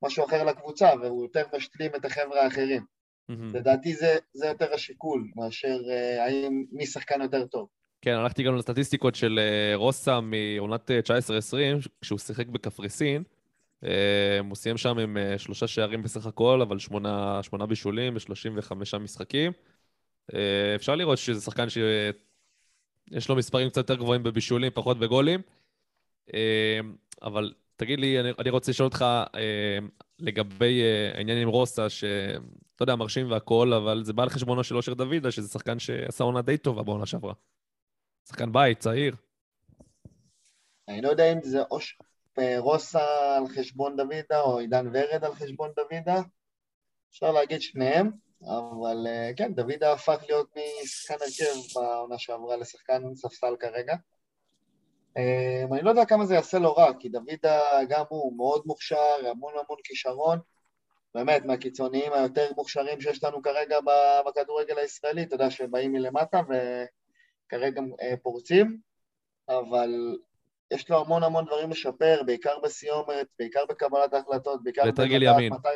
[0.04, 2.86] משהו אחר לקבוצה, והוא יותר משלים את החבר'ה האחרים.
[3.32, 3.58] Mm-hmm.
[3.58, 7.68] לדעתי זה, זה יותר השיקול, מאשר uh, האם מי שחקן יותר טוב.
[8.02, 10.94] כן, הלכתי גם לסטטיסטיקות של uh, רוסה מעונת 19-20,
[11.54, 13.24] אה, כשהוא שיחק בקפריסין.
[13.84, 18.98] אה, הוא סיים שם עם אה, שלושה שערים בסך הכל, אבל שמונה, שמונה בישולים ב-35
[19.00, 19.52] משחקים.
[20.34, 25.42] אה, אפשר לראות שזה שחקן שיש לו מספרים קצת יותר גבוהים בבישולים, פחות בגולים.
[27.22, 29.06] אבל תגיד לי, אני, רוצה לשאול אותך
[30.20, 30.82] לגבי
[31.14, 35.32] העניין עם רוסה, שאתה יודע, מרשים והכול, אבל זה בא על חשבונו של אושר דוידה,
[35.32, 37.34] שזה שחקן שעשה עונה די טובה בעונה שעברה.
[38.30, 39.16] שחקן בית, צעיר.
[40.88, 42.11] אני לא יודע אם זה או ש- אה,
[42.58, 46.22] רוסה על חשבון דוידה או עידן ורד על חשבון דוידה,
[47.12, 48.12] אפשר להגיד שניהם,
[48.44, 50.50] אבל אה, כן, דוידה הפך להיות
[50.84, 53.96] משחקן הרכב בעונה שעברה לשחקן ספסל כרגע.
[55.18, 57.60] אה, אני לא יודע כמה זה יעשה לו רע, כי דוידה
[57.90, 60.40] גם הוא מאוד מוכשר, המון המון כישרון,
[61.16, 63.78] באמת, מהקיצוניים היותר מוכשרים שיש לנו כרגע
[64.28, 68.78] בכדורגל הישראלי, אתה יודע, שבאים מלמטה וכרגע אה, פורצים,
[69.50, 70.18] אבל
[70.72, 75.54] יש לו המון המון דברים לשפר, בעיקר בסיומת, בעיקר בקבלת ההחלטות, בעיקר ואת רגל ימין.
[75.54, 75.70] מתי...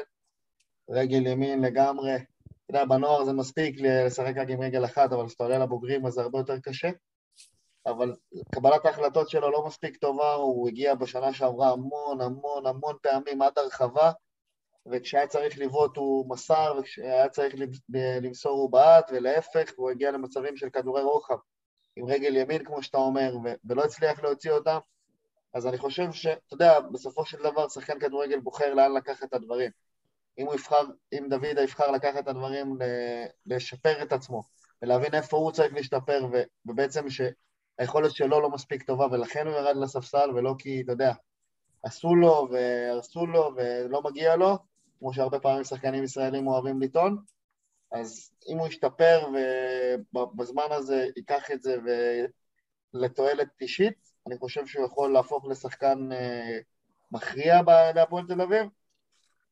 [0.89, 2.15] רגל ימין לגמרי.
[2.15, 2.23] אתה
[2.69, 6.21] יודע, בנוער זה מספיק לשחק רק עם רגל אחת, אבל כשאתה עולה לבוגרים אז זה
[6.21, 6.89] הרבה יותר קשה.
[7.85, 8.13] אבל
[8.55, 13.57] קבלת ההחלטות שלו לא מספיק טובה, הוא הגיע בשנה שעברה המון המון המון פעמים עד
[13.57, 14.11] הרחבה,
[14.85, 17.55] וכשהיה צריך לבעוט הוא מסר, וכשהיה צריך
[18.21, 21.35] למסור הוא בעט, ולהפך, והוא הגיע למצבים של כדורי רוחב.
[21.95, 23.35] עם רגל ימין, כמו שאתה אומר,
[23.65, 24.77] ולא הצליח להוציא אותם.
[25.53, 29.33] אז אני חושב ש, אתה יודע, בסופו של דבר שחקן כדורגל בוחר לאן לקחת את
[29.33, 29.71] הדברים.
[30.37, 32.77] אם הוא יבחר, אם דוידה יבחר לקחת את הדברים,
[33.45, 34.43] לשפר את עצמו,
[34.81, 36.27] ולהבין איפה הוא צריך להשתפר,
[36.65, 41.13] ובעצם שהיכולת שלו לא מספיק טובה, ולכן הוא ירד לספסל, ולא כי, אתה יודע,
[41.83, 44.57] עשו לו והרסו לו ולא מגיע לו,
[44.99, 47.17] כמו שהרבה פעמים שחקנים ישראלים אוהבים לטעון,
[47.95, 49.27] אז אם הוא ישתפר
[50.13, 51.77] ובזמן הזה ייקח את זה
[52.93, 56.59] לתועלת אישית, אני חושב שהוא יכול להפוך לשחקן אה,
[57.11, 57.61] מכריע
[57.95, 58.67] בהפועל תל אביב.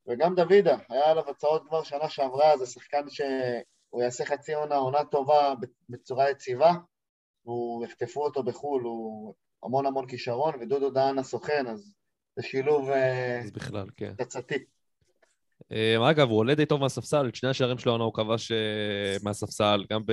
[0.08, 5.06] וגם דוידה, היה עליו הצעות כבר שנה שעברה, זה שחקן שהוא יעשה חצי עונה, עונה
[5.06, 5.54] טובה
[5.90, 6.72] בצורה יציבה,
[7.46, 9.34] והוא יחטפו אותו בחו"ל, הוא
[9.64, 11.94] המון המון כישרון, ודודו דהן הסוכן, אז
[12.36, 14.14] זה שילוב אה, אז בכלל, כן.
[14.18, 14.66] תצתי.
[15.72, 19.18] אה, אגב, הוא עולה די טוב מהספסל, את שני השערים שלו העונה הוא כבש אה,
[19.24, 20.12] מהספסל, גם ב...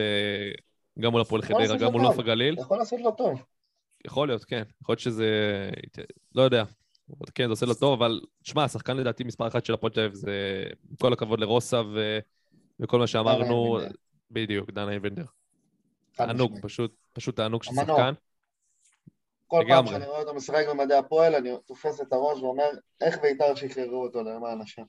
[0.99, 2.03] גם מול הפועל חדרה, גם מול.
[2.03, 2.59] נוף הגליל.
[2.59, 3.43] יכול לעשות לו טוב.
[4.07, 4.63] יכול להיות, כן.
[4.83, 5.27] יכול להיות שזה...
[6.35, 6.65] לא יודע.
[7.35, 10.15] כן, זה עושה לו טוב, אבל תשמע, השחקן לדעתי מספר אחת של הפועל תל אביב
[10.15, 10.65] זה...
[10.91, 12.19] עם כל הכבוד לרוסה ו...
[12.81, 13.79] וכל מה שאמרנו...
[14.31, 15.25] בדיוק, דן איינבנדר.
[16.17, 16.59] חד תענוג.
[16.63, 17.71] פשוט, פשוט תענוג של.
[17.75, 18.13] שחקן.
[19.47, 19.87] כל פעם.
[19.87, 22.69] שאני רואה אותו משחק במדעי הפועל, אני תופס את הראש ואומר,
[23.01, 24.83] איך בית"ר שחררו אותו למען השם.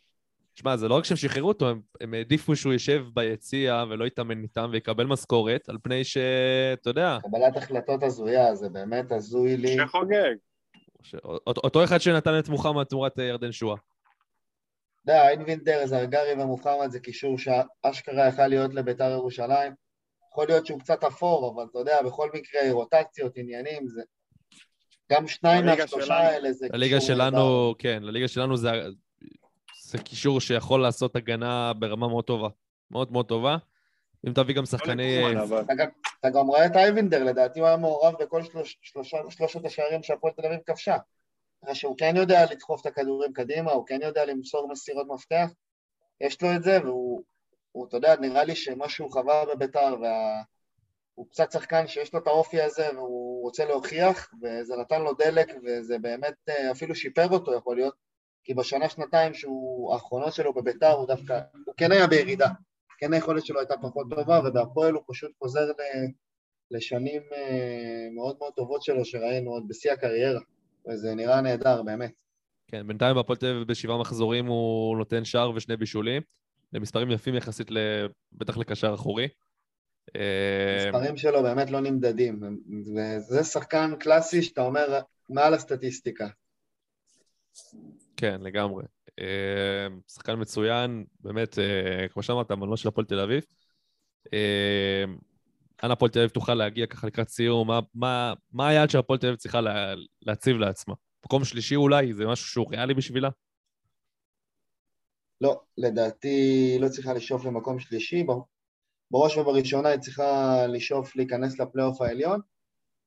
[0.54, 4.44] תשמע, זה לא רק שהם שחררו אותו, הם, הם העדיפו שהוא יושב ביציע ולא יתאמן
[4.44, 9.78] איתם ויקבל משכורת, על פני שאתה יודע, קבלת החלטות הזויה, זה באמת הזוי לי.
[9.78, 10.36] שחוגג.
[11.04, 11.16] ש...
[11.24, 13.76] אותו, אותו אחד שנתן את מוחמד תמורת אה, ירדן שואה.
[15.04, 19.74] אתה יודע, אינבינדר, זרגרי ומוחמד זה קישור שאשכרה יכל להיות לבית"ר ירושלים.
[20.32, 24.02] יכול להיות שהוא קצת אפור, אבל אתה יודע, בכל מקרה, רוטציות, עניינים, זה...
[25.12, 26.14] גם שניים מהשלושה.
[26.14, 28.70] האלה זה לליגה שלנו, כן, לליגה שלנו זה,
[29.92, 32.48] זה קישור שיכול לעשות הגנה ברמה מאוד טובה.
[32.92, 33.58] מאוד מאוד טובה.
[34.28, 35.18] אם תביא גם שחקני...
[35.18, 35.64] לקומן, אבל.
[36.20, 40.34] אתה גם, רואה את אייבינדר, לדעתי הוא היה מעורב בכל שלוש, שלושה, שלושת השערים שהפועל
[40.34, 40.98] תל אביב כבשה.
[41.66, 45.50] ככה שהוא כן יודע לדחוף את הכדורים קדימה, הוא כן יודע למסור מסירות מפתח,
[46.22, 47.24] יש לו את זה, והוא,
[47.72, 50.42] הוא, אתה יודע, נראה לי שמה שהוא חווה בביתר, וה...
[51.14, 55.54] הוא קצת שחקן שיש לו את האופי הזה, והוא רוצה להוכיח, וזה נתן לו דלק,
[55.64, 58.11] וזה באמת אה, אפילו שיפר אותו, יכול להיות,
[58.44, 62.48] כי בשנה, שנתיים שהוא, האחרונות שלו בביתר, הוא דווקא, הוא כן היה בירידה.
[62.98, 65.82] כן היכולת שלו הייתה פחות טובה, ובהפועל הוא פשוט חוזר ל,
[66.72, 70.42] לשנים אה, מאוד מאוד טובות שלו, שראינו עוד בשיא הקריירה,
[70.88, 72.22] וזה נראה נהדר, באמת.
[72.68, 76.22] כן, בינתיים בהפועל תל אביב בשבעה מחזורים הוא נותן שער ושני בישולים.
[76.72, 77.68] זה מספרים יפים יחסית.
[78.32, 79.28] בטח לקשר אחורי.
[80.16, 82.40] אה, המספרים שלו באמת לא נמדדים,
[82.96, 85.00] וזה שחקן קלאסי שאתה אומר
[85.30, 86.28] מעל הסטטיסטיקה.
[88.22, 88.84] כן, לגמרי.
[89.20, 93.44] אה, שחקן מצוין, באמת, אה, כמו שאמרת, המנוע של הפועל תל אביב.
[94.34, 95.04] אה,
[95.84, 97.68] אנה הפועל תל אביב תוכל להגיע ככה לקראת סיום?
[97.68, 100.94] מה, מה, מה היעד שהפועל תל אביב צריכה לה, להציב לעצמה?
[101.26, 102.14] מקום שלישי אולי?
[102.14, 103.30] זה משהו שהוא ריאלי בשבילה?
[105.42, 108.26] לא, לדעתי לא צריכה לשאוף למקום שלישי,
[109.12, 112.42] בראש ובראשונה היא צריכה לשאוף להיכנס לפלייאוף העליון,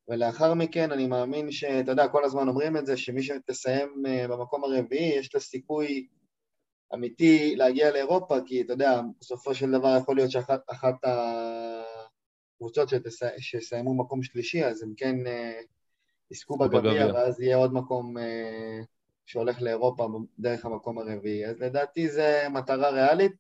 [0.09, 4.65] ולאחר מכן אני מאמין שאתה יודע, כל הזמן אומרים את זה, שמי שתסיים אה, במקום
[4.65, 6.07] הרביעי, יש לה סיכוי
[6.95, 10.95] אמיתי להגיע לאירופה, כי אתה יודע, בסופו של דבר יכול להיות שאחת אחת
[12.57, 15.61] הקבוצות שתס- שיסיימו מקום שלישי, אז הם כן אה,
[16.31, 17.15] יזכו בגביע, בגביע.
[17.15, 18.81] ואז יהיה עוד מקום אה,
[19.27, 20.09] שהולך לאירופה
[20.39, 21.47] דרך המקום הרביעי.
[21.47, 23.33] אז לדעתי זו מטרה ריאלית.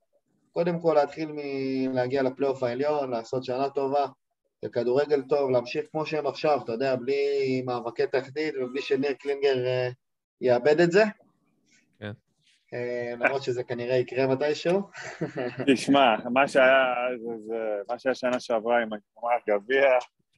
[0.53, 4.07] קודם כל להתחיל מלהגיע לפלייאוף העליון, לעשות שנה טובה,
[4.65, 9.89] וכדורגל טוב, להמשיך כמו שהם עכשיו, אתה יודע, בלי מאבקי תחתית ובלי שניר קלינגר אה,
[10.41, 11.05] יאבד את זה.
[12.01, 12.12] כן.
[12.74, 14.81] אה, למרות שזה כנראה יקרה מתישהו.
[15.74, 16.85] תשמע, מה שהיה,
[17.19, 17.55] זה, זה,
[17.89, 19.85] מה שהיה שנה שעברה עם הגמר גביע,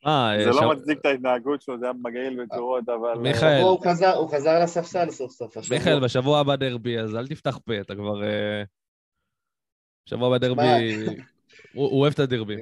[0.06, 3.18] אה, זה לא מצדיק את ההתנהגות שלו, זה היה מגעיל בצורות, אבל...
[3.18, 3.60] מיכאל.
[3.62, 5.56] הוא חזר- הוא חזר לספסל סוף סוף.
[5.56, 5.78] השבוע.
[5.78, 8.24] מיכאל, בשבוע הבא דרבי, אז אל תפתח פה, אתה כבר...
[8.24, 8.62] אה,
[10.06, 11.06] בשבוע הבא דרבי...
[11.74, 12.56] הוא אוהב את הדרבי.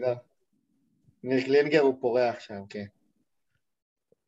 [1.25, 2.85] ניר קלינגר הוא פורח שם, כן.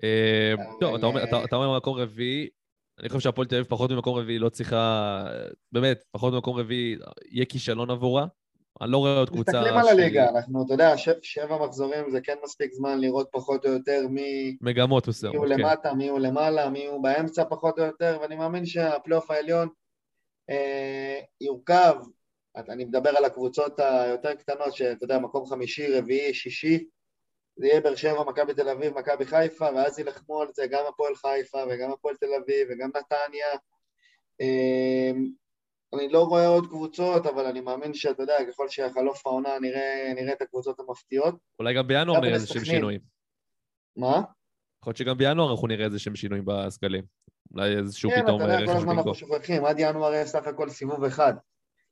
[0.04, 2.48] אה, אבל, טוב, אתה אומר- אה, אתה- אומר מקום רביעי,
[3.00, 5.24] אני חושב שהפועל תל אביב פחות ממקום רביעי לא צריכה...
[5.72, 6.96] באמת, פחות ממקום רביעי
[7.30, 8.26] יהיה כישלון עבורה.
[8.80, 9.52] אני לא רואה עוד קבוצה...
[9.60, 13.70] מסתכלים על הליגה, אנחנו, אתה יודע, שבע מחזורים זה כן מספיק זמן לראות פחות או
[13.70, 15.60] יותר מי מגמות מי מסוימות, הוא כן.
[15.60, 19.68] למטה, מי הוא למעלה, מי הוא באמצע פחות או יותר, ואני מאמין שהפלייאוף העליון
[20.50, 21.94] אה, יורכב,
[22.56, 26.84] אני מדבר על הקבוצות היותר קטנות, שאתה יודע, מקום חמישי, רביעי, שישי,
[27.56, 31.14] זה יהיה באר שבע, מכבי תל אביב, מכבי חיפה, ואז יילחמו על זה גם הפועל
[31.14, 33.46] חיפה וגם הפועל תל אביב וגם נתניה.
[34.40, 35.10] אה,
[35.94, 40.32] אני לא רואה עוד קבוצות, אבל אני מאמין שאתה יודע, ככל שיחלוף העונה נראה, נראה
[40.32, 41.34] את הקבוצות המפתיעות.
[41.58, 42.64] אולי גם בינואר נראה איזה שהם.
[42.64, 43.00] שינויים.
[43.96, 44.22] מה?
[44.82, 47.04] יכול להיות שגם בינואר אנחנו נראה איזה שהם שינויים בסגלים.
[47.54, 49.14] אולי איזשהו כן, פתאום אתה יודע, כל רכש הזמן אנחנו.
[49.14, 51.34] שוכחים, עד ינואר יש סך הכל סיבוב אחד.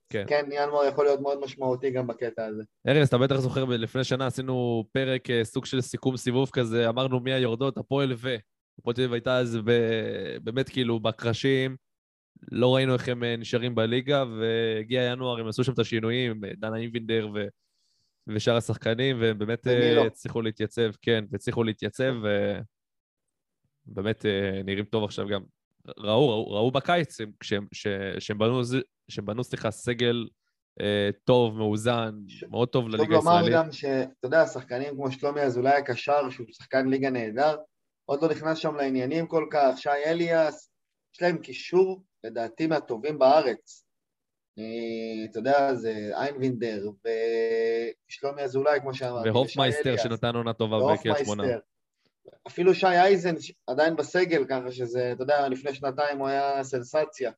[0.09, 0.25] כן.
[0.29, 2.63] כן, ינואר יכול להיות מאוד משמעותי גם בקטע הזה.
[2.89, 7.21] ארז, אתה בטח זוכר, לפני שנה עשינו פרק, אה, סוג של סיכום סיבוב כזה, אמרנו
[7.21, 8.37] מי היורדות, הפועל ו...
[8.79, 11.77] הפועל תל אביב הייתה אז ב- באמת כאילו בקרשים,
[12.53, 16.51] לא ראינו איך הם אה, נשארים בליגה, והגיע ינואר, הם עשו שם את השינויים, אה,
[16.57, 17.47] דנה איבינדר ו...
[18.27, 20.07] ושאר השחקנים, והם באמת ומי לא.
[20.07, 22.15] הצליחו להתייצב, כן, והצליחו להתייצב,
[23.87, 24.25] ובאמת
[24.65, 25.43] נראים טוב עכשיו גם.
[25.99, 27.87] ראו, ראו, ראו בקיץ הם- כשהם, ש-
[28.19, 28.61] שהם בנו,
[29.11, 30.27] ז- שהם בנו, סליחה, סגל
[30.81, 33.55] אה, טוב, מאוזן, ש- מאוד טוב לליגה לומר הישראלית.
[33.55, 37.57] גם שאתה יודע, שחקנים כמו שלומי אזולאי הקשר, שהוא שחקן ליגה נהדר,
[38.05, 40.71] עוד לא נכנס שם לעניינים כל כך, שי אליאס,
[41.15, 43.85] יש להם קישור, לדעתי, מהטובים בארץ.
[44.59, 46.85] אה, אתה יודע, זה איינבינדר
[48.09, 49.97] ושלומי אזולאי, כמו שאמרתי, והופמייסטר.
[49.97, 51.45] שנתן עונה טובה בקריית שמונה.
[52.47, 53.35] אפילו שי אייזן
[53.67, 57.33] עדיין בסגל, ככה שזה, אתה יודע, לפני שנתיים הוא היה סנסציה.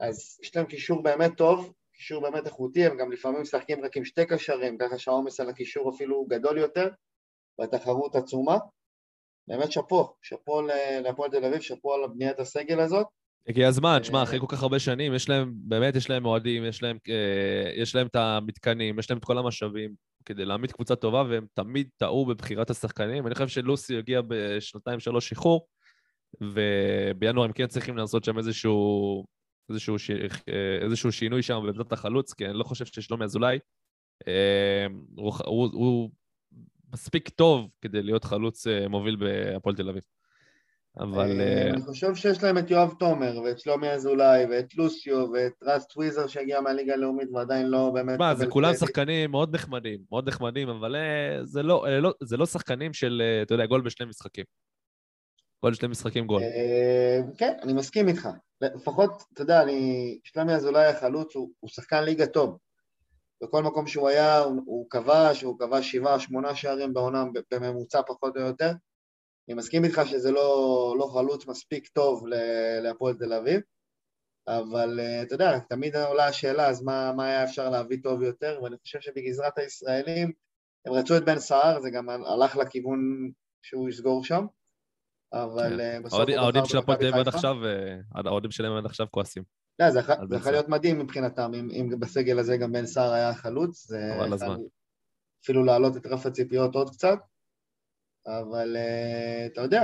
[0.00, 4.04] אז יש להם קישור באמת טוב, קישור באמת איכותי, הם גם לפעמים משחקים רק עם
[4.04, 6.88] שתי קשרים, ככה שהעומס על הקישור אפילו גדול יותר,
[7.58, 8.58] והתחרות עצומה.
[9.48, 10.62] באמת שאפו, שאפו
[11.02, 13.06] להפועל תל אביב, שאפו על בניית הסגל הזאת.
[13.48, 16.64] הגיע הזמן, שמע, אה, אחרי כל כך הרבה שנים, יש להם, באמת, יש להם אוהדים,
[16.64, 19.94] יש להם, אה, יש להם את המתקנים, יש להם את כל המשאבים
[20.24, 23.26] כדי להעמיד קבוצה טובה, והם תמיד טעו בבחירת השחקנים.
[23.26, 25.66] אני חושב שלוסי הגיע בשנתיים, שלוש איחור,
[26.40, 29.24] ובינואר הם כן צריכים לעשות שם איזשהו,
[29.70, 30.10] איזשהו, ש...
[30.10, 33.58] אה, איזשהו שינוי שם בעמדת החלוץ, כי אני לא חושב ששלומי אזולאי,
[34.28, 34.86] אה,
[35.16, 36.10] הוא, הוא, הוא
[36.92, 40.02] מספיק טוב כדי להיות חלוץ אה, מוביל בהפועל תל אביב.
[40.98, 41.40] אבל...
[41.40, 45.86] אה, אני חושב שיש להם את יואב תומר, ואת שלומי אזולאי, ואת לוסיו, ואת רז
[45.86, 48.18] טוויזר שהגיע מהליגה הלאומית ועדיין לא באמת...
[48.18, 48.80] מה, זה כולם קרדיט.
[48.80, 50.96] שחקנים מאוד נחמדים, מאוד נחמדים, אבל
[51.42, 54.44] זה לא, אלה לא, זה לא שחקנים של, אתה יודע, גול בשני משחקים.
[55.62, 56.42] גול בשני משחקים גול.
[56.42, 58.28] אה, כן, אני מסכים איתך.
[58.60, 60.18] לפחות, אתה יודע, אני...
[60.24, 62.58] שלומי אזולאי החלוץ הוא, הוא שחקן ליגה טוב.
[63.42, 68.42] בכל מקום שהוא היה, הוא, כבש, הוא כבש שבעה, שמונה שערים בעונה בממוצע פחות או
[68.42, 68.70] יותר.
[69.48, 72.24] אני מסכים איתך שזה לא, לא חלוץ מספיק טוב
[72.82, 73.60] להפועל תל אביב,
[74.48, 78.60] אבל אה, אתה יודע, תמיד עולה השאלה, אז מה, מה היה אפשר להביא טוב יותר,
[78.62, 80.32] ואני חושב שבגזרת הישראלים
[80.86, 83.30] הם רצו את בן סער, זה גם הלך לכיוון
[83.62, 84.46] שהוא יסגור שם,
[85.32, 85.80] אבל כן.
[85.80, 87.28] אה, בסוף האוהדים- של הפועל תל אביב עד.
[87.28, 89.42] עכשיו, אה, האוהדים שלהם עד עכשיו כועסים.
[89.78, 90.50] לא, זה יכול-.
[90.50, 94.56] להיות מדהים מבחינתם, אם, אם בסגל הזה גם בן סער היה חלוץ, זה יכול הזמן.
[95.44, 97.18] אפילו להעלות את רף הציפיות עוד קצת,
[98.26, 99.82] אבל אה, אתה יודע,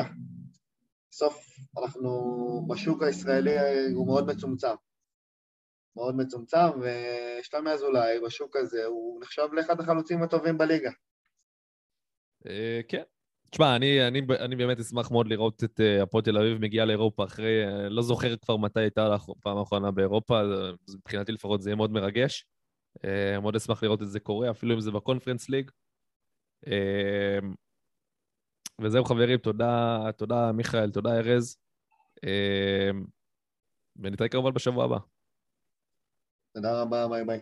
[1.11, 1.45] בסוף
[1.83, 2.11] אנחנו,
[2.71, 3.55] בשוק הישראלי
[3.95, 4.75] הוא מאוד מצומצם.
[5.97, 10.91] מאוד מצומצם, ושלומי אזולאי בשוק הזה הוא נחשב לאחד החלוצים הטובים בליגה.
[12.89, 13.03] כן.
[13.51, 17.25] תשמע, אני, אני, אני באמת אשמח מאוד לראות את אה, הפועל תל אביב מגיעה לאירופה
[17.25, 20.41] אחרי, אה, לא זוכר כבר מתי הייתה לה פעם האחרונה באירופה,
[20.87, 22.47] זה- מבחינתי לפחות זה יהיה מאוד מרגש.
[23.05, 25.71] אה, מאוד אשמח לראות את זה קורה, אפילו אם זה בקונפרנס ליג.
[28.81, 31.57] וזהו חברים, תודה, תודה מיכאל, תודה ארז.
[32.25, 32.91] אה,
[33.97, 34.99] ונתראה כמובן בשבוע הבא.
[36.55, 37.41] תודה רבה, ביי ביי.